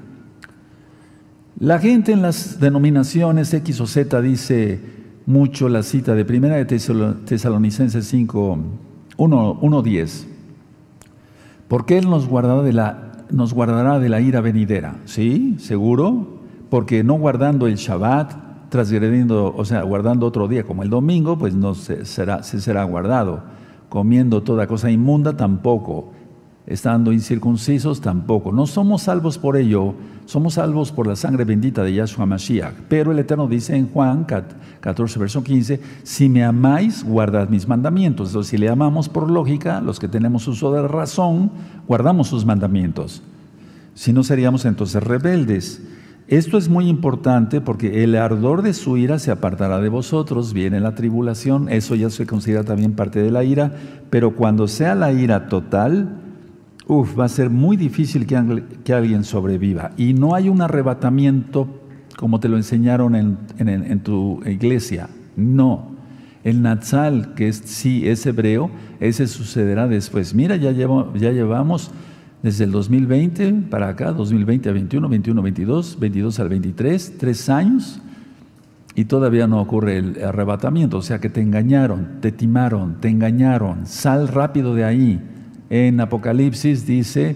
La 1.59 1.77
gente 1.77 2.11
en 2.11 2.23
las 2.23 2.59
denominaciones 2.59 3.53
X 3.53 3.81
o 3.81 3.85
Z 3.85 4.19
dice 4.21 4.81
mucho 5.27 5.69
la 5.69 5.83
cita 5.83 6.15
de 6.15 6.25
Primera 6.25 6.55
de 6.55 6.65
Tesalonicenses 6.65 8.07
5, 8.07 8.57
1, 9.17 9.81
10 9.83 10.27
porque 11.67 11.97
Él 11.97 12.09
nos 12.09 12.27
guardará 12.27 12.61
de 12.61 12.73
la, 12.73 13.04
nos 13.29 13.53
guardará 13.53 13.99
de 13.99 14.09
la 14.09 14.21
ira 14.21 14.41
venidera. 14.41 14.97
¿Sí? 15.05 15.55
¿Seguro? 15.59 16.39
Porque 16.69 17.03
no 17.03 17.15
guardando 17.15 17.67
el 17.67 17.75
Shabbat, 17.75 18.69
transgrediendo, 18.69 19.53
o 19.55 19.65
sea, 19.65 19.83
guardando 19.83 20.25
otro 20.25 20.47
día 20.47 20.63
como 20.63 20.83
el 20.83 20.89
domingo, 20.89 21.37
pues 21.37 21.55
no 21.55 21.75
se 21.75 22.05
será, 22.05 22.43
se 22.43 22.59
será 22.59 22.83
guardado. 22.83 23.43
Comiendo 23.89 24.43
toda 24.43 24.67
cosa 24.67 24.91
inmunda, 24.91 25.37
tampoco 25.37 26.11
estando 26.67 27.11
incircuncisos 27.11 28.01
tampoco. 28.01 28.51
No 28.51 28.65
somos 28.65 29.03
salvos 29.03 29.37
por 29.37 29.57
ello, 29.57 29.93
somos 30.25 30.55
salvos 30.55 30.91
por 30.91 31.07
la 31.07 31.15
sangre 31.15 31.45
bendita 31.45 31.83
de 31.83 31.93
Yahshua 31.93 32.25
Mashiach. 32.25 32.73
Pero 32.89 33.11
el 33.11 33.19
Eterno 33.19 33.47
dice 33.47 33.75
en 33.75 33.87
Juan 33.89 34.25
14, 34.25 35.19
verso 35.19 35.43
15, 35.43 35.79
si 36.03 36.29
me 36.29 36.43
amáis, 36.43 37.03
guardad 37.03 37.49
mis 37.49 37.67
mandamientos. 37.67 38.29
Entonces, 38.29 38.49
si 38.49 38.57
le 38.57 38.69
amamos 38.69 39.09
por 39.09 39.29
lógica, 39.29 39.81
los 39.81 39.99
que 39.99 40.07
tenemos 40.07 40.47
uso 40.47 40.71
de 40.73 40.87
razón, 40.87 41.51
guardamos 41.87 42.27
sus 42.27 42.45
mandamientos. 42.45 43.21
Si 43.93 44.11
no, 44.11 44.23
seríamos 44.23 44.65
entonces 44.65 45.01
rebeldes. 45.03 45.81
Esto 46.27 46.57
es 46.57 46.69
muy 46.69 46.89
importante 46.89 47.61
porque 47.61 48.03
el 48.03 48.15
ardor 48.15 48.63
de 48.63 48.73
su 48.73 48.97
ira 48.97 49.19
se 49.19 49.29
apartará 49.29 49.79
de 49.79 49.89
vosotros, 49.89 50.53
viene 50.53 50.79
la 50.79 50.95
tribulación, 50.95 51.69
eso 51.69 51.93
ya 51.93 52.09
se 52.09 52.25
considera 52.25 52.63
también 52.63 52.93
parte 52.93 53.21
de 53.21 53.29
la 53.29 53.43
ira, 53.43 53.73
pero 54.09 54.35
cuando 54.35 54.67
sea 54.67 54.95
la 54.95 55.13
ira 55.13 55.47
total, 55.49 56.24
uf, 56.87 57.17
va 57.19 57.25
a 57.25 57.29
ser 57.29 57.49
muy 57.49 57.77
difícil 57.77 58.25
que, 58.25 58.93
alguien 58.93 59.23
sobreviva. 59.23 59.91
Y 59.97 60.13
no 60.13 60.35
hay 60.35 60.49
un 60.49 60.61
arrebatamiento 60.61 61.81
como 62.17 62.39
te 62.39 62.47
lo 62.47 62.55
enseñaron 62.55 63.15
en, 63.15 63.99
tu 64.01 64.41
iglesia. 64.45 65.09
No. 65.35 65.95
El 66.43 66.61
Natsal, 66.61 67.33
que 67.33 67.47
es, 67.49 67.57
sí 67.65 68.07
es 68.07 68.25
hebreo, 68.25 68.69
ese 68.99 69.27
sucederá 69.27 69.87
después. 69.87 70.33
Mira, 70.33 70.55
ya, 70.55 70.71
ya 70.71 71.31
llevamos 71.31 71.91
desde 72.41 72.65
el 72.65 72.71
2020 72.71 73.53
para 73.69 73.89
acá, 73.89 74.13
2020 74.13 74.69
a 74.69 74.71
21, 74.71 75.09
21, 75.09 75.41
22, 75.41 75.99
22 75.99 76.39
al 76.39 76.49
23, 76.49 77.17
tres 77.17 77.49
años, 77.49 77.99
y 78.93 79.05
todavía 79.05 79.47
no 79.47 79.59
ocurre 79.59 79.97
el 79.97 80.23
arrebatamiento. 80.23 80.97
O 80.97 81.01
sea 81.01 81.19
que 81.19 81.29
te 81.29 81.41
engañaron, 81.41 82.21
te 82.21 82.31
timaron, 82.31 83.01
te 83.01 83.09
engañaron. 83.09 83.87
Sal 83.87 84.29
rápido 84.29 84.73
de 84.75 84.85
ahí 84.85 85.21
en 85.75 85.99
Apocalipsis 85.99 86.85
dice, 86.85 87.35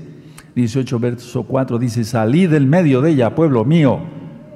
18 0.55 0.99
verso 0.99 1.43
4, 1.43 1.79
dice, 1.79 2.03
salid 2.03 2.49
del 2.49 2.65
medio 2.67 3.01
de 3.01 3.11
ella, 3.11 3.35
pueblo 3.35 3.65
mío, 3.65 3.99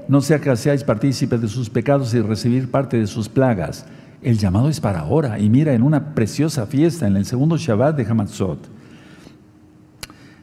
no 0.07 0.21
sea 0.21 0.39
que 0.39 0.55
seáis 0.55 0.83
partícipes 0.83 1.41
de 1.41 1.47
sus 1.47 1.69
pecados 1.69 2.13
y 2.13 2.21
recibir 2.21 2.69
parte 2.69 2.97
de 2.97 3.07
sus 3.07 3.29
plagas. 3.29 3.85
El 4.21 4.37
llamado 4.37 4.69
es 4.69 4.79
para 4.79 5.01
ahora. 5.01 5.39
Y 5.39 5.49
mira, 5.49 5.73
en 5.73 5.83
una 5.83 6.13
preciosa 6.13 6.65
fiesta, 6.65 7.07
en 7.07 7.17
el 7.17 7.25
segundo 7.25 7.57
Shabbat 7.57 7.97
de 7.97 8.05
Hamatzot. 8.05 8.69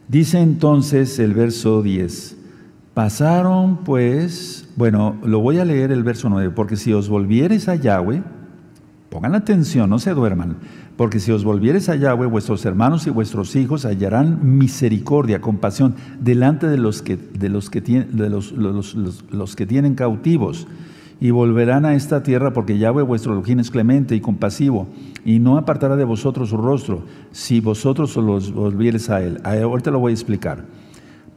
Dice 0.09 0.41
entonces 0.41 1.19
el 1.19 1.35
verso 1.35 1.83
10, 1.83 2.37
pasaron 2.95 3.85
pues, 3.85 4.69
bueno, 4.77 5.17
lo 5.23 5.41
voy 5.41 5.59
a 5.59 5.65
leer 5.65 5.93
el 5.93 6.03
verso 6.03 6.29
9, 6.29 6.51
porque 6.51 6.77
si 6.77 6.93
os 6.93 7.09
volviereis 7.09 7.69
a 7.69 7.77
Yahweh, 7.77 8.23
pongan 9.09 9.35
atención, 9.35 9.89
no 9.89 9.99
se 9.99 10.13
duerman, 10.13 10.57
porque 11.01 11.19
si 11.19 11.33
os 11.33 11.45
volviereis 11.45 11.89
a 11.89 11.97
Yahweh, 11.97 12.27
vuestros 12.27 12.63
hermanos 12.67 13.07
y 13.07 13.11
vuestros 13.11 13.57
hijos 13.57 13.87
hallarán 13.87 14.59
misericordia, 14.59 15.41
compasión, 15.41 15.95
delante 16.21 16.67
de 16.67 16.77
los 16.77 17.01
que, 17.01 17.17
de 17.17 17.49
los 17.49 17.71
que, 17.71 17.81
de 17.81 18.29
los, 18.29 18.53
los, 18.53 19.57
que 19.57 19.65
tienen 19.65 19.95
cautivos. 19.95 20.67
Y 21.19 21.31
volverán 21.31 21.87
a 21.87 21.95
esta 21.95 22.23
tierra 22.23 22.53
porque 22.53 22.77
Yahweh 22.77 23.01
vuestro 23.01 23.33
Elohim 23.33 23.61
es 23.61 23.71
clemente 23.71 24.15
y 24.15 24.21
compasivo, 24.21 24.89
y 25.25 25.39
no 25.39 25.57
apartará 25.57 25.97
de 25.97 26.05
vosotros 26.05 26.51
su 26.51 26.59
rostro, 26.59 27.05
si 27.33 27.61
vosotros 27.61 28.15
os 28.19 28.53
volviereis 28.53 29.09
a 29.09 29.23
él. 29.23 29.41
Ahorita 29.43 29.91
lo 29.91 30.01
voy 30.01 30.11
a 30.11 30.17
explicar. 30.17 30.67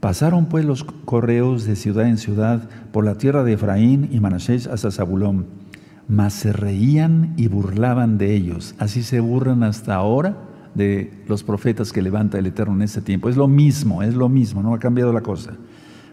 Pasaron 0.01 0.47
pues 0.47 0.65
los 0.65 0.83
correos 0.83 1.63
de 1.63 1.77
ciudad 1.77 2.09
en 2.09 2.17
ciudad 2.17 2.67
por 2.91 3.05
la 3.05 3.15
tierra 3.15 3.45
de 3.45 3.53
Efraín 3.53 4.09
y 4.11 4.19
Manasés 4.19 4.67
hasta 4.67 4.91
Zabulón 4.91 5.62
mas 6.07 6.33
se 6.33 6.53
reían 6.53 7.33
y 7.37 7.47
burlaban 7.47 8.17
de 8.17 8.35
ellos. 8.35 8.75
Así 8.77 9.03
se 9.03 9.19
burlan 9.19 9.63
hasta 9.63 9.95
ahora 9.95 10.37
de 10.75 11.11
los 11.27 11.43
profetas 11.43 11.91
que 11.91 12.01
levanta 12.01 12.39
el 12.39 12.47
Eterno 12.47 12.75
en 12.75 12.81
ese 12.81 13.01
tiempo. 13.01 13.29
Es 13.29 13.37
lo 13.37 13.47
mismo, 13.47 14.03
es 14.03 14.15
lo 14.15 14.29
mismo, 14.29 14.61
no 14.61 14.73
ha 14.73 14.79
cambiado 14.79 15.13
la 15.13 15.21
cosa. 15.21 15.53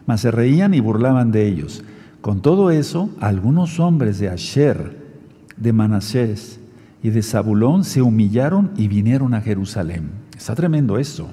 Mas 0.06 0.20
se 0.20 0.30
reían 0.30 0.74
y 0.74 0.80
burlaban 0.80 1.32
de 1.32 1.46
ellos. 1.46 1.82
Con 2.20 2.42
todo 2.42 2.70
eso, 2.70 3.10
algunos 3.20 3.80
hombres 3.80 4.18
de 4.18 4.28
Asher, 4.28 4.98
de 5.56 5.72
Manasés 5.72 6.60
y 7.02 7.10
de 7.10 7.22
Zabulón 7.22 7.84
se 7.84 8.02
humillaron 8.02 8.72
y 8.76 8.88
vinieron 8.88 9.34
a 9.34 9.40
Jerusalén. 9.40 10.10
Está 10.36 10.54
tremendo 10.54 10.98
eso. 10.98 11.28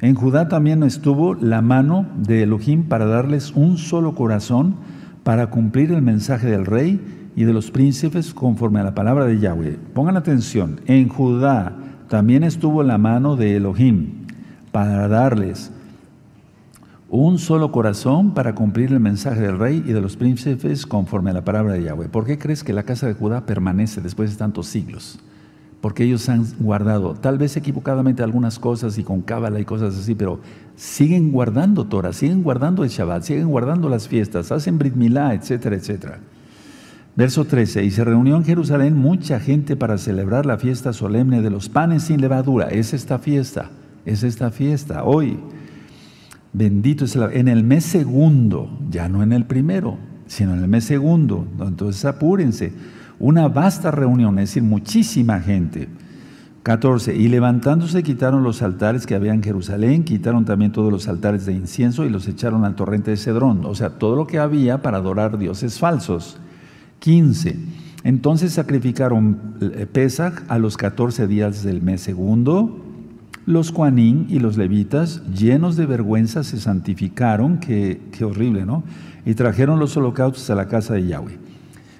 En 0.00 0.14
Judá 0.14 0.48
también 0.48 0.82
estuvo 0.82 1.34
la 1.34 1.62
mano 1.62 2.06
de 2.16 2.42
Elohim 2.42 2.84
para 2.84 3.06
darles 3.06 3.52
un 3.52 3.78
solo 3.78 4.14
corazón 4.14 4.76
para 5.22 5.48
cumplir 5.48 5.90
el 5.92 6.02
mensaje 6.02 6.48
del 6.48 6.66
rey 6.66 7.00
y 7.36 7.44
de 7.44 7.52
los 7.52 7.70
príncipes 7.70 8.32
conforme 8.32 8.80
a 8.80 8.84
la 8.84 8.94
palabra 8.94 9.26
de 9.26 9.38
Yahweh. 9.38 9.78
Pongan 9.92 10.16
atención, 10.16 10.80
en 10.86 11.08
Judá 11.08 11.76
también 12.08 12.42
estuvo 12.42 12.82
la 12.82 12.96
mano 12.96 13.36
de 13.36 13.56
Elohim 13.56 14.26
para 14.72 15.06
darles 15.06 15.70
un 17.08 17.38
solo 17.38 17.70
corazón 17.70 18.32
para 18.32 18.54
cumplir 18.54 18.92
el 18.92 19.00
mensaje 19.00 19.40
del 19.40 19.58
rey 19.58 19.84
y 19.86 19.92
de 19.92 20.00
los 20.00 20.16
príncipes 20.16 20.86
conforme 20.86 21.30
a 21.30 21.34
la 21.34 21.44
palabra 21.44 21.74
de 21.74 21.82
Yahweh. 21.82 22.08
¿Por 22.08 22.24
qué 22.24 22.38
crees 22.38 22.64
que 22.64 22.72
la 22.72 22.82
casa 22.82 23.06
de 23.06 23.14
Judá 23.14 23.44
permanece 23.44 24.00
después 24.00 24.30
de 24.30 24.36
tantos 24.36 24.66
siglos? 24.66 25.18
Porque 25.82 26.04
ellos 26.04 26.28
han 26.30 26.46
guardado, 26.58 27.14
tal 27.14 27.36
vez 27.36 27.56
equivocadamente 27.56 28.22
algunas 28.22 28.58
cosas 28.58 28.96
y 28.96 29.04
con 29.04 29.20
cábala 29.20 29.60
y 29.60 29.64
cosas 29.66 29.96
así, 29.96 30.14
pero 30.14 30.40
siguen 30.74 31.30
guardando 31.30 31.84
Torah, 31.84 32.14
siguen 32.14 32.42
guardando 32.42 32.82
el 32.82 32.88
Shabbat, 32.88 33.22
siguen 33.22 33.48
guardando 33.48 33.90
las 33.90 34.08
fiestas, 34.08 34.50
hacen 34.50 34.78
Brit 34.78 34.94
Milá, 34.94 35.34
etcétera, 35.34 35.76
etcétera. 35.76 36.18
Verso 37.16 37.46
13, 37.46 37.82
y 37.82 37.90
se 37.90 38.04
reunió 38.04 38.36
en 38.36 38.44
Jerusalén 38.44 38.94
mucha 38.94 39.40
gente 39.40 39.74
para 39.74 39.96
celebrar 39.96 40.44
la 40.44 40.58
fiesta 40.58 40.92
solemne 40.92 41.40
de 41.40 41.48
los 41.48 41.70
panes 41.70 42.02
sin 42.02 42.20
levadura. 42.20 42.68
Es 42.68 42.92
esta 42.92 43.18
fiesta, 43.18 43.70
es 44.04 44.22
esta 44.22 44.50
fiesta, 44.50 45.02
hoy. 45.02 45.38
Bendito 46.52 47.06
es 47.06 47.16
el, 47.16 47.22
en 47.32 47.48
el 47.48 47.64
mes 47.64 47.86
segundo, 47.86 48.78
ya 48.90 49.08
no 49.08 49.22
en 49.22 49.32
el 49.32 49.46
primero, 49.46 49.96
sino 50.26 50.52
en 50.52 50.62
el 50.62 50.68
mes 50.68 50.84
segundo. 50.84 51.46
Entonces 51.58 52.04
apúrense. 52.04 52.74
Una 53.18 53.48
vasta 53.48 53.90
reunión, 53.90 54.38
es 54.38 54.50
decir, 54.50 54.62
muchísima 54.62 55.40
gente. 55.40 55.88
14. 56.64 57.16
Y 57.16 57.28
levantándose 57.28 58.02
quitaron 58.02 58.42
los 58.42 58.60
altares 58.60 59.06
que 59.06 59.14
había 59.14 59.32
en 59.32 59.42
Jerusalén, 59.42 60.04
quitaron 60.04 60.44
también 60.44 60.72
todos 60.72 60.92
los 60.92 61.08
altares 61.08 61.46
de 61.46 61.54
incienso 61.54 62.04
y 62.04 62.10
los 62.10 62.28
echaron 62.28 62.66
al 62.66 62.74
torrente 62.74 63.12
de 63.12 63.16
Cedrón. 63.16 63.64
O 63.64 63.74
sea, 63.74 63.90
todo 63.90 64.16
lo 64.16 64.26
que 64.26 64.38
había 64.38 64.82
para 64.82 64.98
adorar 64.98 65.38
dioses 65.38 65.78
falsos. 65.78 66.38
15. 67.00 67.56
Entonces 68.04 68.52
sacrificaron 68.52 69.56
eh, 69.60 69.86
Pesach 69.90 70.44
a 70.48 70.58
los 70.58 70.76
14 70.76 71.26
días 71.26 71.62
del 71.62 71.82
mes 71.82 72.00
segundo. 72.00 72.82
Los 73.46 73.72
cuanín 73.72 74.26
y 74.28 74.38
los 74.38 74.56
levitas, 74.56 75.22
llenos 75.32 75.76
de 75.76 75.86
vergüenza, 75.86 76.42
se 76.42 76.58
santificaron, 76.58 77.58
qué, 77.58 78.00
qué 78.10 78.24
horrible, 78.24 78.64
¿no? 78.64 78.82
Y 79.24 79.34
trajeron 79.34 79.78
los 79.78 79.96
holocaustos 79.96 80.50
a 80.50 80.54
la 80.54 80.66
casa 80.66 80.94
de 80.94 81.06
Yahweh. 81.06 81.38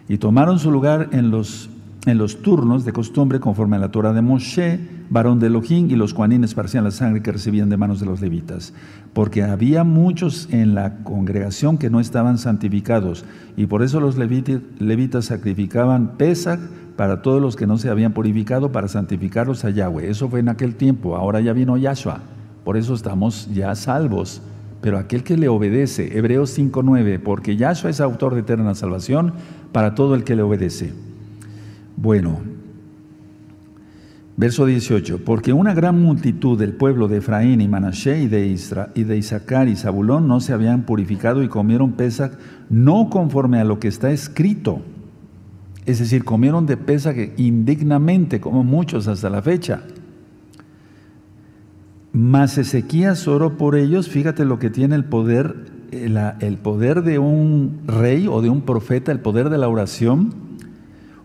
Y 0.09 0.19
tomaron 0.19 0.59
su 0.59 0.71
lugar 0.71 1.09
en 1.13 1.31
los 1.31 1.71
en 2.07 2.19
los 2.19 2.41
turnos 2.41 2.85
de 2.85 2.93
costumbre 2.93 3.41
conforme 3.41 3.77
a 3.77 3.81
la 3.81 3.91
Torah 3.91 4.13
de 4.13 4.23
Moshe, 4.23 4.79
varón 5.11 5.39
de 5.41 5.47
Elohim, 5.49 5.91
y 5.91 5.97
los 5.97 6.15
cuanines 6.15 6.51
esparcían 6.51 6.85
la 6.85 6.91
sangre 6.91 7.23
que 7.23 7.33
recibían 7.33 7.69
de 7.69 7.77
manos 7.77 8.01
de 8.01 8.07
los 8.07 8.21
levitas, 8.21 8.73
porque 9.13 9.43
había 9.43 9.85
muchos 9.85 10.49
en 10.51 10.75
la 10.75 10.99
congregación 11.05 11.79
que 11.79 11.91
no 11.91 12.01
estaban 12.01 12.39
santificados, 12.39 13.25
y 13.57 13.67
por 13.67 13.83
eso 13.83 14.01
los 14.01 14.17
levitas 14.17 15.25
sacrificaban 15.25 16.17
Pesach 16.17 16.61
para 16.97 17.23
todos 17.23 17.43
los 17.43 17.57
que 17.57 17.67
no 17.67 17.79
se 17.79 17.91
habían 17.91 18.13
purificado 18.13 18.73
para 18.73 18.89
santificarlos 18.89 19.65
a 19.65 19.71
Yahweh. 19.71 20.09
Eso 20.09 20.29
fue 20.29 20.41
en 20.41 20.49
aquel 20.49 20.75
tiempo, 20.75 21.17
ahora 21.17 21.41
ya 21.41 21.53
vino 21.53 21.77
Yahshua, 21.77 22.21
por 22.65 22.77
eso 22.77 22.95
estamos 22.95 23.49
ya 23.53 23.75
salvos. 23.75 24.43
Pero 24.83 24.99
aquel 24.99 25.25
que 25.25 25.37
le 25.37 25.49
obedece, 25.49 26.17
Hebreos 26.17 26.57
5.9, 26.57 27.19
porque 27.19 27.57
Yahshua 27.57 27.91
es 27.91 28.01
autor 28.01 28.35
de 28.35 28.41
eterna 28.41 28.75
salvación 28.75 29.33
para 29.73 29.95
todo 29.95 30.15
el 30.15 30.23
que 30.23 30.37
le 30.37 30.43
obedece. 30.43 30.93
Bueno, 31.97 32.41
verso 34.37 34.67
18, 34.67 35.25
porque 35.25 35.53
una 35.53 35.73
gran 35.73 36.01
multitud 36.01 36.59
del 36.59 36.75
pueblo 36.75 37.09
de 37.09 37.19
Efraín 37.19 37.61
y 37.61 37.69
Manashe 37.69 38.21
y 38.23 38.29
de, 38.29 38.47
Isra, 38.47 38.91
y 38.95 39.05
de 39.05 39.17
Isaacar 39.17 39.69
y 39.69 39.77
Zabulón 39.77 40.29
no 40.29 40.41
se 40.41 40.53
habían 40.53 40.83
purificado 40.83 41.43
y 41.43 41.49
comieron 41.49 41.93
Pesach 41.93 42.33
no 42.69 43.09
conforme 43.09 43.61
a 43.61 43.65
lo 43.65 43.79
que 43.79 43.89
está 43.89 44.11
escrito. 44.11 44.83
Es 45.87 46.01
decir, 46.01 46.25
comieron 46.25 46.67
de 46.67 46.77
Pesach 46.77 47.17
indignamente, 47.39 48.41
como 48.41 48.63
muchos 48.63 49.09
hasta 49.09 49.31
la 49.31 49.41
fecha. 49.41 49.83
Mas 52.13 52.59
Ezequías 52.59 53.27
oró 53.29 53.57
por 53.57 53.77
ellos, 53.77 54.09
fíjate 54.09 54.45
lo 54.45 54.59
que 54.59 54.69
tiene 54.69 54.97
el 54.97 55.05
poder, 55.05 55.55
el, 55.93 56.19
el 56.41 56.59
poder 56.59 57.03
de 57.03 57.19
un 57.19 57.81
rey 57.87 58.27
o 58.27 58.43
de 58.43 58.51
un 58.51 58.63
profeta, 58.63 59.13
el 59.13 59.21
poder 59.21 59.49
de 59.49 59.59
la 59.59 59.69
oración 59.69 60.46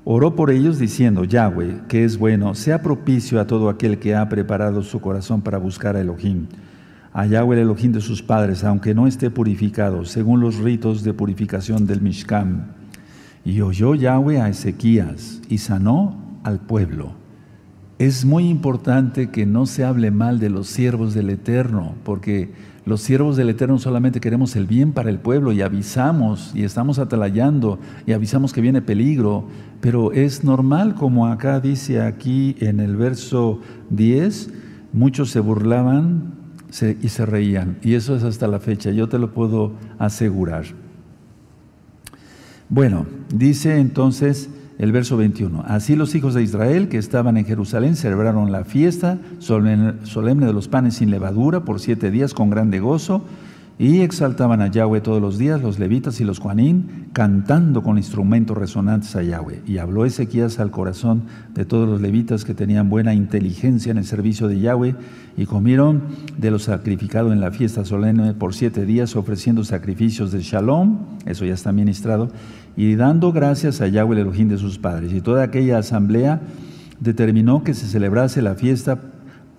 Oró 0.03 0.35
por 0.35 0.49
ellos 0.49 0.79
diciendo, 0.79 1.25
Yahweh, 1.25 1.81
que 1.87 2.03
es 2.03 2.17
bueno, 2.17 2.55
sea 2.55 2.81
propicio 2.81 3.39
a 3.39 3.45
todo 3.45 3.69
aquel 3.69 3.99
que 3.99 4.15
ha 4.15 4.27
preparado 4.29 4.81
su 4.81 4.99
corazón 4.99 5.41
para 5.41 5.59
buscar 5.59 5.95
a 5.95 6.01
Elohim, 6.01 6.47
a 7.13 7.27
Yahweh 7.27 7.57
el 7.57 7.63
Elohim 7.63 7.91
de 7.91 8.01
sus 8.01 8.23
padres, 8.23 8.63
aunque 8.63 8.95
no 8.95 9.05
esté 9.05 9.29
purificado, 9.29 10.03
según 10.05 10.39
los 10.39 10.57
ritos 10.57 11.03
de 11.03 11.13
purificación 11.13 11.85
del 11.85 12.01
Mishkan. 12.01 12.73
Y 13.45 13.61
oyó 13.61 13.93
Yahweh 13.93 14.41
a 14.41 14.49
Ezequías 14.49 15.41
y 15.49 15.59
sanó 15.59 16.19
al 16.43 16.59
pueblo. 16.59 17.13
Es 17.99 18.25
muy 18.25 18.49
importante 18.49 19.29
que 19.29 19.45
no 19.45 19.67
se 19.67 19.83
hable 19.83 20.09
mal 20.09 20.39
de 20.39 20.49
los 20.49 20.67
siervos 20.67 21.13
del 21.13 21.29
Eterno, 21.29 21.93
porque 22.03 22.51
los 22.85 23.01
siervos 23.01 23.37
del 23.37 23.49
Eterno 23.49 23.77
solamente 23.77 24.19
queremos 24.19 24.55
el 24.55 24.65
bien 24.65 24.91
para 24.91 25.09
el 25.09 25.19
pueblo 25.19 25.51
y 25.51 25.61
avisamos 25.61 26.51
y 26.55 26.63
estamos 26.63 26.97
atalayando 26.97 27.79
y 28.07 28.13
avisamos 28.13 28.53
que 28.53 28.61
viene 28.61 28.81
peligro, 28.81 29.45
pero 29.81 30.11
es 30.11 30.43
normal 30.43 30.95
como 30.95 31.27
acá 31.27 31.59
dice 31.59 32.01
aquí 32.01 32.55
en 32.59 32.79
el 32.79 32.95
verso 32.95 33.59
10, 33.91 34.49
muchos 34.93 35.29
se 35.29 35.39
burlaban 35.39 36.33
y 37.01 37.09
se 37.09 37.25
reían 37.25 37.77
y 37.83 37.93
eso 37.93 38.15
es 38.15 38.23
hasta 38.23 38.47
la 38.47 38.59
fecha, 38.59 38.89
yo 38.91 39.07
te 39.07 39.19
lo 39.19 39.31
puedo 39.31 39.73
asegurar. 39.99 40.65
Bueno, 42.67 43.05
dice 43.31 43.77
entonces 43.77 44.49
el 44.81 44.91
verso 44.91 45.15
21. 45.15 45.63
Así 45.67 45.95
los 45.95 46.15
hijos 46.15 46.33
de 46.33 46.41
Israel 46.41 46.89
que 46.89 46.97
estaban 46.97 47.37
en 47.37 47.45
Jerusalén 47.45 47.95
celebraron 47.95 48.51
la 48.51 48.63
fiesta 48.63 49.19
solemne 49.37 50.45
de 50.47 50.53
los 50.53 50.67
panes 50.67 50.95
sin 50.95 51.11
levadura 51.11 51.59
por 51.59 51.79
siete 51.79 52.09
días 52.09 52.33
con 52.33 52.49
grande 52.49 52.79
gozo 52.79 53.23
y 53.81 54.01
exaltaban 54.01 54.61
a 54.61 54.67
Yahweh 54.67 55.01
todos 55.01 55.19
los 55.19 55.39
días, 55.39 55.59
los 55.59 55.79
levitas 55.79 56.21
y 56.21 56.23
los 56.23 56.37
juanín, 56.37 57.07
cantando 57.13 57.81
con 57.81 57.97
instrumentos 57.97 58.55
resonantes 58.55 59.15
a 59.15 59.23
Yahweh. 59.23 59.63
Y 59.65 59.79
habló 59.79 60.05
Ezequías 60.05 60.59
al 60.59 60.69
corazón 60.69 61.23
de 61.55 61.65
todos 61.65 61.89
los 61.89 61.99
levitas 61.99 62.45
que 62.45 62.53
tenían 62.53 62.89
buena 62.89 63.15
inteligencia 63.15 63.89
en 63.89 63.97
el 63.97 64.05
servicio 64.05 64.47
de 64.47 64.59
Yahweh, 64.59 64.93
y 65.35 65.47
comieron 65.47 66.03
de 66.37 66.51
lo 66.51 66.59
sacrificado 66.59 67.33
en 67.33 67.41
la 67.41 67.49
fiesta 67.49 67.83
solemne 67.83 68.35
por 68.35 68.53
siete 68.53 68.85
días, 68.85 69.15
ofreciendo 69.15 69.63
sacrificios 69.63 70.31
de 70.31 70.41
shalom, 70.41 70.99
eso 71.25 71.43
ya 71.45 71.55
está 71.55 71.71
ministrado, 71.71 72.29
y 72.77 72.93
dando 72.93 73.31
gracias 73.31 73.81
a 73.81 73.87
Yahweh 73.87 74.13
el 74.13 74.27
Elohim 74.27 74.47
de 74.47 74.59
sus 74.59 74.77
padres. 74.77 75.11
Y 75.11 75.21
toda 75.21 75.41
aquella 75.41 75.79
asamblea 75.79 76.39
determinó 76.99 77.63
que 77.63 77.73
se 77.73 77.87
celebrase 77.87 78.43
la 78.43 78.53
fiesta 78.53 78.99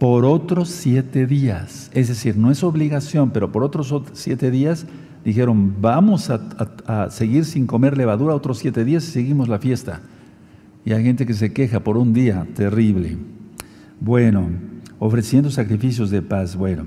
por 0.02 0.24
otros 0.24 0.68
siete 0.68 1.28
días. 1.28 1.88
Es 1.94 2.08
decir, 2.08 2.36
no 2.36 2.50
es 2.50 2.64
obligación, 2.64 3.30
pero 3.30 3.52
por 3.52 3.62
otros 3.62 3.94
siete 4.14 4.50
días 4.50 4.84
dijeron, 5.24 5.76
vamos 5.80 6.28
a, 6.28 7.08
seguir 7.08 7.44
sin 7.44 7.68
comer 7.68 7.96
levadura 7.96 8.34
otros 8.34 8.58
siete 8.58 8.84
días 8.84 9.04
y 9.04 9.12
seguimos 9.12 9.46
la 9.46 9.60
fiesta. 9.60 10.00
Y 10.84 10.92
hay 10.92 11.04
gente 11.04 11.24
que 11.24 11.34
se 11.34 11.52
queja 11.52 11.84
por 11.84 11.96
un 11.96 12.12
día, 12.12 12.48
terrible. 12.56 13.16
Bueno, 14.00 14.48
ofreciendo 14.98 15.52
sacrificios 15.52 16.10
de 16.10 16.20
paz. 16.20 16.56
Bueno, 16.56 16.86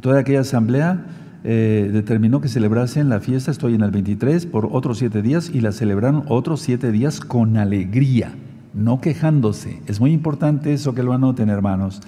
toda 0.00 0.20
aquella 0.20 0.40
asamblea 0.40 1.04
eh, 1.44 1.90
determinó 1.92 2.40
que 2.40 2.48
celebrasen 2.48 3.10
la 3.10 3.20
fiesta, 3.20 3.50
estoy 3.50 3.74
en 3.74 3.82
el 3.82 3.90
23, 3.90 4.46
por 4.46 4.70
otros 4.72 4.96
siete 4.96 5.20
días 5.20 5.50
y 5.52 5.60
la 5.60 5.72
celebraron 5.72 6.24
otros 6.28 6.62
siete 6.62 6.92
días 6.92 7.20
con 7.20 7.58
alegría, 7.58 8.32
no 8.72 9.02
quejándose. 9.02 9.82
Es 9.86 10.00
muy 10.00 10.12
importante 10.12 10.72
eso 10.72 10.94
que 10.94 11.02
lo 11.02 11.12
anoten, 11.12 11.50
hermanos 11.50 12.00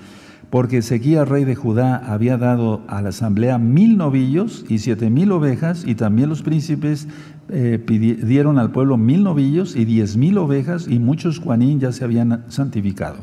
porque 0.50 0.78
Ezequías, 0.78 1.28
rey 1.28 1.44
de 1.44 1.54
Judá, 1.54 1.96
había 1.96 2.38
dado 2.38 2.82
a 2.88 3.02
la 3.02 3.08
asamblea 3.08 3.58
mil 3.58 3.96
novillos 3.96 4.64
y 4.68 4.78
siete 4.78 5.10
mil 5.10 5.32
ovejas, 5.32 5.84
y 5.86 5.94
también 5.94 6.28
los 6.28 6.42
príncipes 6.42 7.08
eh, 7.48 7.82
dieron 8.22 8.58
al 8.58 8.70
pueblo 8.70 8.96
mil 8.96 9.24
novillos 9.24 9.76
y 9.76 9.84
diez 9.84 10.16
mil 10.16 10.38
ovejas, 10.38 10.86
y 10.88 10.98
muchos 10.98 11.38
juanín 11.38 11.80
ya 11.80 11.92
se 11.92 12.04
habían 12.04 12.44
santificado. 12.48 13.18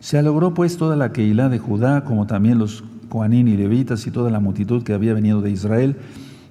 Se 0.00 0.22
logró 0.22 0.54
pues 0.54 0.76
toda 0.76 0.96
la 0.96 1.12
Keilah 1.12 1.48
de 1.48 1.58
Judá, 1.58 2.04
como 2.04 2.26
también 2.26 2.58
los 2.58 2.84
juanín 3.08 3.48
y 3.48 3.56
levitas 3.56 4.06
y 4.06 4.10
toda 4.10 4.30
la 4.30 4.40
multitud 4.40 4.82
que 4.82 4.92
había 4.92 5.14
venido 5.14 5.40
de 5.40 5.50
Israel, 5.50 5.96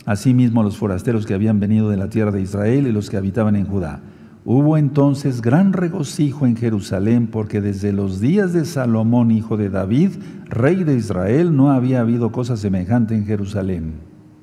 asimismo 0.05 0.63
los 0.63 0.77
forasteros 0.77 1.25
que 1.25 1.33
habían 1.33 1.59
venido 1.59 1.89
de 1.89 1.97
la 1.97 2.09
tierra 2.09 2.31
de 2.31 2.41
Israel 2.41 2.87
y 2.87 2.91
los 2.91 3.09
que 3.09 3.17
habitaban 3.17 3.55
en 3.55 3.65
Judá. 3.65 3.99
Hubo 4.45 4.75
entonces 4.75 5.41
gran 5.41 5.71
regocijo 5.71 6.45
en 6.45 6.57
Jerusalén 6.57 7.27
porque 7.27 7.61
desde 7.61 7.93
los 7.93 8.19
días 8.19 8.51
de 8.51 8.65
Salomón, 8.65 9.31
hijo 9.31 9.55
de 9.55 9.69
David, 9.69 10.11
rey 10.49 10.83
de 10.83 10.95
Israel, 10.95 11.55
no 11.55 11.71
había 11.71 12.01
habido 12.01 12.31
cosa 12.33 12.57
semejante 12.57 13.15
en 13.15 13.25
Jerusalén. 13.25 13.93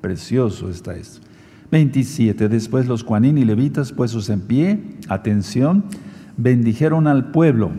Precioso 0.01 0.71
está 0.71 0.95
esto. 0.95 1.21
27. 1.69 2.49
Después 2.49 2.87
los 2.87 3.03
cuanín 3.03 3.37
y 3.37 3.45
levitas 3.45 3.91
puestos 3.91 4.29
en 4.29 4.41
pie, 4.41 4.79
atención, 5.07 5.83
bendijeron 6.35 7.05
al 7.05 7.29
pueblo 7.31 7.69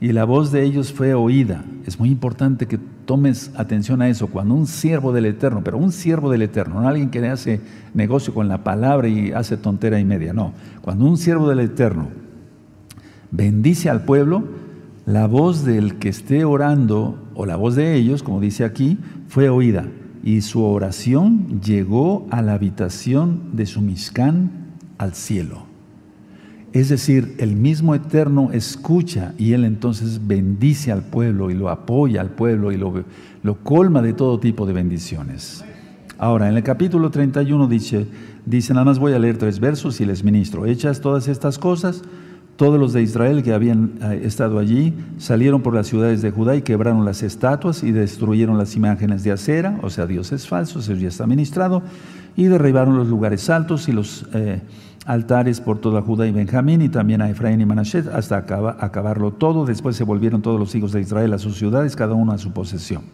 y 0.00 0.12
la 0.12 0.24
voz 0.24 0.50
de 0.50 0.64
ellos 0.64 0.92
fue 0.92 1.12
oída. 1.12 1.64
Es 1.84 2.00
muy 2.00 2.10
importante 2.10 2.66
que 2.66 2.78
tomes 3.08 3.52
atención 3.56 4.02
a 4.02 4.08
eso. 4.10 4.26
Cuando 4.26 4.54
un 4.54 4.66
siervo 4.66 5.14
del 5.14 5.24
Eterno, 5.24 5.62
pero 5.64 5.78
un 5.78 5.92
siervo 5.92 6.30
del 6.30 6.42
Eterno, 6.42 6.82
no 6.82 6.86
alguien 6.86 7.08
que 7.08 7.26
hace 7.26 7.58
negocio 7.94 8.34
con 8.34 8.48
la 8.48 8.62
palabra 8.62 9.08
y 9.08 9.32
hace 9.32 9.56
tontera 9.56 9.98
y 9.98 10.04
media, 10.04 10.34
no. 10.34 10.52
Cuando 10.82 11.06
un 11.06 11.16
siervo 11.16 11.48
del 11.48 11.60
Eterno 11.60 12.08
bendice 13.30 13.88
al 13.88 14.02
pueblo, 14.02 14.44
la 15.06 15.26
voz 15.26 15.64
del 15.64 15.94
que 15.94 16.10
esté 16.10 16.44
orando, 16.44 17.30
o 17.32 17.46
la 17.46 17.56
voz 17.56 17.76
de 17.76 17.94
ellos, 17.94 18.22
como 18.22 18.42
dice 18.42 18.62
aquí, 18.62 18.98
fue 19.28 19.48
oída. 19.48 19.86
Y 20.22 20.42
su 20.42 20.62
oración 20.62 21.62
llegó 21.62 22.26
a 22.30 22.42
la 22.42 22.52
habitación 22.52 23.56
de 23.56 23.64
su 23.64 23.80
Mishkan 23.80 24.50
al 24.98 25.14
cielo. 25.14 25.67
Es 26.72 26.90
decir, 26.90 27.34
el 27.38 27.56
mismo 27.56 27.94
Eterno 27.94 28.50
escucha 28.52 29.32
y 29.38 29.54
Él 29.54 29.64
entonces 29.64 30.26
bendice 30.26 30.92
al 30.92 31.02
pueblo 31.02 31.50
y 31.50 31.54
lo 31.54 31.70
apoya 31.70 32.20
al 32.20 32.30
pueblo 32.30 32.72
y 32.72 32.76
lo, 32.76 33.04
lo 33.42 33.54
colma 33.64 34.02
de 34.02 34.12
todo 34.12 34.38
tipo 34.38 34.66
de 34.66 34.74
bendiciones. 34.74 35.64
Ahora, 36.18 36.48
en 36.48 36.56
el 36.56 36.62
capítulo 36.62 37.10
31 37.10 37.68
dice, 37.68 38.06
dice, 38.44 38.74
nada 38.74 38.84
más 38.84 38.98
voy 38.98 39.12
a 39.12 39.18
leer 39.18 39.38
tres 39.38 39.60
versos 39.60 40.00
y 40.00 40.04
les 40.04 40.24
ministro, 40.24 40.66
hechas 40.66 41.00
todas 41.00 41.28
estas 41.28 41.58
cosas, 41.58 42.02
Todos 42.56 42.80
los 42.80 42.92
de 42.92 43.02
Israel 43.02 43.44
que 43.44 43.52
habían 43.52 43.92
eh, 44.02 44.22
estado 44.24 44.58
allí 44.58 44.92
salieron 45.18 45.62
por 45.62 45.76
las 45.76 45.86
ciudades 45.86 46.22
de 46.22 46.32
Judá 46.32 46.56
y 46.56 46.62
quebraron 46.62 47.04
las 47.04 47.22
estatuas 47.22 47.84
y 47.84 47.92
destruyeron 47.92 48.58
las 48.58 48.74
imágenes 48.74 49.22
de 49.22 49.30
acera, 49.30 49.78
o 49.80 49.90
sea, 49.90 50.08
dioses 50.08 50.48
falsos, 50.48 50.88
eso 50.88 50.98
ya 50.98 51.06
está 51.06 51.24
ministrado, 51.28 51.82
y 52.36 52.46
derribaron 52.46 52.96
los 52.96 53.06
lugares 53.06 53.48
altos 53.48 53.88
y 53.88 53.92
los 53.92 54.26
eh, 54.34 54.60
altares 55.08 55.62
por 55.62 55.78
toda 55.78 56.02
Judá 56.02 56.26
y 56.26 56.32
Benjamín 56.32 56.82
y 56.82 56.90
también 56.90 57.22
a 57.22 57.30
Efraín 57.30 57.62
y 57.62 57.64
Manashet 57.64 58.06
hasta 58.08 58.36
acabarlo 58.36 59.32
todo. 59.32 59.64
Después 59.64 59.96
se 59.96 60.04
volvieron 60.04 60.42
todos 60.42 60.60
los 60.60 60.74
hijos 60.74 60.92
de 60.92 61.00
Israel 61.00 61.32
a 61.32 61.38
sus 61.38 61.56
ciudades, 61.56 61.96
cada 61.96 62.12
uno 62.12 62.32
a 62.32 62.38
su 62.38 62.52
posesión. 62.52 63.04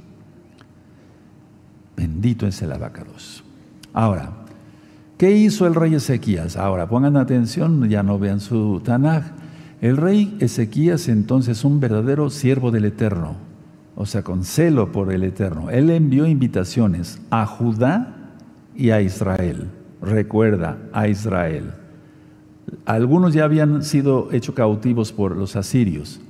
Bendito 1.96 2.48
es 2.48 2.60
el 2.62 2.72
abacados. 2.72 3.44
Ahora, 3.92 4.32
¿qué 5.16 5.30
hizo 5.36 5.68
el 5.68 5.76
rey 5.76 5.94
Ezequías? 5.94 6.56
Ahora, 6.56 6.88
pongan 6.88 7.16
atención, 7.16 7.88
ya 7.88 8.02
no 8.02 8.18
vean 8.18 8.40
su 8.40 8.80
Tanaj. 8.84 9.22
El 9.80 9.96
rey 9.96 10.36
Ezequías 10.40 11.06
entonces 11.06 11.64
un 11.64 11.78
verdadero 11.78 12.28
siervo 12.28 12.72
del 12.72 12.86
Eterno, 12.86 13.36
o 13.94 14.04
sea, 14.04 14.24
con 14.24 14.42
celo 14.42 14.90
por 14.90 15.12
el 15.12 15.22
Eterno. 15.22 15.70
Él 15.70 15.90
envió 15.90 16.26
invitaciones 16.26 17.20
a 17.30 17.46
Judá 17.46 18.32
y 18.74 18.90
a 18.90 19.00
Israel. 19.00 19.70
Recuerda, 20.02 20.78
a 20.92 21.06
Israel. 21.06 21.83
Algunos 22.86 23.34
ya 23.34 23.44
habían 23.44 23.82
sido 23.82 24.28
hechos 24.32 24.54
cautivos 24.54 25.12
por 25.12 25.36
los 25.36 25.56
asirios, 25.56 26.20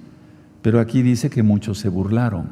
pero 0.63 0.81
aquí 0.81 1.03
dice 1.03 1.31
que 1.31 1.43
muchos 1.43 1.79
se 1.79 1.89
burlaron. 1.89 2.47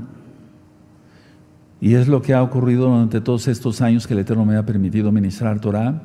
Y 1.81 1.95
es 1.95 2.07
lo 2.07 2.23
que 2.23 2.33
ha 2.33 2.43
ocurrido 2.43 2.89
durante 2.89 3.21
todos 3.21 3.49
estos 3.49 3.81
años 3.81 4.07
que 4.07 4.15
el 4.15 4.21
Eterno 4.21 4.45
me 4.45 4.57
ha 4.57 4.65
permitido 4.65 5.11
ministrar 5.11 5.61
Torah. 5.61 6.01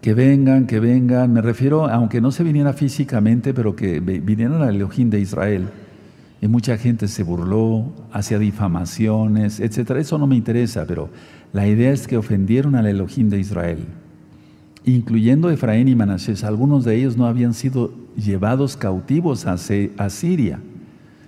Que 0.00 0.14
vengan, 0.14 0.66
que 0.66 0.80
vengan, 0.80 1.32
me 1.32 1.42
refiero, 1.42 1.86
aunque 1.88 2.20
no 2.20 2.30
se 2.30 2.42
viniera 2.42 2.72
físicamente, 2.72 3.52
pero 3.52 3.76
que 3.76 4.00
vinieran 4.00 4.62
al 4.62 4.76
Elohim 4.76 5.10
de 5.10 5.20
Israel. 5.20 5.68
Y 6.40 6.48
mucha 6.48 6.76
gente 6.78 7.08
se 7.08 7.22
burló, 7.22 7.92
hacía 8.12 8.38
difamaciones, 8.38 9.60
etc. 9.60 9.90
Eso 9.92 10.18
no 10.18 10.26
me 10.26 10.36
interesa, 10.36 10.86
pero 10.86 11.10
la 11.52 11.66
idea 11.66 11.90
es 11.90 12.06
que 12.06 12.16
ofendieron 12.16 12.76
al 12.76 12.86
Elohim 12.86 13.28
de 13.28 13.40
Israel 13.40 13.86
incluyendo 14.84 15.50
Efraín 15.50 15.88
y 15.88 15.94
Manasés, 15.94 16.44
algunos 16.44 16.84
de 16.84 16.96
ellos 16.96 17.16
no 17.16 17.26
habían 17.26 17.54
sido 17.54 17.92
llevados 18.16 18.76
cautivos 18.76 19.46
a, 19.46 19.56
Siria. 19.56 20.60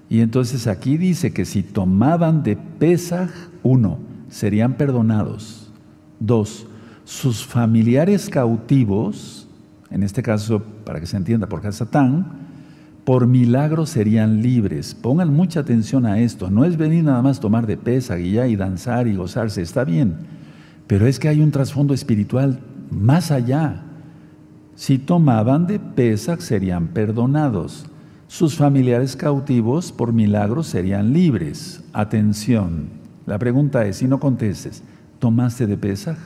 Y 0.09 0.21
entonces 0.21 0.67
aquí 0.67 0.97
dice 0.97 1.33
que 1.33 1.45
si 1.45 1.63
tomaban 1.63 2.43
de 2.43 2.57
Pesaj, 2.57 3.31
uno, 3.63 3.99
serían 4.29 4.75
perdonados. 4.75 5.71
Dos, 6.21 6.67
sus 7.05 7.45
familiares 7.45 8.29
cautivos, 8.29 9.49
en 9.91 10.03
este 10.03 10.23
caso, 10.23 10.63
para 10.85 11.01
que 11.01 11.07
se 11.07 11.17
entienda, 11.17 11.49
por 11.49 11.67
Hasatán, 11.67 12.47
por 13.05 13.27
milagro 13.27 13.87
serían 13.87 14.43
libres. 14.43 14.95
Pongan 14.95 15.33
mucha 15.33 15.61
atención 15.61 16.07
a 16.07 16.21
esto. 16.21 16.51
No 16.51 16.65
es 16.65 16.77
venir 16.77 17.05
nada 17.05 17.23
más 17.23 17.41
tomar 17.41 17.67
de 17.67 17.77
Pesaj 17.77 18.21
y 18.21 18.33
ya 18.33 18.47
y 18.49 18.57
danzar 18.57 19.07
y 19.09 19.17
gozarse, 19.17 19.63
está 19.63 19.85
bien. 19.85 20.17
Pero 20.87 21.07
es 21.07 21.19
que 21.19 21.29
hay 21.29 21.41
un 21.41 21.51
trasfondo 21.51 21.95
espiritual 21.95 22.61
más 22.91 23.31
allá. 23.31 23.83
Si 24.75 24.99
tomaban 24.99 25.67
de 25.67 25.79
Pesach 25.79 26.41
serían 26.41 26.89
perdonados. 26.89 27.87
Sus 28.29 28.57
familiares 28.57 29.17
cautivos 29.17 29.93
por 29.93 30.13
milagro 30.13 30.63
serían 30.63 31.13
libres. 31.13 31.83
Atención. 31.93 32.89
La 33.25 33.39
pregunta 33.39 33.87
es, 33.87 33.97
si 33.97 34.09
no 34.09 34.21
contestes, 34.21 34.83
¿tomaste 35.19 35.67
de 35.67 35.77
Pesach? 35.77 36.19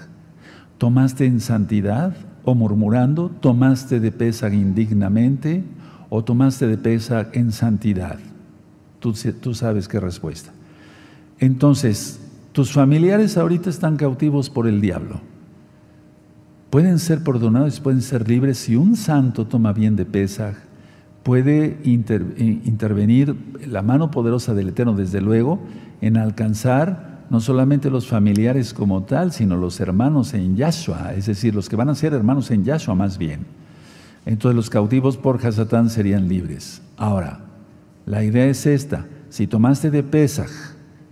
¿Tomaste 0.79 1.27
en 1.27 1.41
santidad 1.41 2.17
o 2.45 2.55
murmurando? 2.55 3.29
¿Tomaste 3.29 4.01
de 4.01 4.11
Pesach 4.11 4.53
indignamente 4.53 5.63
o 6.09 6.25
tomaste 6.25 6.67
de 6.67 6.79
Pesach 6.79 7.29
en 7.35 7.53
santidad? 7.53 8.19
Tú, 8.99 9.15
tú 9.41 9.55
sabes 9.55 9.87
qué 9.87 10.01
respuesta. 10.01 10.51
Entonces, 11.39 12.21
tus 12.53 12.73
familiares 12.73 13.37
ahorita 13.37 13.71
están 13.71 13.97
cautivos 13.97 14.51
por 14.51 14.67
el 14.67 14.81
diablo 14.81 15.21
pueden 16.71 16.99
ser 16.99 17.23
perdonados, 17.23 17.81
pueden 17.81 18.01
ser 18.01 18.29
libres. 18.29 18.59
Si 18.59 18.77
un 18.77 18.97
santo 18.97 19.47
toma 19.47 19.73
bien 19.73 19.97
de 19.97 20.07
Pesaj, 20.07 20.55
puede 21.23 21.79
eh, 21.85 22.61
intervenir 22.65 23.37
la 23.67 23.83
mano 23.83 24.11
poderosa 24.11 24.55
del 24.55 24.69
Eterno, 24.69 24.95
desde 24.95 25.21
luego, 25.21 25.61
en 26.01 26.17
alcanzar 26.17 27.11
no 27.29 27.41
solamente 27.41 27.91
los 27.91 28.09
familiares 28.09 28.75
como 28.75 29.03
tal, 29.03 29.33
sino 29.33 29.57
los 29.57 29.79
hermanos 29.81 30.35
en 30.35 30.57
Yahshua, 30.57 31.15
es 31.15 31.27
decir, 31.27 31.55
los 31.55 31.69
que 31.69 31.77
van 31.77 31.89
a 31.89 31.95
ser 31.95 32.13
hermanos 32.13 32.51
en 32.51 32.65
Yahshua 32.65 32.95
más 32.95 33.19
bien. 33.19 33.47
Entonces 34.27 34.57
los 34.57 34.71
cautivos 34.71 35.17
por 35.17 35.45
Hasatán 35.45 35.91
serían 35.91 36.29
libres. 36.29 36.83
Ahora, 36.97 37.41
la 38.07 38.25
idea 38.25 38.47
es 38.47 38.67
esta, 38.67 39.07
si 39.29 39.47
tomaste 39.47 39.91
de 39.91 40.03
Pesaj 40.03 40.51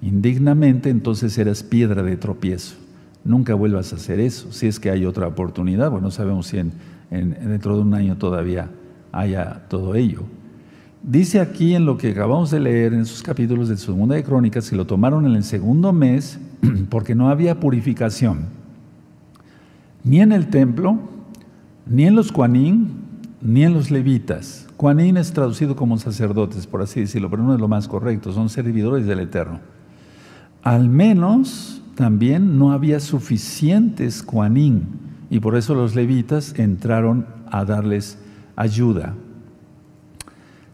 indignamente, 0.02 0.90
entonces 0.90 1.36
eras 1.38 1.62
piedra 1.62 2.02
de 2.02 2.16
tropiezo. 2.16 2.76
Nunca 3.24 3.54
vuelvas 3.54 3.92
a 3.92 3.96
hacer 3.96 4.20
eso. 4.20 4.52
Si 4.52 4.66
es 4.66 4.80
que 4.80 4.90
hay 4.90 5.04
otra 5.04 5.26
oportunidad, 5.26 5.90
bueno, 5.90 6.06
no 6.06 6.10
sabemos 6.10 6.46
si 6.46 6.58
en, 6.58 6.72
dentro 7.10 7.76
de 7.76 7.82
un 7.82 7.94
año 7.94 8.16
todavía 8.16 8.70
haya 9.12 9.64
todo 9.68 9.94
ello. 9.94 10.22
Dice 11.02 11.40
aquí 11.40 11.74
en 11.74 11.86
lo 11.86 11.96
que 11.96 12.10
acabamos 12.10 12.50
de 12.50 12.60
leer 12.60 12.92
en 12.92 13.00
esos 13.00 13.22
capítulos 13.22 13.68
de 13.68 13.76
Segunda 13.76 14.16
de 14.16 14.24
Crónicas 14.24 14.68
que 14.68 14.76
lo 14.76 14.86
tomaron 14.86 15.26
en 15.26 15.34
el 15.34 15.44
segundo 15.44 15.92
mes 15.92 16.38
porque 16.90 17.14
no 17.14 17.30
había 17.30 17.60
purificación, 17.60 18.46
ni 20.04 20.20
en 20.20 20.32
el 20.32 20.48
templo, 20.48 20.98
ni 21.86 22.04
en 22.04 22.14
los 22.14 22.32
cuanín, 22.32 22.88
ni 23.40 23.64
en 23.64 23.74
los 23.74 23.90
levitas. 23.90 24.66
Cuanín 24.76 25.16
es 25.16 25.32
traducido 25.32 25.76
como 25.76 25.98
sacerdotes, 25.98 26.66
por 26.66 26.82
así 26.82 27.00
decirlo, 27.00 27.30
pero 27.30 27.42
no 27.42 27.54
es 27.54 27.60
lo 27.60 27.68
más 27.68 27.88
correcto, 27.88 28.32
son 28.32 28.48
servidores 28.48 29.06
del 29.06 29.20
Eterno. 29.20 29.60
Al 30.62 30.88
menos 30.88 31.82
también 31.98 32.60
no 32.60 32.70
había 32.70 33.00
suficientes 33.00 34.22
cuanín 34.22 34.86
y 35.30 35.40
por 35.40 35.56
eso 35.56 35.74
los 35.74 35.96
levitas 35.96 36.56
entraron 36.56 37.26
a 37.50 37.64
darles 37.64 38.20
ayuda. 38.54 39.16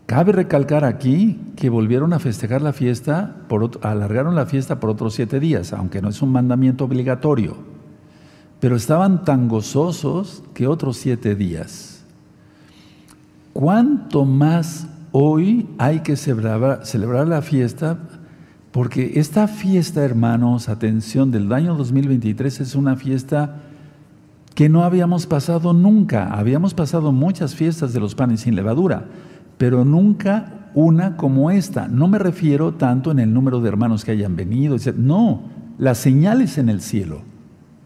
Cabe 0.05 0.33
recalcar 0.33 0.85
aquí 0.85 1.41
que 1.57 1.71
volvieron 1.71 2.13
a 2.13 2.19
festejar 2.19 2.61
la 2.61 2.75
fiesta, 2.75 3.37
alargaron 3.81 4.35
la 4.35 4.45
fiesta 4.45 4.81
por 4.81 4.91
otros 4.91 5.15
siete 5.15 5.41
días, 5.41 5.73
aunque 5.73 6.03
no 6.03 6.11
es 6.11 6.21
un 6.21 6.31
mandamiento 6.31 6.85
obligatorio, 6.85 7.57
pero 8.61 8.77
estaban 8.77 9.25
tan 9.25 9.49
gozosos 9.49 10.43
que 10.53 10.67
otros 10.67 10.99
siete 10.99 11.35
días. 11.35 12.05
¿Cuánto 13.55 14.27
más 14.27 14.89
hoy 15.11 15.71
hay 15.79 16.01
que 16.01 16.17
celebrar 16.17 17.29
la 17.29 17.41
fiesta 17.41 17.97
porque 18.75 19.21
esta 19.21 19.47
fiesta, 19.47 20.03
hermanos, 20.03 20.69
atención, 20.69 21.31
del 21.31 21.53
año 21.53 21.77
2023 21.77 22.61
es 22.61 22.75
una 22.75 22.97
fiesta 22.97 23.59
que 24.57 24.69
no 24.69 24.83
habíamos 24.83 25.29
pasado 25.29 25.73
nunca. 25.73 26.35
Habíamos 26.35 26.75
pasado 26.75 27.13
muchas 27.13 27.55
fiestas 27.55 27.93
de 27.93 28.01
los 28.01 28.17
panes 28.17 28.41
sin 28.41 28.57
levadura, 28.57 29.05
pero 29.59 29.85
nunca 29.85 30.71
una 30.75 31.17
como 31.17 31.53
esta. 31.53 31.87
No 31.87 32.09
me 32.09 32.19
refiero 32.19 32.75
tanto 32.75 33.13
en 33.13 33.21
el 33.21 33.33
número 33.33 33.61
de 33.61 33.69
hermanos 33.69 34.05
que 34.05 34.11
hayan 34.11 34.35
venido, 34.35 34.77
no, 34.97 35.43
las 35.79 35.99
señales 35.99 36.59
en 36.59 36.69
el 36.69 36.81
cielo, 36.81 37.23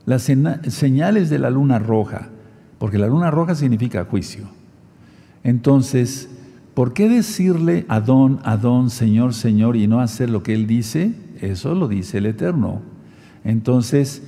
las 0.06 0.22
señales 0.22 1.28
de 1.28 1.38
la 1.38 1.50
luna 1.50 1.78
roja, 1.78 2.30
porque 2.78 2.96
la 2.96 3.08
luna 3.08 3.30
roja 3.30 3.54
significa 3.54 4.06
juicio. 4.06 4.46
Entonces, 5.44 6.30
¿Por 6.78 6.92
qué 6.92 7.08
decirle 7.08 7.84
Adón, 7.88 8.38
Adón, 8.44 8.90
Señor, 8.90 9.34
Señor 9.34 9.74
y 9.74 9.88
no 9.88 9.98
hacer 9.98 10.30
lo 10.30 10.44
que 10.44 10.54
Él 10.54 10.68
dice? 10.68 11.12
Eso 11.40 11.74
lo 11.74 11.88
dice 11.88 12.18
el 12.18 12.26
Eterno. 12.26 12.82
Entonces, 13.42 14.22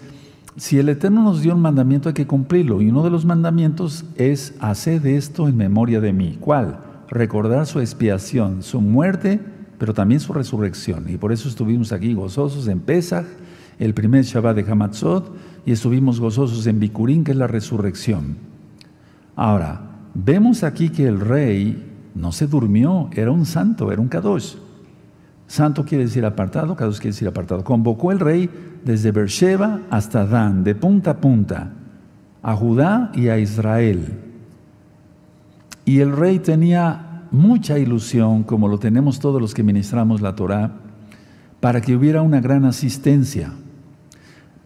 si 0.57 0.81
el 0.81 0.89
Eterno 0.89 1.23
nos 1.23 1.43
dio 1.43 1.55
un 1.55 1.61
mandamiento 1.61 2.09
hay 2.09 2.15
que 2.17 2.27
cumplirlo 2.27 2.83
y 2.83 2.89
uno 2.89 3.05
de 3.05 3.11
los 3.11 3.25
mandamientos 3.25 4.05
es 4.17 4.57
hacer 4.59 5.07
esto 5.07 5.47
en 5.47 5.57
memoria 5.59 6.01
de 6.01 6.13
mí. 6.13 6.39
¿Cuál? 6.41 6.81
Recordar 7.09 7.67
su 7.67 7.79
expiación, 7.79 8.65
su 8.65 8.81
muerte, 8.81 9.39
pero 9.79 9.95
también 9.95 10.19
su 10.19 10.33
resurrección. 10.33 11.09
Y 11.09 11.19
por 11.19 11.31
eso 11.31 11.49
estuvimos 11.49 11.93
aquí 11.93 12.15
gozosos 12.15 12.67
en 12.67 12.81
Pesach, 12.81 13.27
el 13.79 13.95
primer 13.95 14.25
Shabbat 14.25 14.57
de 14.57 14.69
Hamatzot, 14.69 15.37
y 15.65 15.71
estuvimos 15.71 16.19
gozosos 16.19 16.67
en 16.67 16.81
Bikurín, 16.81 17.23
que 17.23 17.31
es 17.31 17.37
la 17.37 17.47
resurrección. 17.47 18.39
Ahora, 19.37 19.83
vemos 20.15 20.65
aquí 20.65 20.89
que 20.89 21.07
el 21.07 21.21
rey 21.21 21.87
no 22.15 22.33
se 22.33 22.47
durmió, 22.47 23.09
era 23.13 23.31
un 23.31 23.47
santo, 23.47 23.93
era 23.93 24.01
un 24.01 24.09
Kadosh. 24.09 24.57
Santo 25.47 25.85
quiere 25.85 26.05
decir 26.05 26.25
apartado, 26.25 26.77
Kadosh 26.77 26.99
quiere 26.99 27.13
decir 27.13 27.29
apartado. 27.29 27.65
Convocó 27.65 28.13
el 28.13 28.21
rey 28.21 28.49
desde 28.85 29.11
Beersheba 29.11 29.81
hasta 29.91 30.25
Dan, 30.25 30.65
de 30.65 30.75
punta 30.75 31.13
a 31.13 31.17
punta, 31.17 31.73
a 32.43 32.55
Judá 32.55 33.11
y 33.15 33.29
a 33.29 33.39
Israel. 33.39 34.19
Y 35.85 36.01
el 36.01 36.17
rey 36.17 36.39
tenía 36.39 37.27
mucha 37.31 37.79
ilusión, 37.79 38.45
como 38.45 38.69
lo 38.69 38.79
tenemos 38.79 39.19
todos 39.19 39.41
los 39.41 39.55
que 39.55 39.63
ministramos 39.63 40.21
la 40.21 40.37
Torá, 40.37 40.73
para 41.61 41.81
que 41.81 41.95
hubiera 41.95 42.23
una 42.23 42.41
gran 42.41 42.65
asistencia, 42.65 43.53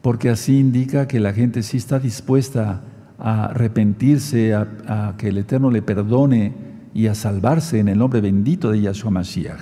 porque 0.03 0.29
así 0.29 0.59
indica 0.59 1.09
que 1.09 1.19
la 1.19 1.33
gente 1.33 1.63
sí 1.63 1.79
está 1.79 1.99
dispuesta 1.99 2.83
a 3.19 3.47
arrepentirse, 3.47 4.55
a, 4.55 4.69
a 4.87 5.17
que 5.17 5.29
el 5.29 5.39
Eterno 5.39 5.71
le 5.71 5.83
perdone 5.83 6.74
y 6.95 7.09
a 7.09 7.15
salvarse 7.15 7.81
en 7.81 7.89
el 7.89 7.99
nombre 7.99 8.21
bendito 8.21 8.71
de 8.71 8.81
Yahshua 8.81 9.11
Mashiach. 9.11 9.61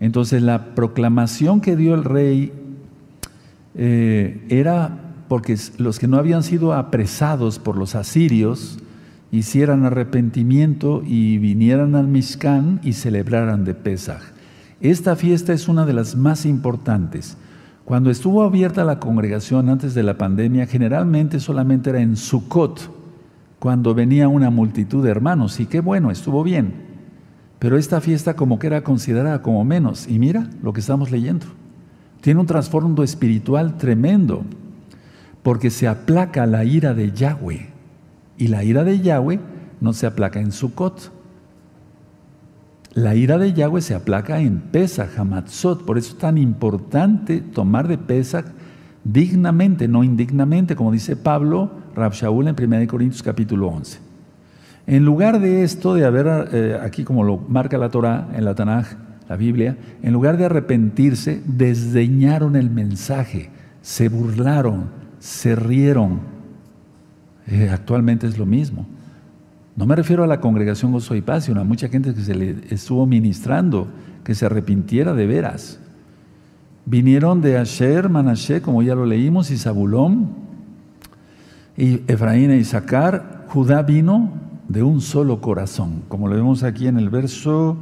Entonces 0.00 0.42
la 0.42 0.74
proclamación 0.74 1.60
que 1.60 1.76
dio 1.76 1.94
el 1.94 2.02
rey 2.02 2.52
eh, 3.76 4.44
era 4.48 4.98
porque 5.28 5.56
los 5.78 5.98
que 5.98 6.08
no 6.08 6.18
habían 6.18 6.42
sido 6.42 6.72
apresados 6.74 7.58
por 7.58 7.78
los 7.78 7.94
asirios 7.94 8.78
hicieran 9.30 9.86
arrepentimiento 9.86 11.02
y 11.06 11.38
vinieran 11.38 11.94
al 11.94 12.08
Mishkan 12.08 12.80
y 12.82 12.92
celebraran 12.92 13.64
de 13.64 13.74
Pesach. 13.74 14.20
Esta 14.80 15.16
fiesta 15.16 15.52
es 15.52 15.68
una 15.68 15.86
de 15.86 15.94
las 15.94 16.16
más 16.16 16.44
importantes. 16.44 17.36
Cuando 17.84 18.10
estuvo 18.10 18.42
abierta 18.42 18.84
la 18.84 18.98
congregación 18.98 19.68
antes 19.68 19.94
de 19.94 20.02
la 20.02 20.18
pandemia, 20.18 20.66
generalmente 20.66 21.40
solamente 21.40 21.90
era 21.90 22.00
en 22.00 22.16
Sukkot, 22.16 23.01
cuando 23.62 23.94
venía 23.94 24.26
una 24.26 24.50
multitud 24.50 25.04
de 25.04 25.10
hermanos, 25.12 25.60
y 25.60 25.66
qué 25.66 25.78
bueno, 25.78 26.10
estuvo 26.10 26.42
bien. 26.42 26.72
Pero 27.60 27.78
esta 27.78 28.00
fiesta 28.00 28.34
como 28.34 28.58
que 28.58 28.66
era 28.66 28.82
considerada 28.82 29.40
como 29.40 29.64
menos. 29.64 30.08
Y 30.08 30.18
mira 30.18 30.50
lo 30.64 30.72
que 30.72 30.80
estamos 30.80 31.12
leyendo. 31.12 31.46
Tiene 32.22 32.40
un 32.40 32.46
trasfondo 32.46 33.04
espiritual 33.04 33.76
tremendo, 33.76 34.42
porque 35.44 35.70
se 35.70 35.86
aplaca 35.86 36.44
la 36.44 36.64
ira 36.64 36.92
de 36.92 37.12
Yahweh. 37.12 37.68
Y 38.36 38.48
la 38.48 38.64
ira 38.64 38.82
de 38.82 38.98
Yahweh 38.98 39.38
no 39.80 39.92
se 39.92 40.06
aplaca 40.06 40.40
en 40.40 40.50
Sukkot, 40.50 41.12
la 42.94 43.14
ira 43.14 43.38
de 43.38 43.52
Yahweh 43.52 43.80
se 43.80 43.94
aplaca 43.94 44.40
en 44.40 44.58
Pesach, 44.58 45.16
Hamatzot. 45.16 45.86
Por 45.86 45.98
eso 45.98 46.14
es 46.14 46.18
tan 46.18 46.36
importante 46.36 47.40
tomar 47.40 47.86
de 47.86 47.96
Pesach 47.96 48.46
dignamente, 49.04 49.86
no 49.86 50.02
indignamente, 50.02 50.74
como 50.74 50.90
dice 50.90 51.14
Pablo, 51.14 51.81
Rab 51.94 52.12
Shaul 52.12 52.48
en 52.48 52.56
1 52.58 52.86
Corintios 52.86 53.22
capítulo 53.22 53.68
11. 53.68 53.98
En 54.86 55.04
lugar 55.04 55.40
de 55.40 55.62
esto, 55.62 55.94
de 55.94 56.04
haber, 56.04 56.48
eh, 56.52 56.78
aquí 56.82 57.04
como 57.04 57.22
lo 57.22 57.38
marca 57.38 57.78
la 57.78 57.90
Torah 57.90 58.28
en 58.34 58.44
la 58.44 58.54
Tanaj, 58.54 58.96
la 59.28 59.36
Biblia, 59.36 59.76
en 60.02 60.12
lugar 60.12 60.36
de 60.36 60.46
arrepentirse, 60.46 61.40
desdeñaron 61.46 62.56
el 62.56 62.70
mensaje, 62.70 63.50
se 63.80 64.08
burlaron, 64.08 64.86
se 65.20 65.54
rieron. 65.54 66.20
Eh, 67.46 67.70
actualmente 67.70 68.26
es 68.26 68.38
lo 68.38 68.46
mismo. 68.46 68.86
No 69.76 69.86
me 69.86 69.96
refiero 69.96 70.24
a 70.24 70.26
la 70.26 70.40
congregación 70.40 70.92
Gozo 70.92 71.14
y 71.14 71.22
Paz, 71.22 71.44
sino 71.44 71.60
a 71.60 71.64
mucha 71.64 71.88
gente 71.88 72.12
que 72.12 72.20
se 72.20 72.34
le 72.34 72.56
estuvo 72.70 73.06
ministrando, 73.06 73.88
que 74.24 74.34
se 74.34 74.46
arrepintiera 74.46 75.14
de 75.14 75.26
veras. 75.26 75.80
Vinieron 76.84 77.40
de 77.40 77.56
Asher, 77.56 78.08
Manashe, 78.08 78.60
como 78.60 78.82
ya 78.82 78.94
lo 78.94 79.06
leímos, 79.06 79.50
y 79.50 79.56
Zabulón, 79.56 80.30
y 81.76 82.02
Efraín 82.06 82.50
e 82.50 82.56
Isaacar. 82.56 83.46
Judá 83.48 83.82
vino 83.82 84.32
de 84.68 84.82
un 84.82 85.00
solo 85.00 85.40
corazón, 85.40 86.02
como 86.08 86.28
lo 86.28 86.34
vemos 86.34 86.62
aquí 86.62 86.86
en 86.86 86.96
el 86.96 87.10
verso 87.10 87.76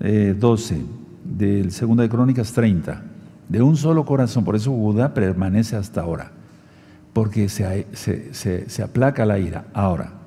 12 0.00 0.74
eh, 0.74 0.84
del 1.24 1.70
2 1.70 1.96
de 1.96 2.08
Crónicas 2.08 2.52
30. 2.52 3.02
De 3.48 3.62
un 3.62 3.76
solo 3.76 4.04
corazón, 4.04 4.44
por 4.44 4.56
eso 4.56 4.70
Judá 4.70 5.14
permanece 5.14 5.76
hasta 5.76 6.02
ahora, 6.02 6.32
porque 7.12 7.48
se 7.48 8.82
aplaca 8.82 9.24
la 9.24 9.38
ira. 9.38 9.66
Ahora, 9.72 10.24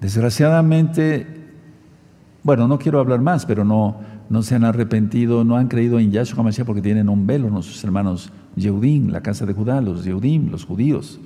Desgraciadamente, 0.00 1.26
bueno, 2.44 2.68
no 2.68 2.78
quiero 2.78 3.00
hablar 3.00 3.20
más, 3.20 3.46
pero 3.46 3.64
no, 3.64 3.96
no 4.30 4.42
se 4.42 4.54
han 4.54 4.64
arrepentido, 4.64 5.42
no 5.44 5.56
han 5.56 5.66
creído 5.66 5.98
en 5.98 6.12
Yahshua 6.12 6.44
Mashiach 6.44 6.66
porque 6.66 6.82
tienen 6.82 7.08
un 7.08 7.26
velo 7.26 7.50
nuestros 7.50 7.82
hermanos 7.82 8.30
Yehudim, 8.54 9.08
la 9.08 9.22
casa 9.22 9.44
de 9.44 9.54
Judá, 9.54 9.80
los 9.80 10.04
Yehudim, 10.04 10.50
los 10.50 10.64
judíos. 10.64 11.18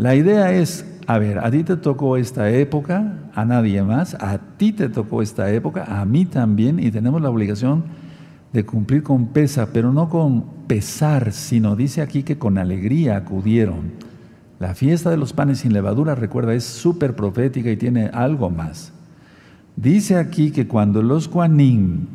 La 0.00 0.14
idea 0.14 0.50
es, 0.54 0.86
a 1.06 1.18
ver, 1.18 1.40
a 1.40 1.50
ti 1.50 1.62
te 1.62 1.76
tocó 1.76 2.16
esta 2.16 2.48
época, 2.48 3.18
a 3.34 3.44
nadie 3.44 3.82
más, 3.82 4.14
a 4.14 4.38
ti 4.56 4.72
te 4.72 4.88
tocó 4.88 5.20
esta 5.20 5.52
época, 5.52 6.00
a 6.00 6.06
mí 6.06 6.24
también, 6.24 6.80
y 6.80 6.90
tenemos 6.90 7.20
la 7.20 7.28
obligación 7.28 7.84
de 8.50 8.64
cumplir 8.64 9.02
con 9.02 9.26
pesa, 9.26 9.74
pero 9.74 9.92
no 9.92 10.08
con 10.08 10.44
pesar, 10.66 11.32
sino 11.32 11.76
dice 11.76 12.00
aquí 12.00 12.22
que 12.22 12.38
con 12.38 12.56
alegría 12.56 13.18
acudieron. 13.18 13.92
La 14.58 14.74
fiesta 14.74 15.10
de 15.10 15.18
los 15.18 15.34
panes 15.34 15.58
sin 15.58 15.74
levadura, 15.74 16.14
recuerda, 16.14 16.54
es 16.54 16.64
súper 16.64 17.14
profética 17.14 17.70
y 17.70 17.76
tiene 17.76 18.06
algo 18.06 18.48
más. 18.48 18.94
Dice 19.76 20.16
aquí 20.16 20.50
que 20.50 20.66
cuando 20.66 21.02
los 21.02 21.28
Juanín, 21.28 22.08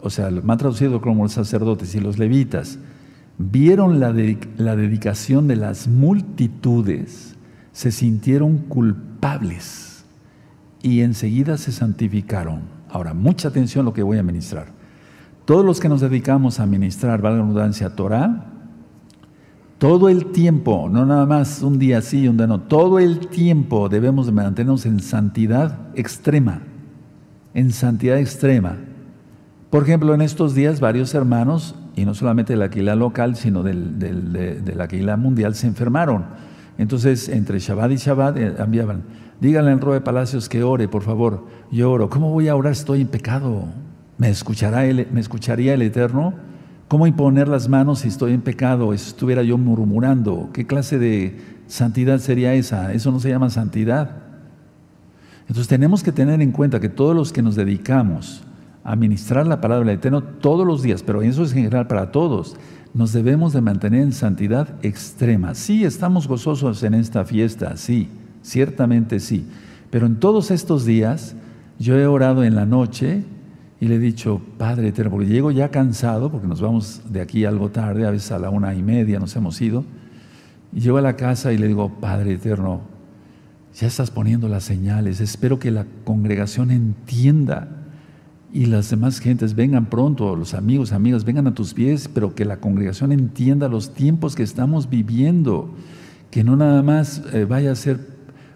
o 0.00 0.10
sea, 0.10 0.28
me 0.30 0.52
ha 0.52 0.56
traducido 0.56 1.00
como 1.00 1.22
los 1.22 1.34
sacerdotes 1.34 1.94
y 1.94 2.00
los 2.00 2.18
levitas, 2.18 2.80
vieron 3.38 4.00
la, 4.00 4.14
la 4.56 4.76
dedicación 4.76 5.48
de 5.48 5.56
las 5.56 5.88
multitudes, 5.88 7.36
se 7.72 7.92
sintieron 7.92 8.58
culpables 8.58 10.04
y 10.82 11.00
enseguida 11.00 11.58
se 11.58 11.72
santificaron. 11.72 12.62
Ahora, 12.88 13.12
mucha 13.12 13.48
atención 13.48 13.84
a 13.84 13.86
lo 13.86 13.92
que 13.92 14.02
voy 14.02 14.18
a 14.18 14.22
ministrar. 14.22 14.68
Todos 15.44 15.64
los 15.64 15.80
que 15.80 15.88
nos 15.88 16.00
dedicamos 16.00 16.60
a 16.60 16.66
ministrar, 16.66 17.20
valga 17.20 17.38
la 17.38 17.44
redundancia, 17.44 17.94
Torah, 17.94 18.46
todo 19.78 20.08
el 20.08 20.32
tiempo, 20.32 20.88
no 20.90 21.04
nada 21.04 21.26
más 21.26 21.62
un 21.62 21.78
día 21.78 22.00
sí 22.00 22.20
y 22.22 22.28
un 22.28 22.38
día 22.38 22.46
no, 22.46 22.62
todo 22.62 22.98
el 22.98 23.28
tiempo 23.28 23.90
debemos 23.90 24.26
de 24.26 24.32
mantenernos 24.32 24.86
en 24.86 25.00
santidad 25.00 25.78
extrema, 25.94 26.62
en 27.52 27.72
santidad 27.72 28.18
extrema. 28.18 28.76
Por 29.68 29.82
ejemplo, 29.82 30.14
en 30.14 30.22
estos 30.22 30.54
días 30.54 30.80
varios 30.80 31.14
hermanos, 31.14 31.74
y 31.96 32.04
no 32.04 32.14
solamente 32.14 32.52
de 32.52 32.58
la 32.58 32.66
Aquila 32.66 32.94
local, 32.94 33.36
sino 33.36 33.62
del, 33.62 33.98
de, 33.98 34.74
la 34.76 34.84
Aquila 34.84 35.16
mundial, 35.16 35.54
se 35.54 35.66
enfermaron. 35.66 36.26
Entonces, 36.76 37.30
entre 37.30 37.58
Shabbat 37.58 37.90
y 37.90 37.96
Shabbat 37.96 38.36
eh, 38.36 38.54
enviaban, 38.58 39.02
díganle 39.40 39.72
al 39.72 39.80
Roe 39.80 40.02
Palacios 40.02 40.50
que 40.50 40.62
ore, 40.62 40.88
por 40.88 41.02
favor. 41.02 41.46
Yo 41.72 41.90
oro. 41.90 42.10
¿Cómo 42.10 42.30
voy 42.30 42.48
a 42.48 42.54
orar? 42.54 42.72
Estoy 42.72 43.00
en 43.00 43.08
pecado. 43.08 43.64
¿Me, 44.18 44.28
escuchará 44.28 44.82
¿Me 45.10 45.20
escucharía 45.20 45.72
el 45.72 45.80
Eterno? 45.80 46.34
¿Cómo 46.86 47.06
imponer 47.06 47.48
las 47.48 47.68
manos 47.68 48.00
si 48.00 48.08
estoy 48.08 48.34
en 48.34 48.42
pecado? 48.42 48.92
Estuviera 48.92 49.42
yo 49.42 49.56
murmurando. 49.56 50.50
¿Qué 50.52 50.66
clase 50.66 50.98
de 50.98 51.40
santidad 51.66 52.18
sería 52.18 52.52
esa? 52.52 52.92
Eso 52.92 53.10
no 53.10 53.20
se 53.20 53.30
llama 53.30 53.48
santidad. 53.48 54.18
Entonces 55.48 55.66
tenemos 55.66 56.02
que 56.02 56.12
tener 56.12 56.42
en 56.42 56.52
cuenta 56.52 56.78
que 56.78 56.90
todos 56.90 57.16
los 57.16 57.32
que 57.32 57.40
nos 57.40 57.56
dedicamos 57.56 58.42
a 58.86 58.94
ministrar 58.94 59.48
la 59.48 59.60
palabra 59.60 59.84
del 59.84 59.96
Eterno 59.96 60.22
todos 60.22 60.64
los 60.64 60.80
días, 60.80 61.02
pero 61.02 61.20
eso 61.20 61.42
es 61.42 61.50
en 61.50 61.64
general 61.64 61.88
para 61.88 62.12
todos, 62.12 62.56
nos 62.94 63.12
debemos 63.12 63.52
de 63.52 63.60
mantener 63.60 64.00
en 64.00 64.12
santidad 64.12 64.68
extrema. 64.82 65.56
Sí, 65.56 65.84
estamos 65.84 66.28
gozosos 66.28 66.84
en 66.84 66.94
esta 66.94 67.24
fiesta, 67.24 67.76
sí, 67.76 68.08
ciertamente 68.42 69.18
sí, 69.18 69.44
pero 69.90 70.06
en 70.06 70.20
todos 70.20 70.52
estos 70.52 70.84
días 70.84 71.34
yo 71.80 71.98
he 71.98 72.06
orado 72.06 72.44
en 72.44 72.54
la 72.54 72.64
noche 72.64 73.24
y 73.80 73.88
le 73.88 73.96
he 73.96 73.98
dicho, 73.98 74.40
Padre 74.56 74.88
eterno, 74.88 75.10
porque 75.10 75.26
llego 75.26 75.50
ya 75.50 75.68
cansado, 75.72 76.30
porque 76.30 76.46
nos 76.46 76.60
vamos 76.60 77.02
de 77.10 77.20
aquí 77.20 77.44
algo 77.44 77.70
tarde, 77.70 78.06
a 78.06 78.12
veces 78.12 78.30
a 78.30 78.38
la 78.38 78.50
una 78.50 78.72
y 78.72 78.84
media 78.84 79.18
nos 79.18 79.34
hemos 79.34 79.60
ido, 79.60 79.84
y 80.72 80.78
llego 80.78 80.98
a 80.98 81.02
la 81.02 81.16
casa 81.16 81.52
y 81.52 81.58
le 81.58 81.66
digo, 81.66 81.90
Padre 82.00 82.34
eterno, 82.34 82.82
ya 83.74 83.88
estás 83.88 84.12
poniendo 84.12 84.48
las 84.48 84.62
señales, 84.62 85.20
espero 85.20 85.58
que 85.58 85.72
la 85.72 85.86
congregación 86.04 86.70
entienda 86.70 87.82
y 88.56 88.64
las 88.64 88.88
demás 88.88 89.20
gentes 89.20 89.54
vengan 89.54 89.84
pronto, 89.90 90.34
los 90.34 90.54
amigos, 90.54 90.92
amigas, 90.92 91.26
vengan 91.26 91.46
a 91.46 91.52
tus 91.52 91.74
pies, 91.74 92.08
pero 92.08 92.34
que 92.34 92.46
la 92.46 92.56
congregación 92.56 93.12
entienda 93.12 93.68
los 93.68 93.92
tiempos 93.92 94.34
que 94.34 94.42
estamos 94.42 94.88
viviendo, 94.88 95.68
que 96.30 96.42
no 96.42 96.56
nada 96.56 96.82
más 96.82 97.22
eh, 97.34 97.44
vaya 97.44 97.72
a 97.72 97.74
ser 97.74 98.00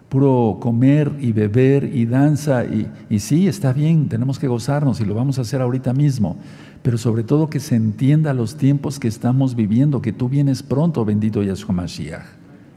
puro 0.09 0.57
comer 0.59 1.11
y 1.21 1.33
beber 1.33 1.83
y 1.83 2.07
danza. 2.07 2.65
Y, 2.65 3.19
sí, 3.19 3.47
está 3.47 3.73
bien, 3.73 4.09
tenemos 4.09 4.39
que 4.39 4.47
gozarnos 4.47 4.99
y 5.01 5.05
lo 5.05 5.13
vamos 5.13 5.37
a 5.37 5.41
hacer 5.41 5.61
ahorita 5.61 5.93
mismo. 5.93 6.35
Pero 6.81 6.97
sobre 6.97 7.21
todo 7.21 7.51
que 7.51 7.59
se 7.59 7.75
entienda 7.75 8.33
los 8.33 8.55
tiempos 8.55 8.97
que 8.97 9.07
estamos 9.07 9.53
viviendo, 9.53 10.01
que 10.01 10.13
tú 10.13 10.29
vienes 10.29 10.63
pronto, 10.63 11.05
bendito 11.05 11.43
Yahshua 11.43 11.75
Mashiach. 11.75 12.25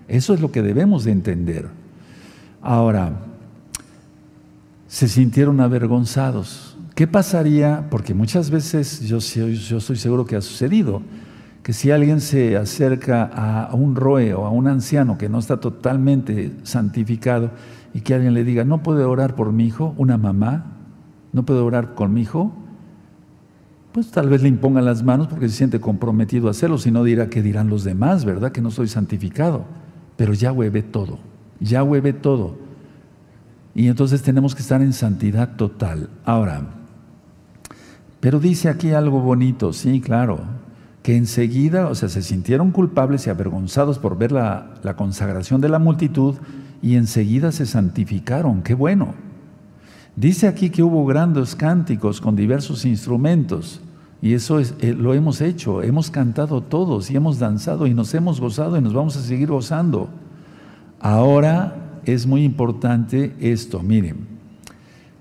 Eso 0.09 0.35
es 0.35 0.43
lo 0.43 0.53
que 0.53 0.61
debemos 0.61 1.05
de 1.05 1.13
entender. 1.13 1.69
Ahora, 2.61 3.19
se 4.89 5.09
sintieron 5.09 5.63
avergonzados. 5.63 6.74
¿Qué 6.95 7.09
pasaría? 7.09 7.89
Porque 7.91 8.15
muchas 8.15 8.51
veces 8.51 9.01
yo, 9.01 9.19
yo 9.19 9.79
estoy 9.79 9.97
seguro 9.97 10.25
que 10.25 10.37
ha 10.37 10.41
sucedido 10.41 11.03
que 11.65 11.73
si 11.73 11.91
alguien 11.91 12.21
se 12.21 12.57
acerca 12.57 13.25
a 13.25 13.75
un 13.75 13.97
roe 13.97 14.35
o 14.35 14.45
a 14.45 14.51
un 14.51 14.69
anciano 14.69 15.17
que 15.17 15.31
no 15.31 15.39
está 15.39 15.59
totalmente 15.59 16.53
santificado 16.63 17.51
y 17.95 18.03
que 18.03 18.15
alguien 18.15 18.35
le 18.35 18.45
diga, 18.45 18.65
no 18.65 18.83
puede 18.83 19.03
orar 19.05 19.35
por 19.35 19.51
mi 19.51 19.67
hijo, 19.67 19.95
una 19.97 20.19
mamá, 20.19 20.67
no 21.33 21.45
puede 21.45 21.61
orar 21.61 21.95
con 21.95 22.13
mi 22.13 22.21
hijo, 22.21 22.53
pues 23.93 24.11
tal 24.11 24.29
vez 24.29 24.43
le 24.43 24.49
impongan 24.49 24.85
las 24.85 25.03
manos 25.03 25.27
porque 25.27 25.49
se 25.49 25.57
siente 25.57 25.81
comprometido 25.81 26.49
a 26.49 26.51
hacerlo, 26.51 26.77
si 26.77 26.91
no 26.91 27.03
dirá 27.03 27.31
que 27.31 27.43
dirán 27.43 27.71
los 27.71 27.83
demás, 27.83 28.25
¿verdad? 28.25 28.53
Que 28.53 28.61
no 28.61 28.71
soy 28.71 28.89
santificado. 28.89 29.65
Pero 30.17 30.35
Yahweh 30.35 30.69
ve 30.69 30.83
todo, 30.83 31.19
Yahweh 31.61 32.01
ve 32.03 32.13
todo. 32.13 32.57
Y 33.75 33.89
entonces 33.89 34.23
tenemos 34.23 34.55
que 34.55 34.63
estar 34.63 34.83
en 34.83 34.93
santidad 34.93 35.57
total. 35.57 36.11
Ahora, 36.25 36.84
pero 38.25 38.41
dice 38.41 38.71
aquí 38.71 38.93
algo 38.93 39.21
bonito, 39.21 39.75
sí, 39.75 40.01
claro, 40.01 40.39
que 41.03 41.15
enseguida, 41.15 41.89
o 41.89 41.95
sea, 41.95 42.09
se 42.09 42.23
sintieron 42.23 42.71
culpables 42.71 43.27
y 43.27 43.29
avergonzados 43.29 43.99
por 43.99 44.17
ver 44.17 44.33
la, 44.33 44.81
consagración 44.97 45.61
de 45.61 45.69
la 45.69 45.79
multitud 45.79 46.37
y 46.81 46.95
enseguida 46.95 47.53
se 47.53 47.67
santificaron. 47.67 48.63
Qué 48.63 48.73
bueno. 48.73 49.13
Dice 50.17 50.49
aquí 50.49 50.71
que 50.71 50.83
hubo 50.83 51.05
grandes 51.05 51.55
cánticos 51.55 52.23
con 52.23 52.35
diversos 52.35 52.87
instrumentos. 52.87 53.83
Y 54.23 54.33
eso 54.33 54.59
es, 54.59 54.75
eh, 54.81 54.97
lo 54.99 55.13
hemos 55.13 55.43
hecho, 55.43 55.83
hemos 55.83 56.11
cantado 56.11 56.63
todos 56.63 57.11
y 57.11 57.17
hemos 57.17 57.39
danzado 57.39 57.87
y 57.87 57.93
nos 57.93 58.15
hemos 58.15 58.41
gozado 58.41 58.79
y 58.79 58.81
nos 58.81 58.95
vamos 58.95 59.19
a 59.19 59.21
seguir 59.21 59.49
gozando. 59.49 60.09
Ahora 60.99 62.01
es 62.07 62.27
muy 62.27 62.43
importante 62.43 63.37
esto, 63.39 63.83
miren, 63.83 64.27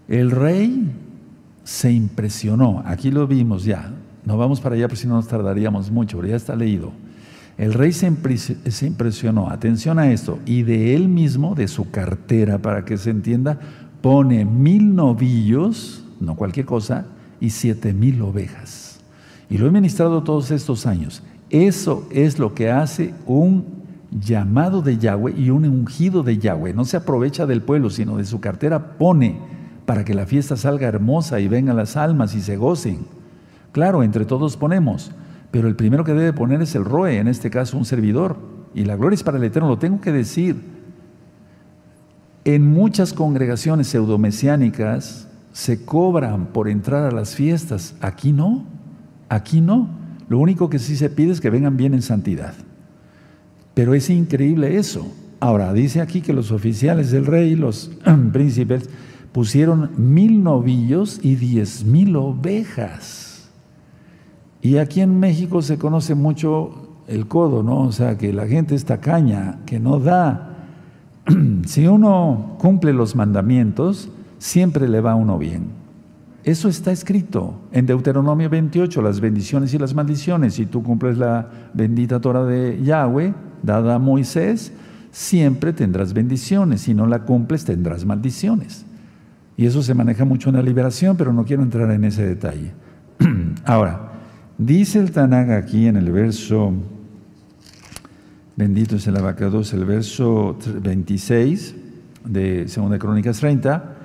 el 0.08 0.32
rey 0.32 1.03
se 1.64 1.92
impresionó, 1.92 2.84
aquí 2.86 3.12
lo 3.12 3.28
vimos 3.28 3.64
ya, 3.64 3.92
no 4.26 4.38
vamos 4.38 4.62
para 4.62 4.76
allá 4.76 4.88
porque 4.88 5.02
si 5.02 5.08
no 5.08 5.16
nos 5.16 5.28
tardaríamos 5.28 5.92
mucho, 5.92 6.18
pero 6.18 6.30
ya 6.30 6.36
está 6.36 6.56
leído. 6.56 6.92
El 7.58 7.74
rey 7.74 7.92
se, 7.92 8.08
impresionó, 8.08 9.50
atención 9.50 10.00
a 10.00 10.12
esto, 10.12 10.40
y 10.46 10.64
de 10.64 10.96
él 10.96 11.08
mismo, 11.08 11.54
de 11.54 11.68
su 11.68 11.92
cartera, 11.92 12.58
para 12.58 12.84
que 12.84 12.98
se 12.98 13.12
entienda, 13.12 13.60
pone 14.02 14.44
mil 14.44 14.96
novillos, 14.96 16.04
no 16.20 16.36
cualquier 16.36 16.66
cosa, 16.66 17.06
y 17.40 17.52
siete 17.52 17.94
mil 17.94 18.22
ovejas. 18.22 19.00
Y 19.50 19.58
lo 19.60 19.68
he 19.68 19.72
ministrado 19.72 20.24
todos 20.24 20.50
estos 20.50 20.88
años. 20.88 21.22
Eso 21.50 22.08
es 22.10 22.40
lo 22.40 22.56
que 22.56 22.72
hace 22.72 23.14
un 23.28 23.66
llamado 24.10 24.82
de 24.82 24.98
Yahweh 24.98 25.36
y 25.38 25.52
un 25.52 25.66
ungido 25.66 26.24
de 26.24 26.40
Yahweh. 26.40 26.74
No 26.74 26.86
se 26.86 26.98
aprovecha 26.98 27.46
del 27.46 27.62
pueblo, 27.62 27.92
sino 27.92 28.18
de 28.18 28.26
su 28.26 28.40
cartera 28.40 28.98
pone 28.98 29.38
para 29.86 30.06
que 30.06 30.14
la 30.14 30.26
fiesta 30.26 30.56
salga 30.56 30.88
hermosa 30.88 31.40
y 31.40 31.48
vengan 31.48 31.76
las 31.76 31.98
almas 31.98 32.36
y 32.36 32.42
se 32.42 32.58
gocen. 32.58 33.06
Claro, 33.72 34.04
entre 34.04 34.26
todos 34.26 34.56
ponemos, 34.56 35.12
pero 35.52 35.68
el 35.68 35.76
primero 35.76 36.04
que 36.04 36.14
debe 36.14 36.34
poner 36.34 36.62
es 36.62 36.76
el 36.76 36.86
Roe, 36.86 37.18
en 37.18 37.28
este 37.28 37.50
caso 37.50 37.78
un 37.78 37.86
servidor. 37.86 38.38
Y 38.74 38.86
la 38.86 38.96
gloria 38.96 39.16
es 39.16 39.24
para 39.24 39.38
el 39.38 39.44
Eterno, 39.44 39.70
lo 39.70 39.80
tengo 39.80 40.02
que 40.02 40.12
decir. 40.12 40.62
En 42.46 42.72
muchas 42.72 43.14
congregaciones 43.14 43.88
pseudomesiánicas 43.88 45.28
se 45.54 45.86
cobran 45.86 46.48
por 46.48 46.68
entrar 46.68 47.06
a 47.06 47.12
las 47.12 47.36
fiestas, 47.36 47.96
aquí 48.02 48.32
no. 48.32 48.66
Aquí 49.30 49.62
no. 49.62 49.90
Lo 50.30 50.40
único 50.40 50.70
que 50.70 50.80
sí 50.80 50.96
se 50.96 51.10
pide 51.10 51.32
es 51.32 51.42
que 51.42 51.50
vengan 51.50 51.78
bien 51.78 51.94
en 51.94 52.02
santidad. 52.02 52.54
Pero 53.74 53.94
es 53.94 54.10
increíble 54.10 54.78
eso. 54.78 55.12
Ahora, 55.40 55.74
dice 55.74 56.02
aquí 56.02 56.22
que 56.22 56.34
los 56.34 56.52
oficiales 56.52 57.12
del 57.12 57.26
rey, 57.26 57.56
los 57.56 57.92
príncipes, 58.34 58.90
pusieron 59.34 59.90
mil 59.98 60.44
novillos 60.44 61.20
y 61.22 61.36
diez 61.36 61.84
mil 61.84 62.16
ovejas. 62.16 63.50
Y 64.62 64.78
aquí 64.78 65.02
en 65.02 65.20
México 65.20 65.62
se 65.62 65.78
conoce 65.78 66.16
mucho 66.16 67.02
el 67.08 67.28
codo, 67.28 67.64
¿no? 67.64 67.82
O 67.82 67.92
sea, 67.92 68.18
que 68.18 68.32
la 68.32 68.48
gente 68.48 68.76
está 68.76 69.02
caña, 69.02 69.60
que 69.66 69.80
no 69.80 70.00
da. 70.00 70.52
si 71.66 71.88
uno 71.88 72.56
cumple 72.60 72.94
los 72.94 73.16
mandamientos, 73.16 74.10
siempre 74.38 74.88
le 74.88 75.02
va 75.02 75.12
a 75.12 75.16
uno 75.16 75.38
bien. 75.38 75.84
Eso 76.46 76.68
está 76.68 76.92
escrito 76.92 77.56
en 77.72 77.86
Deuteronomio 77.86 78.50
28, 78.50 79.02
las 79.02 79.20
bendiciones 79.20 79.74
y 79.74 79.80
las 79.80 79.94
maldiciones. 79.94 80.56
Si 80.56 80.66
tú 80.66 80.84
cumples 80.84 81.18
la 81.18 81.50
bendita 81.74 82.20
Torah 82.20 82.44
de 82.44 82.82
Yahweh, 82.84 83.34
dada 83.64 83.96
a 83.96 84.00
Moisés, 84.00 84.74
siempre 85.12 85.72
tendrás 85.72 86.14
bendiciones. 86.14 86.82
Si 86.82 86.94
no 86.94 87.08
la 87.08 87.24
cumples, 87.24 87.64
tendrás 87.64 88.06
maldiciones. 88.06 88.86
Y 89.56 89.66
eso 89.66 89.84
se 89.84 89.94
maneja 89.94 90.26
mucho 90.26 90.50
en 90.50 90.56
la 90.56 90.62
liberación, 90.62 91.16
pero 91.16 91.32
no 91.32 91.46
quiero 91.46 91.64
entrar 91.64 91.90
en 91.92 92.04
ese 92.06 92.26
detalle. 92.26 92.72
Ahora, 93.66 94.12
dice 94.58 95.00
el 95.00 95.12
Tanag 95.12 95.52
aquí 95.52 95.88
en 95.88 95.98
el 95.98 96.12
verso, 96.12 96.74
bendito 98.56 98.96
es 98.96 99.08
el 99.08 99.18
abacados, 99.18 99.74
el 99.74 99.86
verso 99.86 100.58
26 100.82 101.76
de 102.26 102.66
2 102.66 102.98
Crónicas 102.98 103.40
30, 103.40 103.96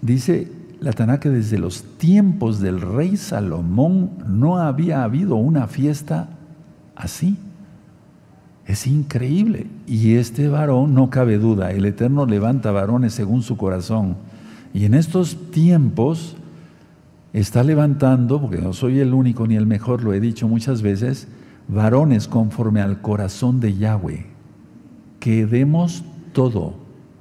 dice, 0.00 0.48
la 0.80 0.92
Tanaka 0.92 1.30
desde 1.30 1.58
los 1.58 1.82
tiempos 1.98 2.60
del 2.60 2.80
rey 2.80 3.16
Salomón 3.16 4.10
no 4.26 4.58
había 4.58 5.04
habido 5.04 5.36
una 5.36 5.66
fiesta 5.66 6.28
así. 6.94 7.36
Es 8.66 8.86
increíble. 8.86 9.66
Y 9.86 10.14
este 10.16 10.48
varón, 10.48 10.94
no 10.94 11.08
cabe 11.08 11.38
duda, 11.38 11.70
el 11.70 11.84
Eterno 11.84 12.26
levanta 12.26 12.72
varones 12.72 13.14
según 13.14 13.42
su 13.42 13.56
corazón. 13.56 14.16
Y 14.76 14.84
en 14.84 14.92
estos 14.92 15.50
tiempos 15.52 16.36
está 17.32 17.64
levantando, 17.64 18.38
porque 18.38 18.58
no 18.58 18.74
soy 18.74 18.98
el 18.98 19.14
único 19.14 19.46
ni 19.46 19.56
el 19.56 19.64
mejor, 19.64 20.04
lo 20.04 20.12
he 20.12 20.20
dicho 20.20 20.48
muchas 20.48 20.82
veces, 20.82 21.28
varones 21.66 22.28
conforme 22.28 22.82
al 22.82 23.00
corazón 23.00 23.58
de 23.58 23.74
Yahweh. 23.74 24.26
Que 25.18 25.46
demos 25.46 26.04
todo, 26.34 26.74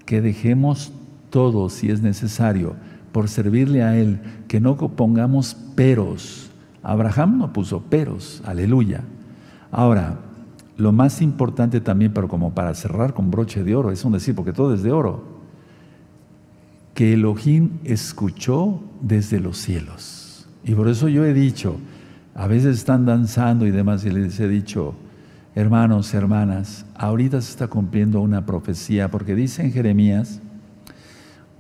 que 0.06 0.20
dejemos 0.20 0.92
todo 1.30 1.70
si 1.70 1.90
es 1.90 2.02
necesario 2.02 2.76
por 3.14 3.30
servirle 3.30 3.84
a 3.84 3.98
Él, 3.98 4.20
que 4.50 4.60
no 4.60 4.76
pongamos 4.76 5.56
peros. 5.76 6.50
Abraham 6.84 7.38
no 7.38 7.54
puso 7.54 7.84
peros, 7.84 8.44
aleluya. 8.46 9.06
Ahora, 9.72 10.20
lo 10.76 10.92
más 10.92 11.22
importante 11.22 11.80
también, 11.80 12.12
pero 12.14 12.28
como 12.28 12.54
para 12.54 12.74
cerrar 12.74 13.14
con 13.14 13.32
broche 13.32 13.64
de 13.64 13.78
oro, 13.78 13.92
es 13.92 14.04
un 14.04 14.12
decir, 14.12 14.36
porque 14.36 14.52
todo 14.52 14.74
es 14.74 14.84
de 14.84 14.92
oro, 14.92 15.35
que 16.96 17.14
Elohim 17.14 17.72
escuchó 17.84 18.82
desde 19.02 19.40
los 19.40 19.58
cielos. 19.58 20.48
Y 20.64 20.74
por 20.74 20.88
eso 20.88 21.10
yo 21.10 21.26
he 21.26 21.34
dicho, 21.34 21.78
a 22.34 22.48
veces 22.48 22.78
están 22.78 23.06
danzando 23.06 23.68
y 23.68 23.72
demás, 23.72 24.06
y 24.06 24.10
les 24.10 24.40
he 24.40 24.48
dicho, 24.48 24.96
hermanos, 25.54 26.14
hermanas, 26.14 26.86
ahorita 26.96 27.42
se 27.42 27.52
está 27.52 27.68
cumpliendo 27.68 28.22
una 28.22 28.46
profecía, 28.46 29.12
porque 29.12 29.36
dice 29.36 29.64
en 29.64 29.74
Jeremías, 29.74 30.42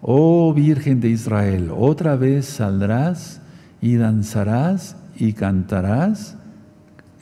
Oh 0.02 0.54
Virgen 0.54 1.02
de 1.02 1.10
Israel, 1.10 1.70
otra 1.76 2.16
vez 2.16 2.46
saldrás 2.46 3.42
y 3.82 3.96
danzarás 3.96 4.96
y 5.18 5.34
cantarás, 5.34 6.38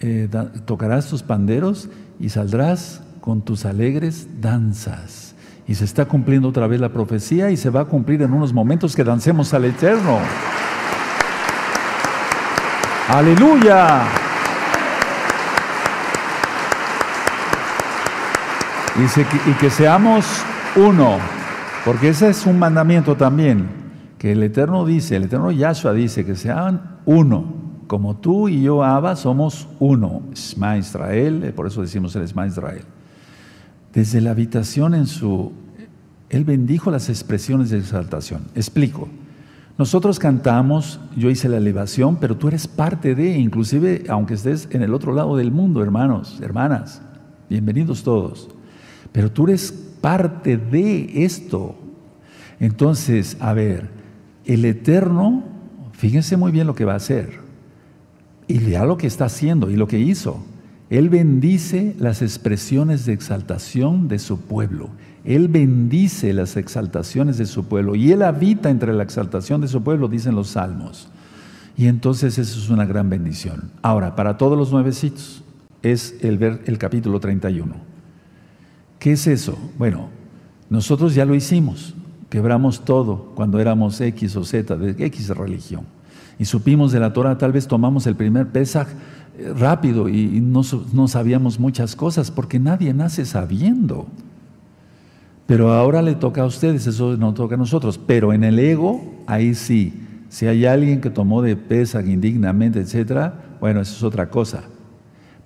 eh, 0.02 0.30
tocarás 0.66 1.10
tus 1.10 1.24
panderos 1.24 1.90
y 2.20 2.30
saldrás 2.30 3.02
con 3.22 3.42
tus 3.42 3.66
alegres 3.66 4.28
danzas. 4.40 5.23
Y 5.68 5.76
se 5.76 5.86
está 5.86 6.06
cumpliendo 6.06 6.50
otra 6.50 6.68
vez 6.68 6.82
la 6.82 6.90
profecía 6.90 7.50
y 7.50 7.58
se 7.58 7.70
va 7.70 7.82
a 7.82 7.86
cumplir 7.86 8.22
en 8.22 8.34
unos 8.34 8.54
momentos 8.54 8.96
que 8.96 9.04
dancemos 9.04 9.54
al 9.54 9.66
Eterno. 9.66 10.20
Aleluya. 13.10 14.04
Y, 18.96 19.54
que 19.60 19.70
seamos 19.70 20.44
uno. 20.76 21.18
Porque 21.84 22.10
ese 22.10 22.30
es 22.30 22.46
un 22.46 22.60
mandamiento 22.60 23.16
también, 23.16 23.68
que 24.18 24.32
el 24.32 24.44
Eterno 24.44 24.86
dice, 24.86 25.18
el 25.18 25.24
Eterno 25.24 25.52
Yahshua 25.52 25.94
dice 25.94 26.26
que 26.26 26.36
sean 26.36 27.00
uno, 27.06 27.54
como 27.88 28.16
tú 28.16 28.48
y 28.48 28.62
yo, 28.62 28.84
Abba, 28.84 29.16
somos 29.16 29.68
uno. 29.80 30.22
Esma 30.32 30.78
Israel, 30.78 31.52
por 31.56 31.68
eso 31.68 31.82
decimos 31.82 32.16
el 32.16 32.22
Esma 32.22 32.48
Israel. 32.48 32.86
Desde 33.94 34.22
la 34.22 34.32
habitación 34.32 34.96
en 34.96 35.08
su... 35.08 35.52
Él 36.30 36.46
bendijo 36.46 36.90
las 36.90 37.10
expresiones 37.10 37.70
de 37.70 37.78
exaltación. 37.78 38.42
Explico. 38.56 39.08
Nosotros 39.78 40.20
cantamos, 40.20 41.00
yo 41.16 41.30
hice 41.30 41.50
la 41.50 41.58
elevación, 41.58 42.18
pero 42.18 42.38
tú 42.38 42.48
eres 42.48 42.68
parte 42.68 43.16
de, 43.16 43.38
inclusive 43.38 44.04
aunque 44.08 44.36
estés 44.36 44.68
en 44.72 44.84
el 44.84 44.94
otro 44.94 45.14
lado 45.14 45.36
del 45.36 45.52
mundo, 45.52 45.82
hermanos, 45.82 46.40
hermanas, 46.42 47.02
bienvenidos 47.50 48.04
todos. 48.04 48.50
Pero 49.12 49.32
tú 49.32 49.46
eres 49.46 49.72
parte 49.72 50.58
de 50.58 51.24
esto. 51.24 51.76
Entonces, 52.60 53.38
a 53.40 53.54
ver, 53.54 53.90
el 54.46 54.66
Eterno, 54.66 55.44
fíjense 55.94 56.38
muy 56.38 56.52
bien 56.52 56.68
lo 56.68 56.76
que 56.76 56.86
va 56.86 56.94
a 56.94 56.98
hacer. 56.98 57.40
Y 58.48 58.60
ya 58.60 58.86
lo 58.86 58.98
que 58.98 59.08
está 59.08 59.26
haciendo 59.26 59.72
y 59.72 59.76
lo 59.76 59.88
que 59.88 60.00
hizo. 60.00 60.44
Él 60.94 61.10
bendice 61.10 61.96
las 61.98 62.22
expresiones 62.22 63.08
de 63.08 63.14
exaltación 63.14 64.08
de 64.08 64.20
su 64.20 64.42
pueblo. 64.42 64.90
Él 65.26 65.48
bendice 65.48 66.34
las 66.34 66.56
exaltaciones 66.56 67.40
de 67.40 67.48
su 67.48 67.64
pueblo. 67.66 67.96
Y 67.96 68.12
Él 68.12 68.22
habita 68.22 68.70
entre 68.70 68.94
la 68.94 69.02
exaltación 69.02 69.60
de 69.60 69.68
su 69.68 69.82
pueblo, 69.82 70.08
dicen 70.08 70.36
los 70.36 70.50
salmos. 70.50 71.08
Y 71.76 71.88
entonces 71.88 72.38
eso 72.38 72.60
es 72.60 72.70
una 72.70 72.86
gran 72.86 73.10
bendición. 73.10 73.72
Ahora, 73.82 74.16
para 74.16 74.38
todos 74.38 74.56
los 74.56 74.72
nuevecitos, 74.72 75.44
es 75.82 76.16
el, 76.22 76.38
ver, 76.38 76.62
el 76.68 76.78
capítulo 76.78 77.20
31. 77.20 77.74
¿Qué 79.00 79.14
es 79.14 79.26
eso? 79.26 79.58
Bueno, 79.80 80.10
nosotros 80.70 81.16
ya 81.16 81.26
lo 81.26 81.34
hicimos, 81.34 81.96
quebramos 82.30 82.86
todo 82.86 83.32
cuando 83.34 83.60
éramos 83.60 84.00
X 84.00 84.36
o 84.36 84.44
Z, 84.44 84.78
de 84.78 85.06
X 85.08 85.30
religión. 85.30 85.88
Y 86.40 86.46
supimos 86.46 86.92
de 86.92 87.00
la 87.00 87.14
Torah, 87.14 87.38
tal 87.38 87.52
vez 87.52 87.68
tomamos 87.68 88.08
el 88.08 88.16
primer 88.16 88.48
Pesaj 88.48 88.88
eh, 89.38 89.54
rápido 89.58 90.10
y 90.10 90.42
no, 90.42 90.64
sabíamos 91.08 91.60
muchas 91.60 91.96
cosas, 91.96 92.32
porque 92.32 92.60
nadie 92.60 92.94
nace 92.94 93.26
sabiendo. 93.26 94.08
Pero 95.46 95.74
ahora 95.74 96.02
le 96.02 96.16
toca 96.16 96.42
a 96.42 96.46
ustedes, 96.46 96.88
eso 96.88 97.18
no 97.18 97.34
toca 97.34 97.56
a 97.56 97.58
nosotros. 97.58 98.00
Pero 98.00 98.34
en 98.34 98.44
el 98.44 98.60
ego, 98.60 99.24
ahí 99.28 99.56
sí. 99.56 99.94
Si 100.30 100.48
hay 100.48 100.66
alguien 100.66 101.02
que 101.02 101.10
tomó 101.10 101.42
de 101.42 101.56
Pesach 101.56 102.08
indignamente, 102.08 102.80
etcétera, 102.80 103.58
bueno, 103.60 103.82
eso 103.82 103.96
es 103.96 104.04
otra 104.04 104.30
cosa. 104.30 104.64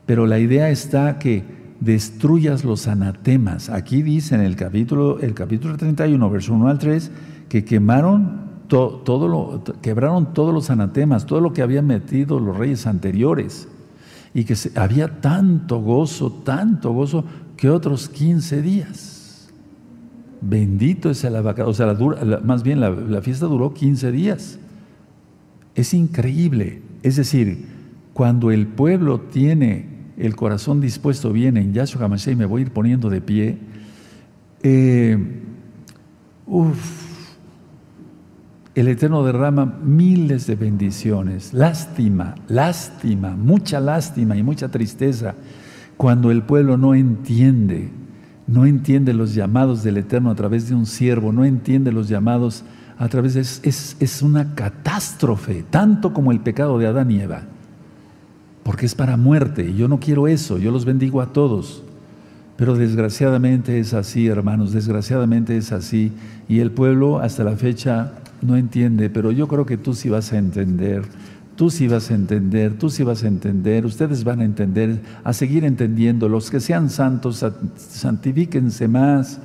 Pero 0.06 0.26
la 0.26 0.40
idea 0.40 0.70
está 0.70 1.20
que 1.20 1.44
destruyas 1.80 2.64
los 2.64 2.88
anatemas. 2.88 3.70
Aquí 3.70 4.02
dice 4.02 4.36
en 4.36 4.42
el 4.42 4.56
capítulo, 4.56 5.20
el 5.20 5.34
capítulo 5.34 5.78
31, 5.78 6.30
verso 6.30 6.54
1 6.54 6.68
al 6.68 6.80
3, 6.80 7.12
que 7.50 7.66
quemaron 7.66 8.47
todo 8.68 9.28
lo, 9.28 9.64
quebraron 9.82 10.34
todos 10.34 10.54
los 10.54 10.70
anatemas, 10.70 11.26
todo 11.26 11.42
lo 11.42 11.54
que 11.54 11.62
habían 11.62 11.88
metido 11.88 12.40
los 12.40 12.58
reyes 12.58 12.86
anteriores. 12.86 13.68
Y 14.34 14.44
que 14.44 14.56
había 14.76 15.22
tanto 15.22 15.80
gozo, 15.80 16.32
tanto 16.44 16.92
gozo, 16.92 17.24
que 17.56 17.70
otros 17.70 18.10
15 18.10 18.62
días. 18.62 19.50
Bendito 20.42 21.10
es 21.10 21.24
el 21.24 21.36
abacado. 21.36 21.70
O 21.70 21.74
sea, 21.74 21.96
más 22.44 22.64
bien 22.64 22.80
la, 22.80 23.22
fiesta 23.22 23.48
duró 23.48 23.74
15 23.74 24.12
días. 24.12 24.60
Es 25.74 25.94
increíble. 25.94 26.82
Es 27.04 27.16
decir, 27.16 27.66
cuando 28.14 28.52
el 28.52 28.68
pueblo 28.68 29.22
tiene 29.22 29.88
el 30.18 30.36
corazón 30.36 30.82
dispuesto 30.82 31.32
bien 31.32 31.58
en 31.58 31.74
Yahshua 31.74 32.06
HaMashiach, 32.06 32.34
y 32.34 32.36
me 32.36 32.46
voy 32.46 32.62
a 32.62 32.66
ir 32.66 32.72
poniendo 32.72 33.10
de 33.10 33.22
pie, 33.22 33.58
eh, 34.64 35.18
el 38.80 38.88
Eterno 38.90 39.24
derrama 39.24 39.66
miles 39.84 40.46
de 40.46 40.56
bendiciones. 40.56 41.52
Lástima, 41.52 42.36
lástima, 42.48 43.36
mucha 43.36 43.80
lástima 43.80 44.38
y 44.38 44.44
mucha 44.44 44.70
tristeza 44.70 45.34
cuando 45.98 46.30
el 46.30 46.44
pueblo 46.44 46.78
no 46.78 46.94
entiende, 46.94 47.90
no 48.46 48.68
entiende 48.68 49.16
los 49.16 49.34
llamados 49.34 49.82
del 49.82 49.98
Eterno 49.98 50.30
a 50.30 50.36
través 50.36 50.70
de 50.70 50.76
un 50.76 50.86
siervo, 50.86 51.32
no 51.32 51.44
entiende 51.44 51.92
los 51.92 52.08
llamados 52.08 52.64
a 53.00 53.08
través 53.10 53.34
de... 53.34 53.42
Es, 53.42 53.98
es 54.00 54.22
una 54.22 54.54
catástrofe, 54.54 55.66
tanto 55.72 56.14
como 56.14 56.32
el 56.32 56.40
pecado 56.40 56.78
de 56.78 56.86
Adán 56.86 57.10
y 57.10 57.20
Eva, 57.20 57.42
porque 58.62 58.86
es 58.86 58.94
para 58.94 59.18
muerte. 59.18 59.74
Yo 59.74 59.88
no 59.88 60.00
quiero 60.00 60.28
eso, 60.28 60.60
yo 60.60 60.70
los 60.70 60.86
bendigo 60.86 61.20
a 61.20 61.34
todos. 61.34 61.84
Pero 62.58 62.76
desgraciadamente 62.76 63.80
es 63.80 63.96
así, 63.96 64.28
hermanos, 64.28 64.72
desgraciadamente 64.72 65.58
es 65.58 65.72
así. 65.72 66.12
Y 66.48 66.60
el 66.60 66.72
pueblo 66.72 67.20
hasta 67.20 67.44
la 67.44 67.56
fecha 67.56 68.14
no 68.42 68.58
entiende, 68.58 69.10
pero 69.10 69.32
yo 69.32 69.48
creo 69.48 69.66
que 69.66 69.78
tú 69.78 69.94
sí 69.94 70.10
vas 70.10 70.34
a 70.34 70.38
entender, 70.38 71.04
tú 71.56 71.70
sí 71.70 71.88
vas 71.88 72.12
a 72.12 72.16
entender, 72.16 72.78
tú 72.78 72.90
sí 72.90 73.04
vas 73.04 73.24
a 73.24 73.28
entender, 73.28 73.86
ustedes 73.86 74.24
van 74.24 74.42
a 74.42 74.46
entender, 74.46 75.02
a 75.24 75.34
seguir 75.34 75.66
entendiendo. 75.66 76.30
Los 76.30 76.50
que 76.50 76.60
sean 76.60 76.90
santos, 76.90 77.46
santifíquense 77.76 78.88
más. 78.88 79.40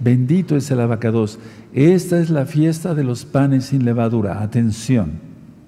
Bendito 0.00 0.56
es 0.56 0.70
el 0.70 0.80
abacados. 0.80 1.38
Esta 1.74 2.18
es 2.18 2.30
la 2.30 2.46
fiesta 2.46 2.94
de 2.94 3.04
los 3.04 3.26
panes 3.26 3.66
sin 3.66 3.84
levadura. 3.84 4.42
Atención. 4.42 5.20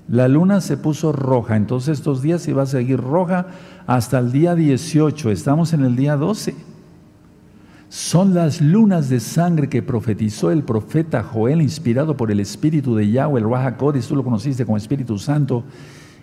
La 0.08 0.28
luna 0.28 0.60
se 0.60 0.76
puso 0.76 1.12
roja, 1.12 1.56
entonces 1.56 1.98
estos 1.98 2.22
días 2.22 2.46
iba 2.48 2.62
a 2.62 2.66
seguir 2.66 3.00
roja 3.00 3.46
hasta 3.86 4.18
el 4.18 4.32
día 4.32 4.54
18. 4.54 5.30
Estamos 5.30 5.72
en 5.72 5.84
el 5.84 5.96
día 5.96 6.16
12 6.16 6.71
son 7.92 8.32
las 8.32 8.62
lunas 8.62 9.10
de 9.10 9.20
sangre 9.20 9.68
que 9.68 9.82
profetizó 9.82 10.50
el 10.50 10.62
profeta 10.62 11.22
Joel, 11.22 11.60
inspirado 11.60 12.16
por 12.16 12.30
el 12.30 12.40
Espíritu 12.40 12.96
de 12.96 13.10
Yahweh, 13.10 13.42
el 13.42 13.50
Raja 13.50 13.76
tú 13.76 14.16
lo 14.16 14.24
conociste 14.24 14.64
como 14.64 14.78
Espíritu 14.78 15.18
Santo, 15.18 15.62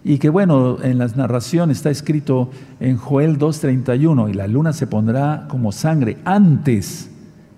y 0.03 0.17
que 0.17 0.29
bueno, 0.29 0.81
en 0.81 0.97
las 0.97 1.15
narraciones 1.15 1.77
está 1.77 1.91
escrito 1.91 2.49
en 2.79 2.97
Joel 2.97 3.37
2.31, 3.37 4.31
y 4.31 4.33
la 4.33 4.47
luna 4.47 4.73
se 4.73 4.87
pondrá 4.87 5.45
como 5.47 5.71
sangre 5.71 6.17
antes 6.25 7.11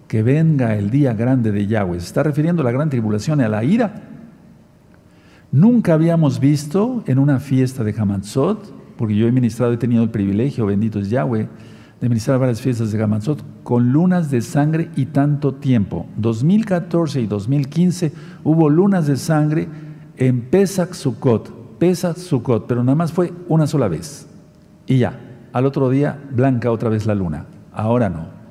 que 0.09 0.23
venga 0.23 0.75
el 0.75 0.89
día 0.89 1.13
grande 1.13 1.53
de 1.53 1.67
Yahweh. 1.67 2.01
Se 2.01 2.07
está 2.07 2.21
refiriendo 2.21 2.63
a 2.63 2.65
la 2.65 2.73
gran 2.73 2.89
tribulación 2.89 3.39
y 3.39 3.43
a 3.43 3.47
la 3.47 3.63
ira. 3.63 3.93
Nunca 5.53 5.93
habíamos 5.93 6.41
visto 6.41 7.01
en 7.07 7.17
una 7.17 7.39
fiesta 7.39 7.85
de 7.85 7.95
Hamatzot, 7.97 8.73
porque 8.97 9.15
yo 9.15 9.25
he 9.25 9.31
ministrado, 9.31 9.71
he 9.71 9.77
tenido 9.77 10.03
el 10.03 10.09
privilegio, 10.09 10.65
bendito 10.65 10.99
es 10.99 11.09
Yahweh, 11.09 11.47
de 12.01 12.09
ministrar 12.09 12.39
varias 12.39 12.59
fiestas 12.59 12.91
de 12.91 12.97
Gamanzot 12.97 13.43
con 13.63 13.91
lunas 13.93 14.31
de 14.31 14.41
sangre 14.41 14.89
y 14.95 15.05
tanto 15.05 15.53
tiempo. 15.53 16.07
2014 16.17 17.21
y 17.21 17.27
2015 17.27 18.11
hubo 18.43 18.69
lunas 18.69 19.05
de 19.05 19.17
sangre 19.17 19.67
en 20.17 20.41
Pesach 20.41 20.93
Sukkot, 20.93 21.77
Pesach 21.77 22.17
Sukkot, 22.17 22.65
pero 22.65 22.83
nada 22.83 22.95
más 22.95 23.13
fue 23.13 23.31
una 23.47 23.67
sola 23.67 23.87
vez. 23.87 24.27
Y 24.87 24.97
ya, 24.97 25.19
al 25.53 25.67
otro 25.67 25.89
día 25.89 26.19
blanca 26.31 26.71
otra 26.71 26.89
vez 26.89 27.05
la 27.05 27.13
luna. 27.13 27.45
Ahora 27.71 28.09
no. 28.09 28.41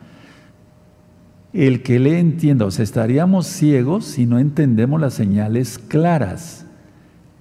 El 1.52 1.82
que 1.82 1.98
le 1.98 2.20
entienda, 2.20 2.66
o 2.66 2.70
sea, 2.70 2.84
estaríamos 2.84 3.48
ciegos 3.48 4.04
si 4.04 4.26
no 4.26 4.38
entendemos 4.38 5.00
las 5.00 5.14
señales 5.14 5.80
claras. 5.80 6.66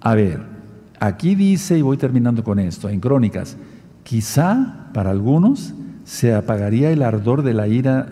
A 0.01 0.15
ver, 0.15 0.41
aquí 0.99 1.35
dice, 1.35 1.77
y 1.77 1.83
voy 1.83 1.97
terminando 1.97 2.43
con 2.43 2.57
esto, 2.57 2.89
en 2.89 2.99
Crónicas, 2.99 3.57
quizá 4.03 4.89
para 4.91 5.11
algunos 5.11 5.75
se 6.09 6.33
apagaría 6.33 6.89
el 6.89 7.03
ardor 7.03 7.43
de 7.43 7.53
la 7.53 7.67
ira 7.67 8.07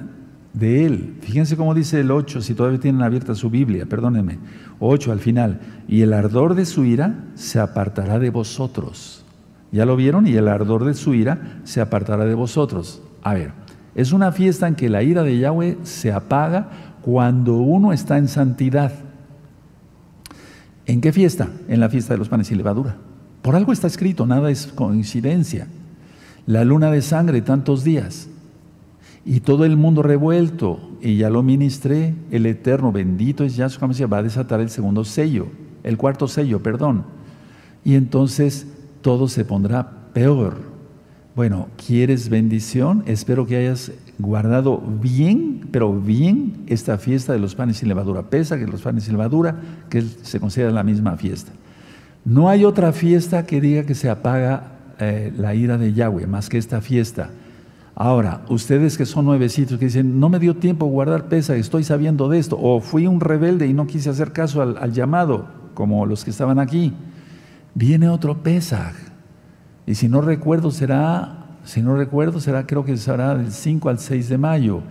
de 0.53 0.85
él. 0.85 1.15
Fíjense 1.21 1.57
cómo 1.57 1.73
dice 1.73 1.99
el 1.99 2.11
8, 2.11 2.41
si 2.41 2.53
todavía 2.53 2.79
tienen 2.79 3.01
abierta 3.01 3.33
su 3.33 3.49
Biblia, 3.49 3.87
perdónenme. 3.87 4.37
8 4.77 5.11
al 5.11 5.19
final. 5.19 5.61
Y 5.87 6.03
el 6.03 6.13
ardor 6.13 6.53
de 6.53 6.67
su 6.67 6.85
ira 6.85 7.25
se 7.33 7.59
apartará 7.59 8.19
de 8.19 8.29
vosotros. 8.29 9.25
¿Ya 9.71 9.87
lo 9.87 9.95
vieron? 9.95 10.27
Y 10.27 10.35
el 10.35 10.47
ardor 10.47 10.85
de 10.85 10.93
su 10.93 11.15
ira 11.15 11.59
se 11.63 11.81
apartará 11.81 12.25
de 12.25 12.35
vosotros. 12.35 13.01
A 13.23 13.33
ver, 13.33 13.53
es 13.95 14.11
una 14.11 14.31
fiesta 14.31 14.67
en 14.67 14.75
que 14.75 14.89
la 14.89 15.01
ira 15.01 15.23
de 15.23 15.39
Yahweh 15.39 15.79
se 15.81 16.11
apaga 16.11 16.69
cuando 17.01 17.55
uno 17.55 17.93
está 17.93 18.19
en 18.19 18.27
santidad. 18.27 18.91
¿En 20.85 21.01
qué 21.01 21.11
fiesta? 21.11 21.49
En 21.67 21.79
la 21.79 21.89
fiesta 21.89 22.13
de 22.13 22.19
los 22.19 22.29
panes 22.29 22.51
y 22.51 22.55
levadura. 22.55 22.95
Por 23.41 23.55
algo 23.55 23.73
está 23.73 23.87
escrito, 23.87 24.27
nada 24.27 24.51
es 24.51 24.67
coincidencia 24.67 25.67
la 26.47 26.63
luna 26.63 26.89
de 26.89 27.01
sangre 27.03 27.41
tantos 27.41 27.83
días 27.83 28.29
y 29.25 29.41
todo 29.41 29.65
el 29.65 29.75
mundo 29.75 30.01
revuelto, 30.01 30.79
y 31.01 31.17
ya 31.17 31.29
lo 31.29 31.43
ministré, 31.43 32.15
el 32.31 32.45
Eterno, 32.45 32.93
bendito 32.93 33.43
es 33.43 33.57
Yahshua 33.57 33.89
va 34.07 34.19
a 34.19 34.23
desatar 34.23 34.61
el 34.61 34.69
segundo 34.69 35.03
sello, 35.03 35.47
el 35.83 35.97
cuarto 35.97 36.29
sello, 36.29 36.63
perdón. 36.63 37.03
Y 37.83 37.95
entonces 37.95 38.67
todo 39.01 39.27
se 39.27 39.43
pondrá 39.43 39.91
peor. 40.13 40.55
Bueno, 41.35 41.67
¿quieres 41.85 42.29
bendición? 42.29 43.03
Espero 43.05 43.45
que 43.45 43.57
hayas 43.57 43.91
guardado 44.17 44.81
bien, 45.01 45.67
pero 45.71 45.93
bien, 45.93 46.63
esta 46.67 46.97
fiesta 46.97 47.33
de 47.33 47.39
los 47.39 47.53
panes 47.53 47.77
sin 47.77 47.89
levadura. 47.89 48.29
Pesa 48.29 48.57
que 48.57 48.65
los 48.65 48.81
panes 48.81 49.03
sin 49.03 49.13
levadura, 49.13 49.55
que 49.89 50.01
se 50.01 50.39
considera 50.39 50.71
la 50.71 50.83
misma 50.83 51.17
fiesta. 51.17 51.51
No 52.23 52.47
hay 52.47 52.63
otra 52.63 52.93
fiesta 52.93 53.45
que 53.45 53.59
diga 53.59 53.83
que 53.83 53.93
se 53.93 54.09
apaga 54.09 54.76
eh, 54.99 55.31
la 55.37 55.53
ira 55.53 55.77
de 55.77 55.93
Yahweh 55.93 56.27
más 56.27 56.49
que 56.49 56.57
esta 56.57 56.81
fiesta. 56.81 57.29
Ahora, 57.99 58.41
ustedes 58.49 58.95
que 58.95 59.07
son 59.07 59.25
nuevecitos 59.25 59.79
que 59.79 59.85
dicen, 59.85 60.19
no 60.19 60.29
me 60.29 60.37
dio 60.37 60.55
tiempo 60.55 60.85
guardar 60.85 61.29
pesa, 61.29 61.55
estoy 61.55 61.83
sabiendo 61.83 62.29
de 62.29 62.37
esto, 62.37 62.55
o 62.59 62.79
fui 62.79 63.07
un 63.07 63.19
rebelde 63.19 63.65
y 63.65 63.73
no 63.73 63.87
quise 63.87 64.11
hacer 64.11 64.31
caso 64.31 64.61
al, 64.61 64.91
llamado, 64.91 65.47
como 65.73 66.05
los 66.05 66.23
que 66.23 66.29
estaban 66.29 66.59
aquí, 66.59 66.93
viene 67.73 68.07
otro 68.07 68.43
Pesaj. 68.43 68.93
Y 69.87 69.95
si 69.95 70.09
no 70.09 70.21
recuerdo, 70.21 70.69
será, 70.69 71.57
si 71.63 71.81
no 71.81 71.95
recuerdo, 71.95 72.39
será, 72.39 72.67
creo 72.67 72.85
que 72.85 72.97
será 72.97 73.35
del 73.35 73.51
5 73.51 73.89
al 73.89 73.97
6 73.97 74.29
de 74.29 74.37
mayo. 74.37 74.81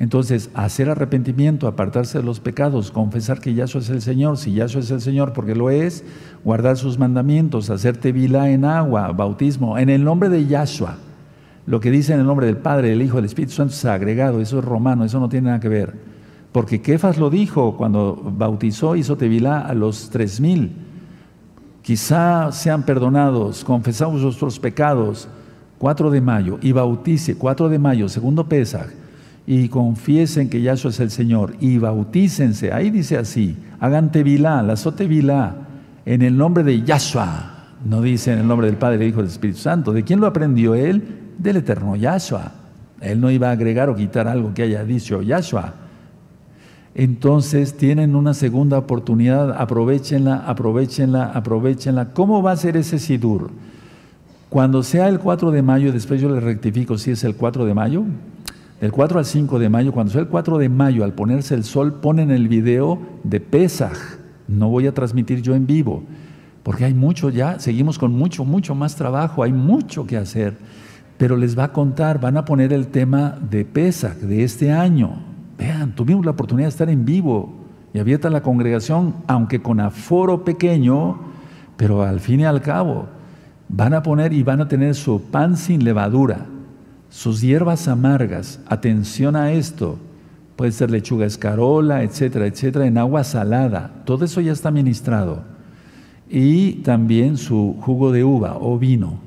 Entonces, 0.00 0.48
hacer 0.54 0.88
arrepentimiento, 0.88 1.68
apartarse 1.68 2.16
de 2.16 2.24
los 2.24 2.40
pecados, 2.40 2.90
confesar 2.90 3.38
que 3.38 3.52
Yahshua 3.52 3.82
es 3.82 3.90
el 3.90 4.00
Señor, 4.00 4.38
si 4.38 4.54
Yahshua 4.54 4.80
es 4.80 4.90
el 4.90 5.02
Señor, 5.02 5.34
porque 5.34 5.54
lo 5.54 5.68
es, 5.68 6.04
guardar 6.42 6.78
sus 6.78 6.98
mandamientos, 6.98 7.68
hacer 7.68 7.98
tevilá 7.98 8.48
en 8.48 8.64
agua, 8.64 9.12
bautismo, 9.12 9.76
en 9.76 9.90
el 9.90 10.02
nombre 10.02 10.30
de 10.30 10.46
Yahshua. 10.46 10.96
Lo 11.66 11.80
que 11.80 11.90
dice 11.90 12.14
en 12.14 12.20
el 12.20 12.26
nombre 12.26 12.46
del 12.46 12.56
Padre, 12.56 12.88
del 12.88 13.02
Hijo, 13.02 13.16
del 13.16 13.26
Espíritu 13.26 13.52
Santo 13.52 13.74
es 13.74 13.84
agregado, 13.84 14.40
eso 14.40 14.60
es 14.60 14.64
romano, 14.64 15.04
eso 15.04 15.20
no 15.20 15.28
tiene 15.28 15.48
nada 15.48 15.60
que 15.60 15.68
ver. 15.68 15.94
Porque 16.50 16.80
Kefas 16.80 17.18
lo 17.18 17.28
dijo 17.28 17.76
cuando 17.76 18.18
bautizó, 18.38 18.96
hizo 18.96 19.18
tevilá 19.18 19.60
a 19.60 19.74
los 19.74 20.08
tres 20.08 20.40
mil. 20.40 20.72
Quizá 21.82 22.50
sean 22.52 22.84
perdonados, 22.84 23.64
confesamos 23.64 24.22
nuestros 24.22 24.58
pecados, 24.58 25.28
4 25.78 26.10
de 26.10 26.22
mayo, 26.22 26.58
y 26.62 26.72
bautice, 26.72 27.36
4 27.36 27.68
de 27.68 27.78
mayo, 27.78 28.08
segundo 28.08 28.48
Pesaj 28.48 28.99
y 29.52 29.68
confiesen 29.68 30.48
que 30.48 30.62
Yahshua 30.62 30.92
es 30.92 31.00
el 31.00 31.10
Señor 31.10 31.56
y 31.58 31.78
bautícense. 31.78 32.72
Ahí 32.72 32.88
dice 32.88 33.18
así, 33.18 33.56
hagan 33.80 34.12
tevilá, 34.12 34.62
la 34.62 34.76
tevilá, 34.76 35.56
en 36.06 36.22
el 36.22 36.36
nombre 36.36 36.62
de 36.62 36.82
Yahshua. 36.82 37.74
No 37.84 38.00
dice 38.00 38.32
en 38.32 38.38
el 38.38 38.46
nombre 38.46 38.68
del 38.68 38.76
Padre, 38.76 39.08
Hijo 39.08 39.18
y 39.18 39.22
del 39.22 39.32
Espíritu 39.32 39.58
Santo. 39.58 39.92
¿De 39.92 40.04
quién 40.04 40.20
lo 40.20 40.28
aprendió 40.28 40.76
él? 40.76 41.02
Del 41.36 41.56
eterno 41.56 41.96
Yahshua. 41.96 42.52
Él 43.00 43.20
no 43.20 43.28
iba 43.28 43.48
a 43.48 43.50
agregar 43.50 43.88
o 43.88 43.96
quitar 43.96 44.28
algo 44.28 44.54
que 44.54 44.62
haya 44.62 44.84
dicho 44.84 45.20
Yahshua. 45.20 45.74
Entonces 46.94 47.76
tienen 47.76 48.14
una 48.14 48.34
segunda 48.34 48.78
oportunidad, 48.78 49.60
aprovechenla, 49.60 50.44
aprovechenla, 50.46 51.24
aprovechenla. 51.24 52.12
¿Cómo 52.12 52.40
va 52.40 52.52
a 52.52 52.56
ser 52.56 52.76
ese 52.76 53.00
Sidur? 53.00 53.50
Cuando 54.48 54.84
sea 54.84 55.08
el 55.08 55.18
4 55.18 55.50
de 55.50 55.62
mayo, 55.62 55.92
después 55.92 56.20
yo 56.20 56.28
le 56.28 56.38
rectifico 56.38 56.98
si 56.98 57.10
es 57.10 57.24
el 57.24 57.34
4 57.34 57.64
de 57.66 57.74
mayo, 57.74 58.04
del 58.80 58.92
4 58.92 59.18
al 59.18 59.26
5 59.26 59.58
de 59.58 59.68
mayo, 59.68 59.92
cuando 59.92 60.12
sea 60.12 60.22
el 60.22 60.28
4 60.28 60.58
de 60.58 60.68
mayo, 60.68 61.04
al 61.04 61.12
ponerse 61.12 61.54
el 61.54 61.64
sol, 61.64 62.00
ponen 62.00 62.30
el 62.30 62.48
video 62.48 62.98
de 63.24 63.40
Pesaj. 63.40 63.96
No 64.48 64.70
voy 64.70 64.86
a 64.86 64.94
transmitir 64.94 65.42
yo 65.42 65.54
en 65.54 65.66
vivo, 65.66 66.02
porque 66.62 66.86
hay 66.86 66.94
mucho 66.94 67.28
ya, 67.28 67.58
seguimos 67.58 67.98
con 67.98 68.12
mucho, 68.12 68.44
mucho 68.44 68.74
más 68.74 68.96
trabajo, 68.96 69.42
hay 69.42 69.52
mucho 69.52 70.06
que 70.06 70.16
hacer. 70.16 70.56
Pero 71.18 71.36
les 71.36 71.58
va 71.58 71.64
a 71.64 71.72
contar, 71.72 72.20
van 72.20 72.38
a 72.38 72.46
poner 72.46 72.72
el 72.72 72.88
tema 72.88 73.38
de 73.50 73.66
Pesaj 73.66 74.16
de 74.16 74.44
este 74.44 74.72
año. 74.72 75.10
Vean, 75.58 75.94
tuvimos 75.94 76.24
la 76.24 76.30
oportunidad 76.30 76.66
de 76.66 76.70
estar 76.70 76.88
en 76.88 77.04
vivo 77.04 77.52
y 77.92 77.98
abierta 77.98 78.30
la 78.30 78.42
congregación, 78.42 79.16
aunque 79.26 79.60
con 79.60 79.80
aforo 79.80 80.42
pequeño, 80.42 81.18
pero 81.76 82.02
al 82.02 82.20
fin 82.20 82.40
y 82.40 82.44
al 82.44 82.62
cabo 82.62 83.08
van 83.68 83.92
a 83.92 84.02
poner 84.02 84.32
y 84.32 84.42
van 84.42 84.62
a 84.62 84.68
tener 84.68 84.94
su 84.94 85.22
pan 85.30 85.56
sin 85.56 85.84
levadura, 85.84 86.46
sus 87.10 87.40
hierbas 87.42 87.88
amargas. 87.88 88.60
Atención 88.66 89.36
a 89.36 89.52
esto. 89.52 89.98
Puede 90.56 90.72
ser 90.72 90.90
lechuga 90.90 91.26
escarola, 91.26 92.02
etcétera, 92.02 92.46
etcétera, 92.46 92.86
en 92.86 92.98
agua 92.98 93.24
salada. 93.24 94.02
Todo 94.04 94.24
eso 94.24 94.40
ya 94.40 94.52
está 94.52 94.70
ministrado. 94.70 95.42
Y 96.28 96.74
también 96.82 97.36
su 97.36 97.76
jugo 97.80 98.12
de 98.12 98.24
uva 98.24 98.56
o 98.58 98.78
vino. 98.78 99.20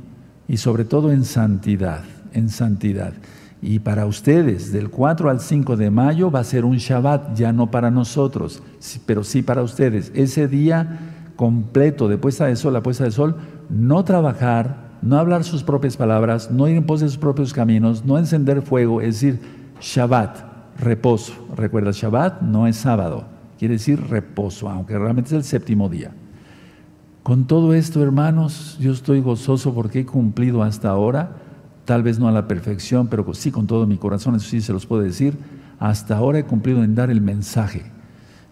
Y 0.47 0.57
sobre 0.57 0.85
todo 0.85 1.11
en 1.11 1.25
santidad, 1.25 2.03
en 2.33 2.49
santidad. 2.49 3.13
Y 3.61 3.79
para 3.79 4.05
ustedes, 4.05 4.73
del 4.73 4.89
4 4.89 5.29
al 5.29 5.39
5 5.39 5.77
de 5.77 5.89
mayo 5.89 6.29
va 6.29 6.39
a 6.39 6.43
ser 6.43 6.65
un 6.65 6.77
Shabbat, 6.77 7.35
ya 7.35 7.53
no 7.53 7.71
para 7.71 7.89
nosotros, 7.91 8.61
pero 9.05 9.23
sí 9.23 9.41
para 9.41 9.63
ustedes. 9.63 10.11
Ese 10.13 10.49
día 10.49 10.99
completo 11.37 12.09
de 12.09 12.17
puesta 12.17 12.45
de 12.45 12.57
sol 12.57 12.75
a 12.75 12.83
puesta 12.83 13.05
de 13.05 13.11
sol, 13.11 13.37
no 13.69 14.03
trabajar, 14.03 14.82
no 15.03 15.17
hablar 15.17 15.43
sus 15.43 15.63
propias 15.63 15.97
palabras, 15.97 16.49
no 16.51 16.67
ir 16.67 16.77
en 16.77 16.85
pos 16.85 17.01
de 17.01 17.07
sus 17.07 17.17
propios 17.17 17.53
caminos, 17.53 18.05
no 18.05 18.17
encender 18.17 18.61
fuego, 18.61 19.01
es 19.01 19.21
decir, 19.21 19.39
Shabbat, 19.81 20.79
reposo. 20.79 21.33
Recuerda, 21.55 21.91
Shabbat 21.91 22.41
no 22.41 22.67
es 22.67 22.77
sábado, 22.77 23.25
quiere 23.59 23.75
decir 23.75 24.01
reposo, 24.09 24.69
aunque 24.69 24.97
realmente 24.97 25.29
es 25.29 25.33
el 25.33 25.43
séptimo 25.43 25.89
día. 25.89 26.11
Con 27.21 27.45
todo 27.45 27.73
esto, 27.73 28.01
hermanos, 28.03 28.77
yo 28.79 28.91
estoy 28.91 29.21
gozoso 29.21 29.73
porque 29.73 30.01
he 30.01 30.05
cumplido 30.05 30.63
hasta 30.63 30.89
ahora 30.89 31.37
tal 31.85 32.03
vez 32.03 32.19
no 32.19 32.27
a 32.27 32.31
la 32.31 32.47
perfección, 32.47 33.07
pero 33.07 33.33
sí 33.33 33.51
con 33.51 33.67
todo 33.67 33.85
mi 33.87 33.97
corazón, 33.97 34.35
eso 34.35 34.47
sí 34.47 34.61
se 34.61 34.73
los 34.73 34.85
puedo 34.85 35.01
decir, 35.01 35.37
hasta 35.79 36.17
ahora 36.17 36.39
he 36.39 36.45
cumplido 36.45 36.83
en 36.83 36.95
dar 36.95 37.09
el 37.09 37.21
mensaje. 37.21 37.83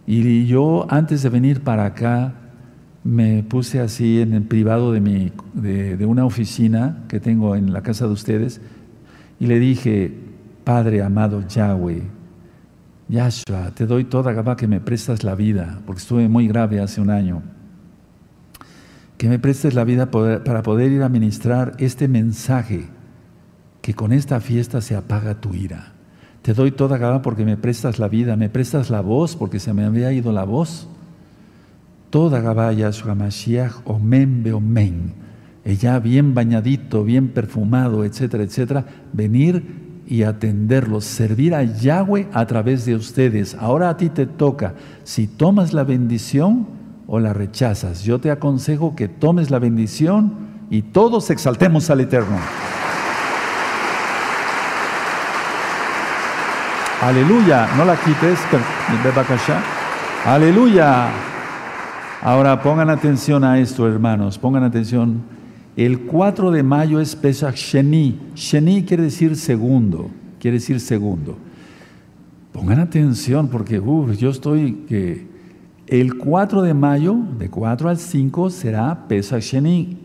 Y 0.06 0.46
yo 0.46 0.86
antes 0.90 1.24
de 1.24 1.30
venir 1.30 1.62
para 1.62 1.86
acá 1.86 2.34
me 3.04 3.44
puse 3.44 3.80
así 3.80 4.22
en 4.22 4.34
el 4.34 4.44
privado 4.44 4.92
de, 4.92 5.02
mi, 5.02 5.32
de, 5.54 6.06
una 6.06 6.26
oficina 6.26 7.04
que 7.08 7.20
tengo 7.20 7.56
en 7.56 7.74
la 7.74 7.82
casa 7.82 8.06
de 8.06 8.14
ustedes 8.14 8.62
y 9.40 9.48
le 9.48 9.60
dije, 9.60 10.14
Padre 10.64 11.02
amado 11.02 11.44
Yahweh, 11.48 12.04
Yahshua, 13.10 13.72
te 13.74 13.88
doy 13.88 14.06
toda 14.06 14.34
Gabá 14.34 14.56
que 14.56 14.68
me 14.68 14.80
prestas 14.80 15.24
la 15.24 15.36
vida, 15.36 15.82
porque 15.86 16.02
estuve 16.02 16.30
muy 16.30 16.48
grave 16.48 16.80
hace 16.80 17.02
un 17.02 17.10
año. 17.10 17.42
Que 19.18 19.28
me 19.28 19.40
prestes 19.40 19.74
la 19.74 19.84
vida 19.84 20.10
para 20.12 20.64
poder 20.64 20.92
ir 20.92 21.04
a 21.04 21.10
ministrar 21.10 21.74
este 21.78 22.08
mensaje 22.08 22.88
que 23.82 23.94
con 23.94 24.14
esta 24.14 24.40
fiesta 24.40 24.82
se 24.82 24.96
apaga 24.96 25.42
tu 25.42 25.54
ira. 25.54 25.94
Te 26.42 26.54
doy 26.54 26.72
toda 26.72 26.98
gaba 26.98 27.22
porque 27.22 27.46
me 27.46 27.58
prestas 27.58 28.00
la 28.00 28.08
vida, 28.08 28.36
me 28.36 28.50
prestas 28.50 28.90
la 28.90 29.02
voz 29.02 29.36
porque 29.36 29.60
se 29.60 29.74
me 29.74 29.86
había 29.86 30.12
ido 30.12 30.32
la 30.32 30.44
voz. 30.44 30.88
Toda 32.12 32.42
gaba 32.42 32.74
Yahshua 32.74 33.16
Mashiach, 33.16 33.72
omen 33.86 34.44
beomen. 34.44 35.14
Ella 35.64 35.98
bien 36.00 36.34
bañadito, 36.34 37.06
bien 37.06 37.30
perfumado, 37.30 38.04
etcétera, 38.04 38.44
etcétera. 38.44 38.86
Venir 39.14 40.04
y 40.06 40.24
atenderlos, 40.24 41.06
servir 41.06 41.56
a 41.56 41.64
Yahweh 41.64 42.28
a 42.34 42.46
través 42.46 42.84
de 42.86 42.96
ustedes. 42.96 43.56
Ahora 43.56 43.88
a 43.88 43.96
ti 43.96 44.10
te 44.10 44.26
toca, 44.26 44.74
si 45.06 45.26
tomas 45.26 45.72
la 45.72 45.86
bendición 45.86 46.68
o 47.08 47.22
la 47.22 47.32
rechazas. 47.32 48.04
Yo 48.04 48.20
te 48.20 48.30
aconsejo 48.30 48.94
que 48.94 49.08
tomes 49.08 49.50
la 49.50 49.60
bendición 49.60 50.34
y 50.70 50.82
todos 50.82 51.30
exaltemos 51.30 51.90
al 51.90 52.02
Eterno. 52.02 52.38
Aleluya, 57.02 57.70
no 57.78 57.86
la 57.86 57.96
quites, 57.96 58.40
Aleluya. 60.26 61.31
Ahora 62.24 62.62
pongan 62.62 62.92
atención 62.92 63.44
a 63.44 63.60
esto, 63.60 63.88
hermanos, 63.88 64.38
pongan 64.38 64.64
atención. 64.64 65.24
El 65.76 66.02
4 66.02 66.52
de 66.52 66.62
mayo 66.62 67.00
es 67.00 67.16
Pesach 67.16 67.56
Sheni. 67.56 68.20
Sheni 68.36 68.84
quiere 68.84 69.02
decir 69.02 69.36
segundo, 69.36 70.12
quiere 70.40 70.58
decir 70.58 70.80
segundo. 70.80 71.40
Pongan 72.54 72.80
atención 72.80 73.48
porque 73.48 73.82
yo 74.20 74.30
estoy 74.30 74.84
que 74.88 75.26
el 75.88 76.20
4 76.20 76.62
de 76.62 76.76
mayo, 76.76 77.18
de 77.40 77.50
4 77.50 77.90
al 77.90 77.98
5, 77.98 78.52
será 78.52 79.08
Pesach 79.08 79.42
Sheni. 79.42 79.98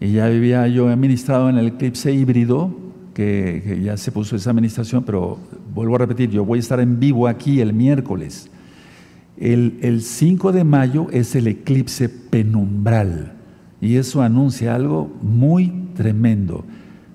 Y 0.00 0.12
ya 0.12 0.24
había 0.24 0.66
yo 0.68 0.88
administrado 0.88 1.50
en 1.50 1.58
el 1.58 1.66
eclipse 1.66 2.14
híbrido, 2.14 2.74
que, 3.12 3.62
que 3.62 3.82
ya 3.82 3.98
se 3.98 4.10
puso 4.10 4.36
esa 4.36 4.52
administración, 4.52 5.04
pero 5.04 5.36
vuelvo 5.74 5.96
a 5.96 5.98
repetir, 5.98 6.30
yo 6.30 6.46
voy 6.46 6.60
a 6.60 6.60
estar 6.60 6.80
en 6.80 6.98
vivo 6.98 7.28
aquí 7.28 7.60
el 7.60 7.74
miércoles. 7.74 8.48
El, 9.36 10.02
5 10.02 10.52
de 10.52 10.64
mayo 10.64 11.08
es 11.10 11.34
el 11.34 11.46
eclipse 11.46 12.08
penumbral 12.08 13.32
y 13.80 13.96
eso 13.96 14.22
anuncia 14.22 14.74
algo 14.74 15.10
muy 15.22 15.72
tremendo. 15.94 16.64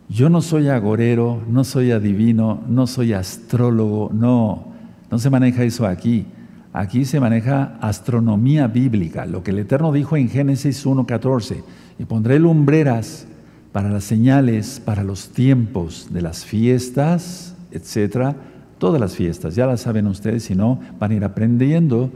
Yo 0.10 0.30
no 0.30 0.42
soy 0.42 0.70
agorero, 0.70 1.44
no 1.50 1.64
soy 1.64 1.92
adivino, 1.92 2.62
no 2.68 2.88
soy 2.88 3.14
astrólogo, 3.14 4.10
no, 4.14 4.74
no 5.12 5.20
se 5.20 5.30
maneja 5.30 5.64
eso 5.64 5.86
aquí. 5.86 6.26
Aquí 6.74 7.06
se 7.06 7.20
maneja 7.20 7.78
astronomía 7.82 8.68
bíblica, 8.68 9.26
lo 9.26 9.44
que 9.44 9.52
el 9.52 9.60
Eterno 9.60 9.92
dijo 9.92 10.16
en 10.16 10.30
Génesis 10.30 10.86
1.14, 10.86 11.64
y 11.98 12.06
pondré 12.06 12.40
lumbreras 12.40 13.28
para 13.72 13.90
las 13.90 14.04
señales, 14.04 14.82
para 14.84 15.04
los 15.04 15.30
tiempos 15.30 16.08
de 16.12 16.22
las 16.22 16.46
fiestas, 16.46 17.56
etcétera, 17.72 18.36
todas 18.78 19.00
las 19.00 19.16
fiestas, 19.16 19.56
ya 19.56 19.66
las 19.66 19.82
saben 19.82 20.08
ustedes, 20.08 20.44
si 20.44 20.56
no, 20.56 20.80
van 21.00 21.12
a 21.12 21.16
ir 21.16 21.24
aprendiendo. 21.24 22.12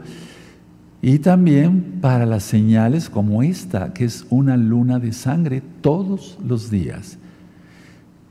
Y 1.00 1.18
también 1.18 1.98
para 2.00 2.26
las 2.26 2.44
señales 2.44 3.10
como 3.10 3.42
esta, 3.42 3.92
que 3.92 4.04
es 4.04 4.24
una 4.30 4.56
luna 4.56 4.98
de 4.98 5.12
sangre 5.12 5.62
todos 5.80 6.38
los 6.46 6.70
días. 6.70 7.18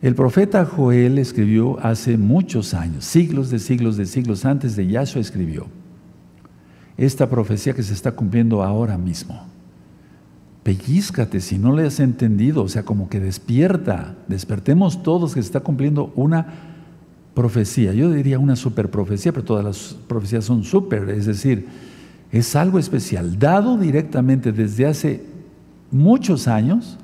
El 0.02 0.16
profeta 0.16 0.66
Joel 0.66 1.18
escribió 1.18 1.80
hace 1.86 2.18
muchos 2.18 2.74
años, 2.74 3.06
siglos 3.06 3.52
de 3.52 3.60
siglos 3.60 3.98
de 3.98 4.06
siglos 4.06 4.46
antes 4.46 4.76
de 4.76 4.88
Yahshua 4.88 5.22
escribió 5.22 5.68
esta 6.98 7.30
profecía 7.30 7.74
que 7.74 7.84
se 7.84 7.94
está 7.94 8.12
cumpliendo 8.12 8.64
ahora 8.64 8.98
mismo. 8.98 9.42
Pellízcate 10.64 11.42
si 11.42 11.58
no 11.58 11.76
le 11.76 11.88
has 11.88 12.00
entendido, 12.00 12.64
o 12.64 12.68
sea, 12.68 12.84
como 12.84 13.10
que 13.10 13.20
despierta, 13.20 14.16
despertemos 14.28 15.02
todos 15.02 15.34
que 15.34 15.42
se 15.42 15.48
está 15.48 15.62
cumpliendo 15.62 16.12
una 16.16 16.71
profecía. 17.42 17.92
Yo 17.92 18.12
diría 18.12 18.38
una 18.38 18.56
super 18.56 18.92
profecía, 18.92 19.32
pero 19.32 19.44
todas 19.44 19.66
las 19.66 19.98
profecías 20.08 20.46
son 20.46 20.64
super, 20.64 21.10
es 21.10 21.26
decir, 21.26 21.66
es 22.32 22.56
algo 22.56 22.78
especial, 22.78 23.40
dado 23.40 23.80
directamente 23.80 24.52
desde 24.52 24.86
hace 24.86 25.26
muchos 25.90 26.48
años, 26.48 27.00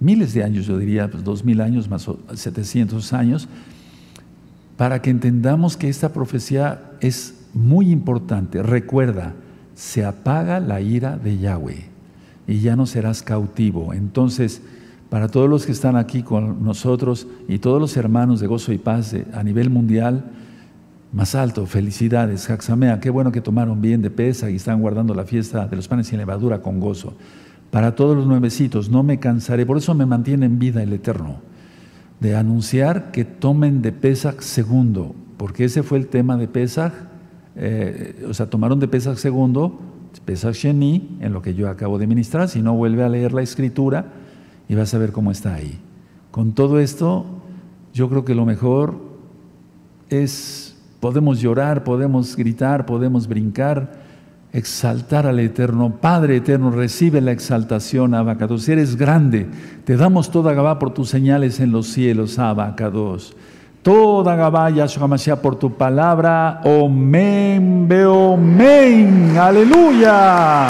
miles 0.00 0.34
de 0.34 0.42
años, 0.42 0.66
yo 0.66 0.76
diría, 0.76 1.08
pues 1.08 1.22
dos 1.22 1.44
mil 1.44 1.60
años 1.60 1.88
más 1.88 2.10
700 2.34 3.12
años, 3.12 3.46
para 4.76 5.00
que 5.00 5.10
entendamos 5.10 5.76
que 5.76 5.88
esta 5.88 6.12
profecía 6.12 6.90
es 7.00 7.46
muy 7.54 7.92
importante. 7.92 8.60
Recuerda, 8.60 9.34
se 9.76 10.04
apaga 10.04 10.58
la 10.58 10.80
ira 10.80 11.16
de 11.16 11.38
Yahweh 11.38 11.84
y 12.48 12.58
ya 12.58 12.74
no 12.74 12.86
serás 12.86 13.22
cautivo. 13.22 13.94
Entonces, 13.94 14.62
para 15.10 15.28
todos 15.28 15.48
los 15.48 15.66
que 15.66 15.72
están 15.72 15.96
aquí 15.96 16.22
con 16.22 16.64
nosotros 16.64 17.26
y 17.48 17.58
todos 17.58 17.80
los 17.80 17.96
hermanos 17.96 18.40
de 18.40 18.46
gozo 18.46 18.72
y 18.72 18.78
paz 18.78 19.14
a 19.32 19.42
nivel 19.42 19.70
mundial, 19.70 20.24
más 21.12 21.34
alto, 21.34 21.66
felicidades, 21.66 22.46
Jaxamea, 22.46 23.00
qué 23.00 23.10
bueno 23.10 23.32
que 23.32 23.40
tomaron 23.40 23.80
bien 23.80 24.02
de 24.02 24.10
pesa 24.10 24.50
y 24.50 24.56
están 24.56 24.80
guardando 24.80 25.14
la 25.14 25.24
fiesta 25.24 25.66
de 25.66 25.76
los 25.76 25.88
panes 25.88 26.08
sin 26.08 26.18
levadura 26.18 26.60
con 26.60 26.80
gozo. 26.80 27.14
Para 27.70 27.94
todos 27.94 28.16
los 28.16 28.26
nuevecitos, 28.26 28.90
no 28.90 29.02
me 29.02 29.18
cansaré, 29.18 29.64
por 29.64 29.78
eso 29.78 29.94
me 29.94 30.06
mantiene 30.06 30.46
en 30.46 30.58
vida 30.58 30.82
el 30.82 30.92
Eterno, 30.92 31.40
de 32.20 32.36
anunciar 32.36 33.12
que 33.12 33.24
tomen 33.24 33.82
de 33.82 33.92
Pesach 33.92 34.40
segundo, 34.40 35.14
porque 35.36 35.64
ese 35.64 35.82
fue 35.82 35.98
el 35.98 36.08
tema 36.08 36.36
de 36.36 36.48
Pesach, 36.48 36.92
eh, 37.54 38.26
o 38.28 38.34
sea, 38.34 38.50
tomaron 38.50 38.80
de 38.80 38.88
Pesach 38.88 39.16
segundo, 39.16 39.78
Pesach 40.24 40.54
Sheni, 40.54 41.18
en 41.20 41.32
lo 41.32 41.42
que 41.42 41.54
yo 41.54 41.68
acabo 41.68 41.98
de 41.98 42.06
ministrar, 42.06 42.48
si 42.48 42.62
no 42.62 42.74
vuelve 42.74 43.04
a 43.04 43.08
leer 43.08 43.32
la 43.32 43.42
escritura, 43.42 44.06
y 44.68 44.74
vas 44.74 44.94
a 44.94 44.98
ver 44.98 45.12
cómo 45.12 45.30
está 45.30 45.54
ahí. 45.54 45.78
Con 46.30 46.52
todo 46.52 46.78
esto, 46.80 47.24
yo 47.94 48.08
creo 48.08 48.24
que 48.24 48.34
lo 48.34 48.44
mejor 48.44 48.94
es, 50.10 50.76
podemos 51.00 51.40
llorar, 51.40 51.84
podemos 51.84 52.36
gritar, 52.36 52.86
podemos 52.86 53.26
brincar, 53.26 54.04
exaltar 54.52 55.26
al 55.26 55.40
Eterno. 55.40 55.96
Padre 56.00 56.36
Eterno, 56.36 56.70
recibe 56.70 57.20
la 57.20 57.32
exaltación, 57.32 58.14
Abacados. 58.14 58.68
Eres 58.68 58.96
grande, 58.96 59.46
te 59.84 59.96
damos 59.96 60.30
toda 60.30 60.52
Gabá 60.52 60.78
por 60.78 60.92
tus 60.92 61.08
señales 61.08 61.60
en 61.60 61.72
los 61.72 61.86
cielos, 61.88 62.38
Abacados. 62.38 63.36
Toda 63.82 64.34
Gabá, 64.34 64.68
Yahshua 64.70 65.06
Mashiach, 65.06 65.38
por 65.38 65.56
tu 65.56 65.72
palabra. 65.72 66.60
Omen, 66.64 67.86
Beomen. 67.86 69.36
Aleluya. 69.38 70.66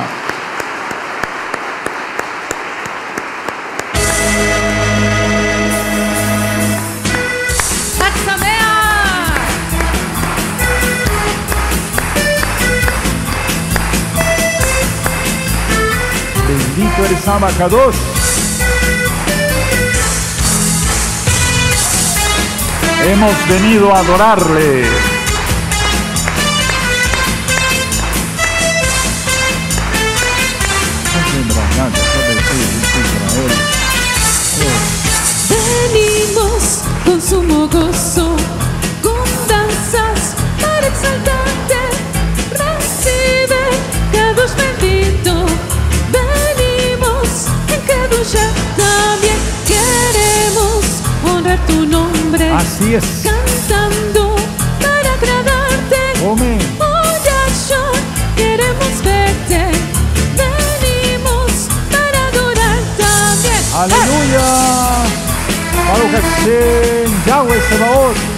Eres 17.04 17.28
Abacados. 17.28 17.96
Hemos 23.04 23.48
venido 23.48 23.94
a 23.94 23.98
adorarle. 23.98 25.15
Así 52.66 52.94
es. 52.94 53.04
Cantando 53.22 54.34
para 54.82 55.12
agradarte. 55.14 56.00
Amén. 56.28 56.58
Oh 56.80 57.12
Yahshua, 57.26 57.92
queremos 58.36 59.02
verte. 59.04 59.70
Venimos 60.40 61.52
para 61.92 62.26
adorar 62.26 62.80
también. 62.98 63.62
Aleluya. 63.72 64.46
Baruch 65.88 66.10
Hashem, 66.10 67.08
Yahweh 67.24 67.60
Sebaot. 67.68 68.35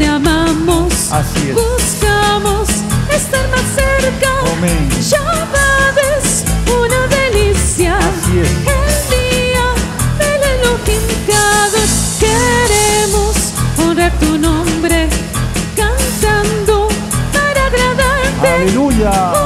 Te 0.00 0.06
amamos. 0.06 1.12
Así 1.12 1.50
es. 1.50 1.54
Buscamos 1.54 2.68
estar 3.14 3.46
más 3.50 3.66
cerca. 3.76 4.30
Amén. 4.56 4.88
Es 4.98 5.12
una 6.66 7.00
delicia. 7.18 7.98
Así 7.98 8.38
es. 8.38 8.48
El 8.48 8.94
día 9.12 9.66
del 10.20 10.42
Elohim 10.54 11.04
Kadosh. 11.28 12.18
Queremos 12.18 13.34
honrar 13.78 14.12
tu 14.18 14.38
nombre. 14.38 15.08
Cantando 15.76 16.88
para 17.34 17.66
agradarte. 17.66 18.48
Aleluya. 18.48 19.39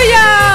¡Aleluya! 0.00 0.49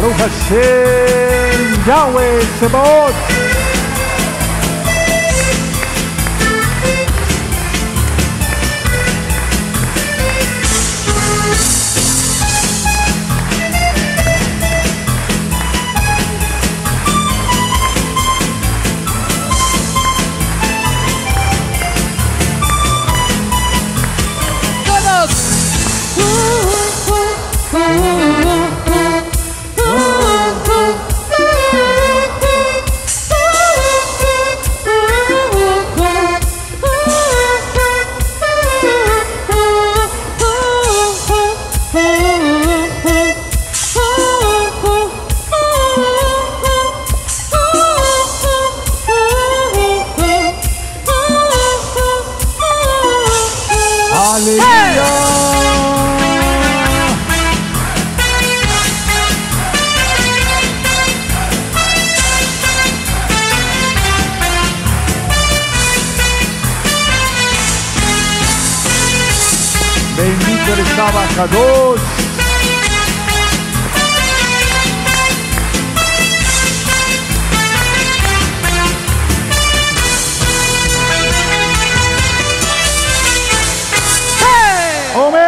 Baruch 0.00 0.16
Hashem, 0.16 1.86
Yahweh 1.86 2.40
Sebaot. 2.58 3.49
Amén. 85.14 85.46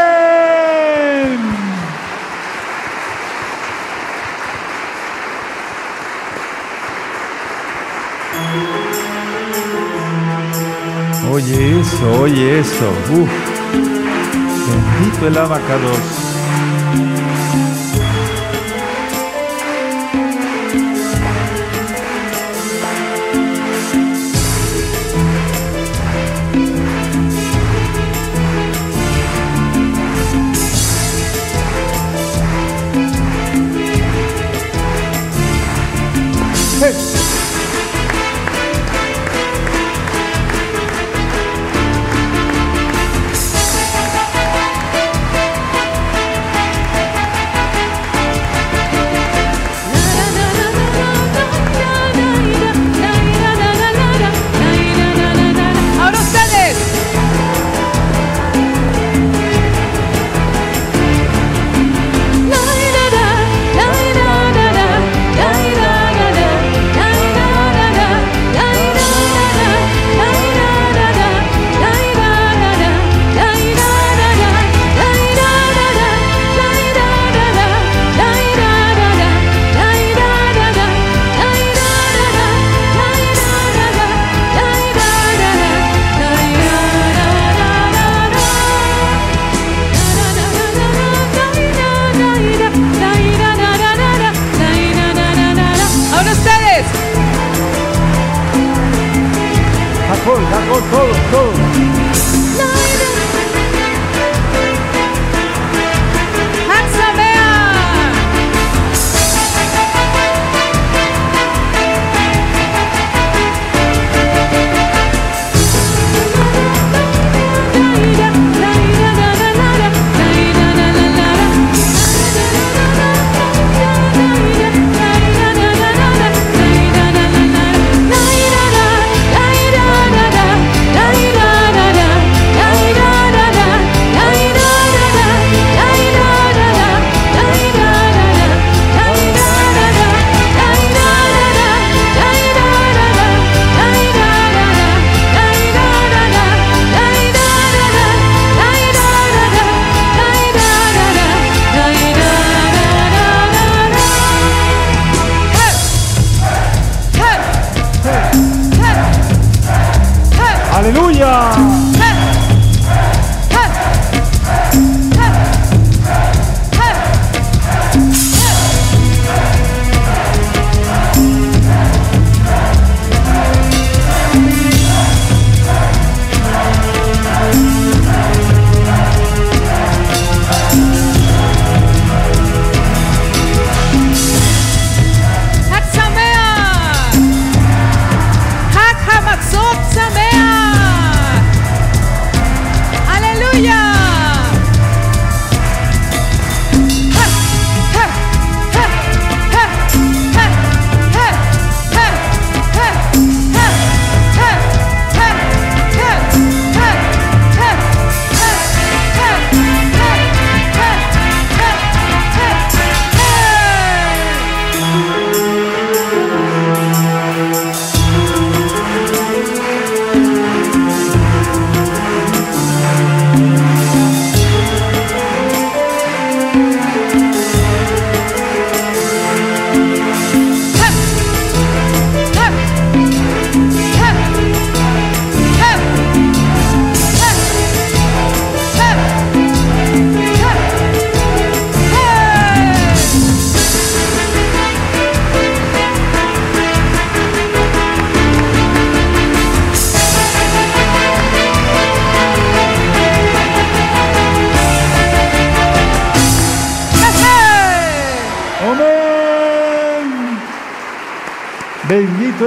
Oye 11.30 11.80
eso, 11.80 12.12
oye 12.22 12.60
eso. 12.60 12.90
Uf. 13.10 13.41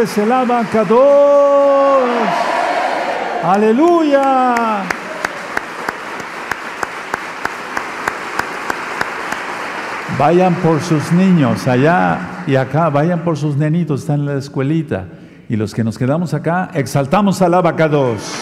El 0.06 0.32
abacados. 0.32 1.00
Aleluya. 3.44 4.84
Vayan 10.20 10.54
por 10.56 10.80
sus 10.82 11.12
niños 11.12 11.68
allá 11.68 12.44
y 12.46 12.56
acá, 12.56 12.90
vayan 12.90 13.24
por 13.24 13.36
sus 13.36 13.58
nenitos, 13.58 14.02
están 14.02 14.20
en 14.22 14.26
la 14.28 14.36
escuelita. 14.36 15.06
Y 15.50 15.56
los 15.56 15.74
que 15.74 15.84
nos 15.84 15.98
quedamos 15.98 16.36
acá, 16.36 16.70
exaltamos 16.76 17.42
al 17.42 17.56
abacados. 17.56 18.35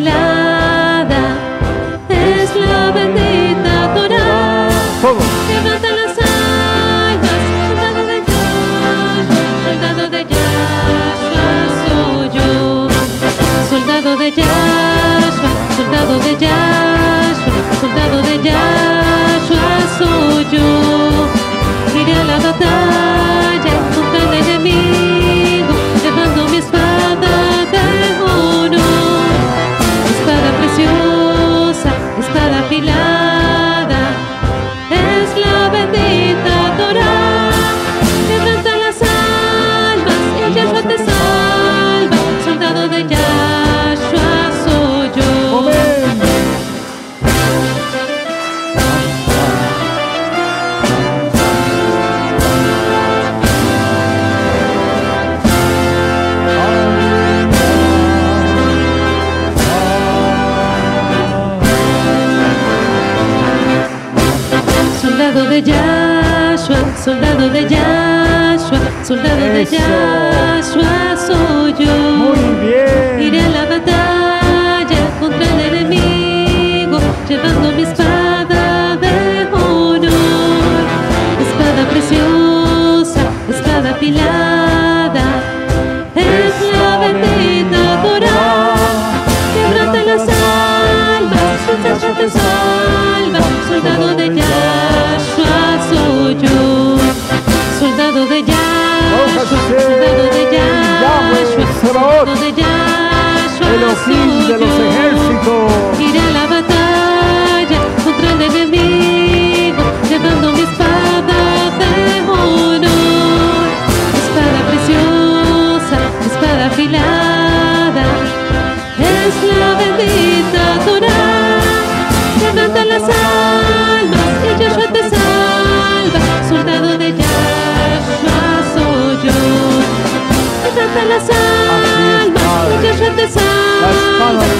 love 0.00 0.41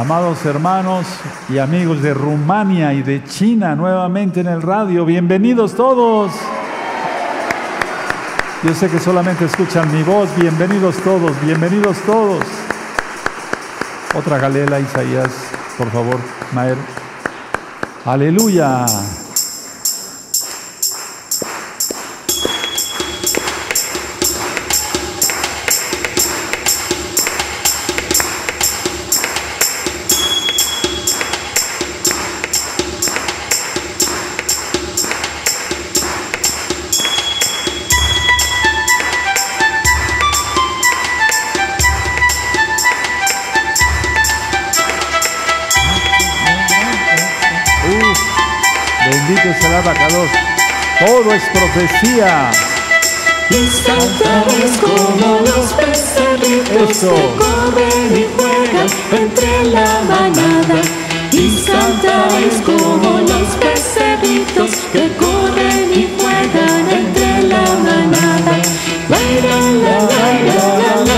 Amados 0.00 0.46
hermanos 0.46 1.06
y 1.50 1.58
amigos 1.58 2.00
de 2.00 2.14
Rumania 2.14 2.94
y 2.94 3.02
de 3.02 3.22
China, 3.22 3.76
nuevamente 3.76 4.40
en 4.40 4.46
el 4.46 4.62
radio, 4.62 5.04
bienvenidos 5.04 5.74
todos. 5.74 6.32
Yo 8.62 8.74
sé 8.74 8.88
que 8.88 8.98
solamente 8.98 9.44
escuchan 9.44 9.94
mi 9.94 10.02
voz, 10.02 10.30
bienvenidos 10.40 10.96
todos, 11.04 11.32
bienvenidos 11.44 11.98
todos. 12.06 12.42
Otra 14.14 14.38
galela, 14.38 14.80
Isaías, 14.80 15.28
por 15.76 15.90
favor, 15.90 16.18
Maer. 16.54 16.78
Aleluya. 18.06 18.86
Todo 50.08 51.34
es 51.34 51.42
profecía. 51.52 52.50
Mis 53.50 53.82
como 54.80 55.40
los 55.40 55.72
peceritos 55.74 56.98
que 56.98 57.26
corren 57.36 58.16
y 58.16 58.26
juegan 58.36 58.88
entre 59.12 59.64
la 59.70 60.00
manada. 60.08 60.80
Mis 61.32 61.66
como 62.64 63.20
los 63.20 63.48
peceritos 63.60 64.70
que 64.92 65.04
corren 65.16 65.92
y 65.94 66.08
juegan 66.18 66.84
entre 66.90 67.42
la 67.42 67.64
manada. 67.84 68.56
La, 69.08 69.18
la, 69.42 69.56
la, 69.82 69.96
la, 70.00 70.64
la, 70.64 71.10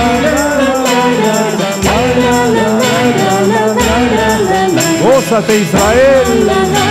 Israel. 5.54 6.81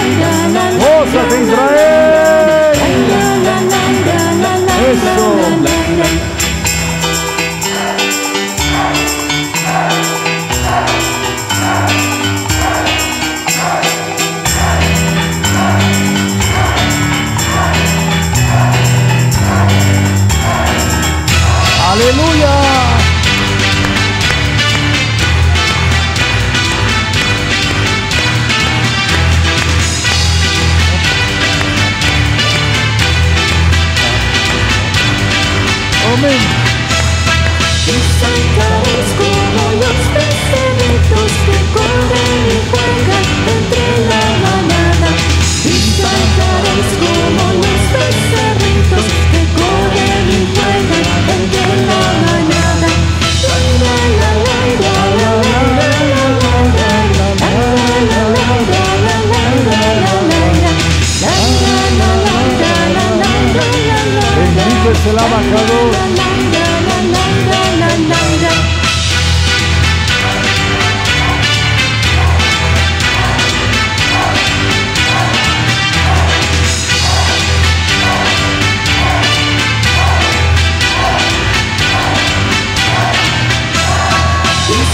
Dios 65.03 65.13
el 65.13 65.19
abajador. 65.19 65.91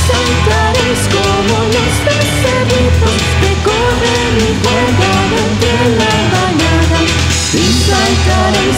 Saltares 0.08 1.02
como 1.12 1.64
los 1.66 1.94
peceritos 2.06 3.22
que 3.42 3.52
corren 3.66 4.34
y 4.40 4.52
juegan 4.64 5.30
entre 5.44 5.78
la 5.98 6.14
bañada. 6.32 7.00
Y 7.54 7.66
saltares 7.84 8.78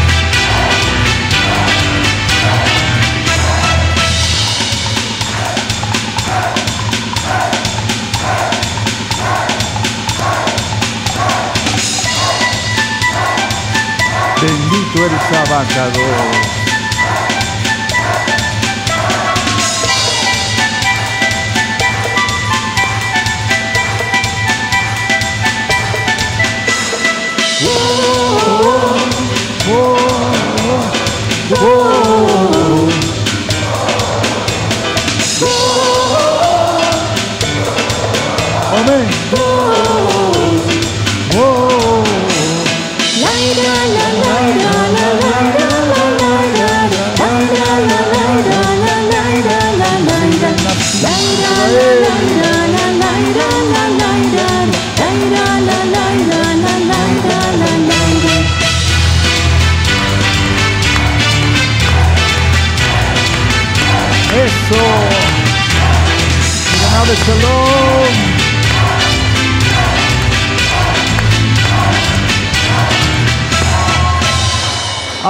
Tu 14.93 15.01
Arthur 15.01 15.19
Sabacador. 15.31 16.60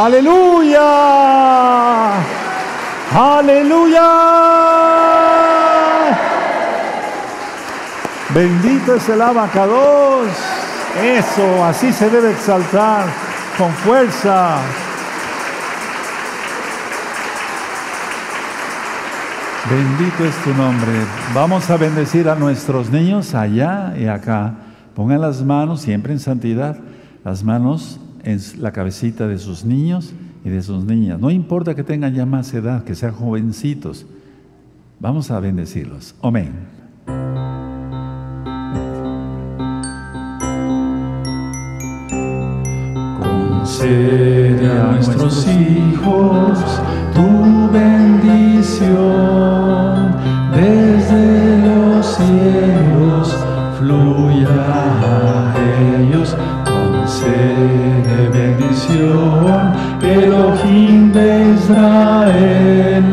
Aleluya. 0.03 0.81
Aleluya. 3.13 4.09
Bendito 8.33 8.95
es 8.95 9.09
el 9.09 9.21
abacados. 9.21 10.27
Eso, 11.03 11.63
así 11.63 11.93
se 11.93 12.09
debe 12.09 12.31
exaltar, 12.31 13.05
con 13.59 13.71
fuerza. 13.73 14.57
Bendito 19.69 20.25
es 20.25 20.35
tu 20.43 20.51
nombre. 20.55 20.93
Vamos 21.35 21.69
a 21.69 21.77
bendecir 21.77 22.27
a 22.27 22.33
nuestros 22.33 22.89
niños 22.89 23.35
allá 23.35 23.93
y 23.95 24.07
acá. 24.07 24.55
Pongan 24.95 25.21
las 25.21 25.43
manos 25.43 25.81
siempre 25.81 26.11
en 26.11 26.19
santidad, 26.19 26.75
las 27.23 27.43
manos 27.43 27.90
en 28.23 28.39
la 28.59 28.71
cabecita 28.71 29.27
de 29.27 29.37
sus 29.37 29.65
niños 29.65 30.13
y 30.43 30.49
de 30.49 30.61
sus 30.61 30.83
niñas. 30.85 31.19
No 31.19 31.29
importa 31.31 31.75
que 31.75 31.83
tengan 31.83 32.13
ya 32.13 32.25
más 32.25 32.53
edad, 32.53 32.83
que 32.83 32.95
sean 32.95 33.13
jovencitos. 33.13 34.05
Vamos 34.99 35.31
a 35.31 35.39
bendecirlos. 35.39 36.15
Amén. 36.21 36.51
Concede 43.19 44.69
a 44.69 44.91
nuestros 44.91 45.47
hijos 45.47 46.59
tu 47.13 47.71
bendición 47.71 48.91
desde 50.53 51.65
los 51.65 52.15
cielos 52.15 53.37
fluya 53.79 54.30
bendición 59.01 59.73
Elohim 60.01 61.11
de 61.11 61.53
Israel. 61.55 63.03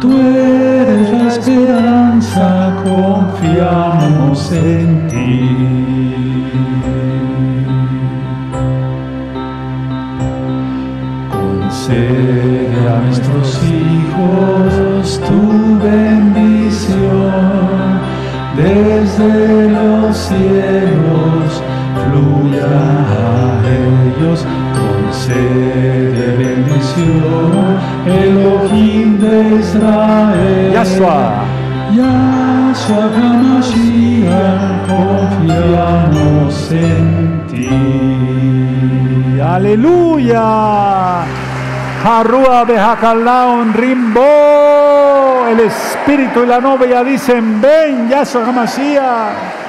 Tú 0.00 0.10
eres 0.18 1.10
la 1.12 1.28
esperanza 1.28 2.76
confiamos 2.84 4.52
en 4.52 5.08
ti. 5.08 5.24
Concede 11.30 12.88
a 12.88 12.96
nuestros 13.04 13.48
hijos 13.64 15.20
tu 15.26 15.42
bendición 15.82 17.24
desde 18.56 19.63
bendición 26.96 27.78
Elohim 28.06 29.18
de 29.18 29.56
Israel 29.58 30.72
Yahshua. 30.72 31.44
Yahshua 31.92 33.10
HaMashiach, 33.16 34.86
confiamos 34.88 36.72
en 36.72 37.46
ti. 37.50 37.68
Aleluya. 39.40 41.24
Harúa 42.04 42.64
Behakalaon 42.64 43.72
Rimbo. 43.72 45.46
El 45.50 45.60
espíritu 45.60 46.42
y 46.42 46.46
la 46.46 46.60
novia 46.60 47.04
dicen, 47.04 47.60
ven, 47.60 48.08
Yahshua 48.08 48.46
HaMashiach. 48.46 49.63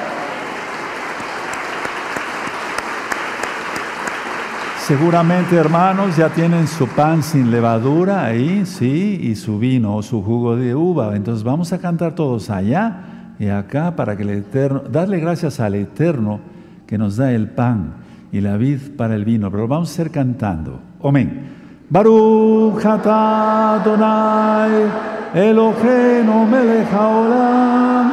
Seguramente, 4.86 5.56
hermanos, 5.56 6.16
ya 6.16 6.28
tienen 6.28 6.68
su 6.68 6.86
pan 6.86 7.20
sin 7.20 7.50
levadura 7.50 8.24
ahí, 8.24 8.64
sí, 8.64 9.18
y 9.20 9.34
su 9.34 9.58
vino 9.58 9.96
o 9.96 10.02
su 10.04 10.22
jugo 10.22 10.54
de 10.54 10.76
uva. 10.76 11.16
Entonces 11.16 11.42
vamos 11.42 11.72
a 11.72 11.78
cantar 11.78 12.14
todos 12.14 12.50
allá 12.50 13.34
y 13.36 13.48
acá 13.48 13.96
para 13.96 14.16
que 14.16 14.22
el 14.22 14.30
Eterno, 14.30 14.82
darle 14.88 15.18
gracias 15.18 15.58
al 15.58 15.74
Eterno 15.74 16.38
que 16.86 16.98
nos 16.98 17.16
da 17.16 17.32
el 17.32 17.48
pan 17.48 17.94
y 18.30 18.40
la 18.40 18.56
vid 18.56 18.78
para 18.96 19.16
el 19.16 19.24
vino. 19.24 19.50
Pero 19.50 19.66
vamos 19.66 19.90
a 19.90 19.94
ser 19.94 20.12
cantando. 20.12 20.78
Amén. 21.02 21.48
Baruch 21.90 22.86
atah 22.86 23.80
Adonai 23.80 24.88
Eloheinu 25.34 26.46
melech 26.46 26.92
haolam 26.92 28.12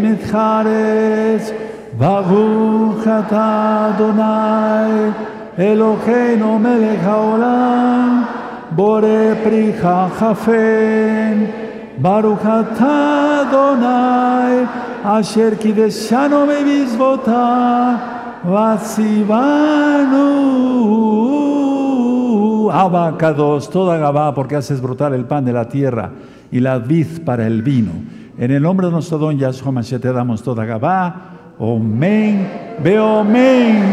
mitcharetz 0.00 1.71
Baruch 1.98 3.04
atah 3.04 3.92
Adonai 3.94 5.12
Eloheinu 5.58 6.58
melech 6.58 7.00
haolam 7.00 8.26
Bore 8.74 9.36
pricha 9.44 10.10
chafen 10.16 11.36
Baruch 12.00 12.40
atah 12.40 13.46
Adonai 13.46 14.66
Asher 15.04 15.56
kideshanu 15.56 16.46
Vatsivanu 18.42 20.32
Abacados, 22.72 23.68
toda 23.68 23.98
Gabá, 23.98 24.34
porque 24.34 24.56
haces 24.56 24.80
brotar 24.80 25.12
el 25.12 25.26
pan 25.26 25.44
de 25.44 25.52
la 25.52 25.68
tierra 25.68 26.10
y 26.50 26.58
la 26.58 26.78
vid 26.78 27.22
para 27.22 27.46
el 27.46 27.62
vino. 27.62 27.92
En 28.38 28.50
el 28.50 28.62
nombre 28.62 28.86
de 28.86 28.92
nuestro 28.94 29.18
don 29.18 29.38
te 29.38 30.12
damos 30.12 30.42
toda 30.42 30.64
Gabá. 30.64 31.31
Omen, 31.64 32.48
Beomen. 32.82 33.84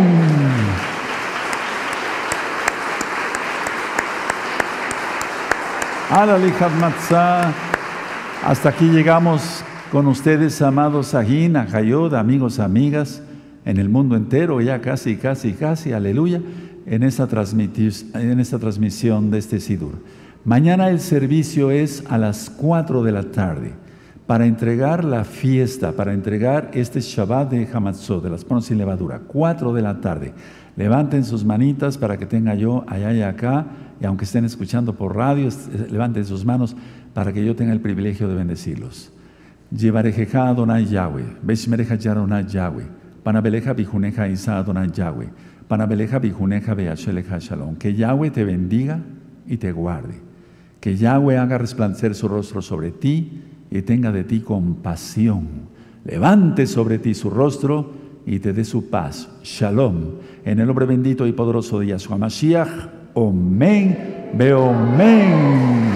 Matzah. 6.80 7.54
Hasta 8.44 8.70
aquí 8.70 8.86
llegamos 8.86 9.64
con 9.92 10.08
ustedes, 10.08 10.60
amados 10.64 11.10
Sahin, 11.10 11.58
Ajayod, 11.58 12.16
amigos, 12.16 12.58
amigas, 12.58 13.22
en 13.66 13.78
el 13.78 13.88
mundo 13.88 14.16
entero, 14.16 14.62
ya 14.62 14.82
casi, 14.82 15.18
casi, 15.18 15.54
casi, 15.54 15.94
aleluya, 15.94 16.42
en 16.88 17.04
esta, 17.04 17.28
en 18.16 18.40
esta 18.40 18.58
transmisión 18.58 19.30
de 19.30 19.38
este 19.38 19.60
Sidur. 19.60 19.94
Mañana 20.44 20.90
el 20.90 21.00
servicio 21.00 21.70
es 21.70 22.04
a 22.10 22.18
las 22.18 22.50
4 22.50 23.04
de 23.04 23.12
la 23.12 23.26
tarde 23.26 23.89
para 24.30 24.46
entregar 24.46 25.06
la 25.06 25.24
fiesta, 25.24 25.94
para 25.94 26.14
entregar 26.14 26.70
este 26.76 27.02
Shabbat 27.02 27.50
de 27.50 27.68
Hamatzot, 27.74 28.24
de 28.24 28.30
las 28.30 28.46
ponos 28.46 28.66
sin 28.66 28.78
levadura, 28.78 29.22
4 29.26 29.74
de 29.74 29.82
la 29.82 30.02
tarde. 30.02 30.34
Levanten 30.76 31.26
sus 31.26 31.44
manitas 31.44 31.98
para 31.98 32.16
que 32.16 32.28
tenga 32.28 32.54
yo 32.54 32.86
allá 32.86 33.12
y 33.12 33.24
acá, 33.24 33.66
y 34.00 34.06
aunque 34.06 34.26
estén 34.26 34.46
escuchando 34.46 34.94
por 34.94 35.16
radio, 35.16 35.50
levanten 35.90 36.26
sus 36.26 36.46
manos 36.46 36.76
para 37.16 37.34
que 37.34 37.44
yo 37.44 37.56
tenga 37.56 37.74
el 37.74 37.82
privilegio 37.82 38.28
de 38.28 38.36
bendecirlos. 38.36 39.12
Llevarejeja 39.76 40.50
Adonai 40.50 40.86
Yahweh, 40.86 41.38
Beshmereja 41.42 41.96
Yaronai 41.96 42.46
Yahweh, 42.46 42.86
Panabeleja 43.24 43.74
Bijuneja 43.74 44.28
Isa 44.28 44.60
Adonai 44.60 44.92
Yahweh, 44.92 45.30
Panabeleja 45.68 46.20
Bijuneja 46.20 46.76
Beasheleja 46.76 47.40
Shalom. 47.40 47.78
Que 47.78 47.96
Yahweh 47.96 48.30
te 48.30 48.44
bendiga 48.44 49.00
y 49.48 49.58
te 49.58 49.72
guarde. 49.72 50.22
Que 50.80 50.96
Yahweh 50.96 51.40
haga 51.40 51.58
resplandecer 51.58 52.14
su 52.14 52.28
rostro 52.28 52.62
sobre 52.62 52.92
ti 52.92 53.49
y 53.72 53.82
tenga 53.82 54.12
de 54.12 54.24
ti 54.24 54.42
compasión. 54.42 55.70
Levante 56.06 56.66
sobre 56.66 56.98
ti 57.00 57.14
su 57.14 57.30
rostro 57.30 57.92
y 58.26 58.40
te 58.40 58.54
dé 58.54 58.66
su 58.66 58.90
paz. 58.90 59.30
Shalom. 59.44 60.16
En 60.46 60.60
el 60.60 60.68
nombre 60.68 60.86
bendito 60.86 61.28
y 61.28 61.34
poderoso 61.34 61.80
de 61.80 61.88
Yahshua 61.88 62.18
Mashiach. 62.18 62.70
Omen. 63.14 64.32
Beomen. 64.34 65.92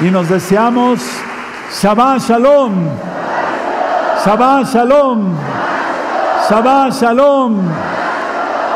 Y 0.00 0.10
nos 0.10 0.28
deseamos 0.28 1.00
Shabbat 1.80 2.20
Shalom. 2.20 2.72
Shabbat 4.24 4.66
Shalom. 4.72 5.34
Shabbat 6.48 6.92
Shalom. 6.92 7.68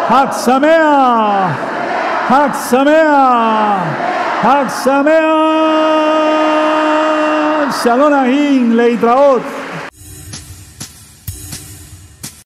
Hak 0.09 0.33
Sameach. 0.33 1.57
Hak. 4.43 6.02
Shalom 7.81 8.13
Ahim. 8.13 8.73
Leitraot. 8.77 9.62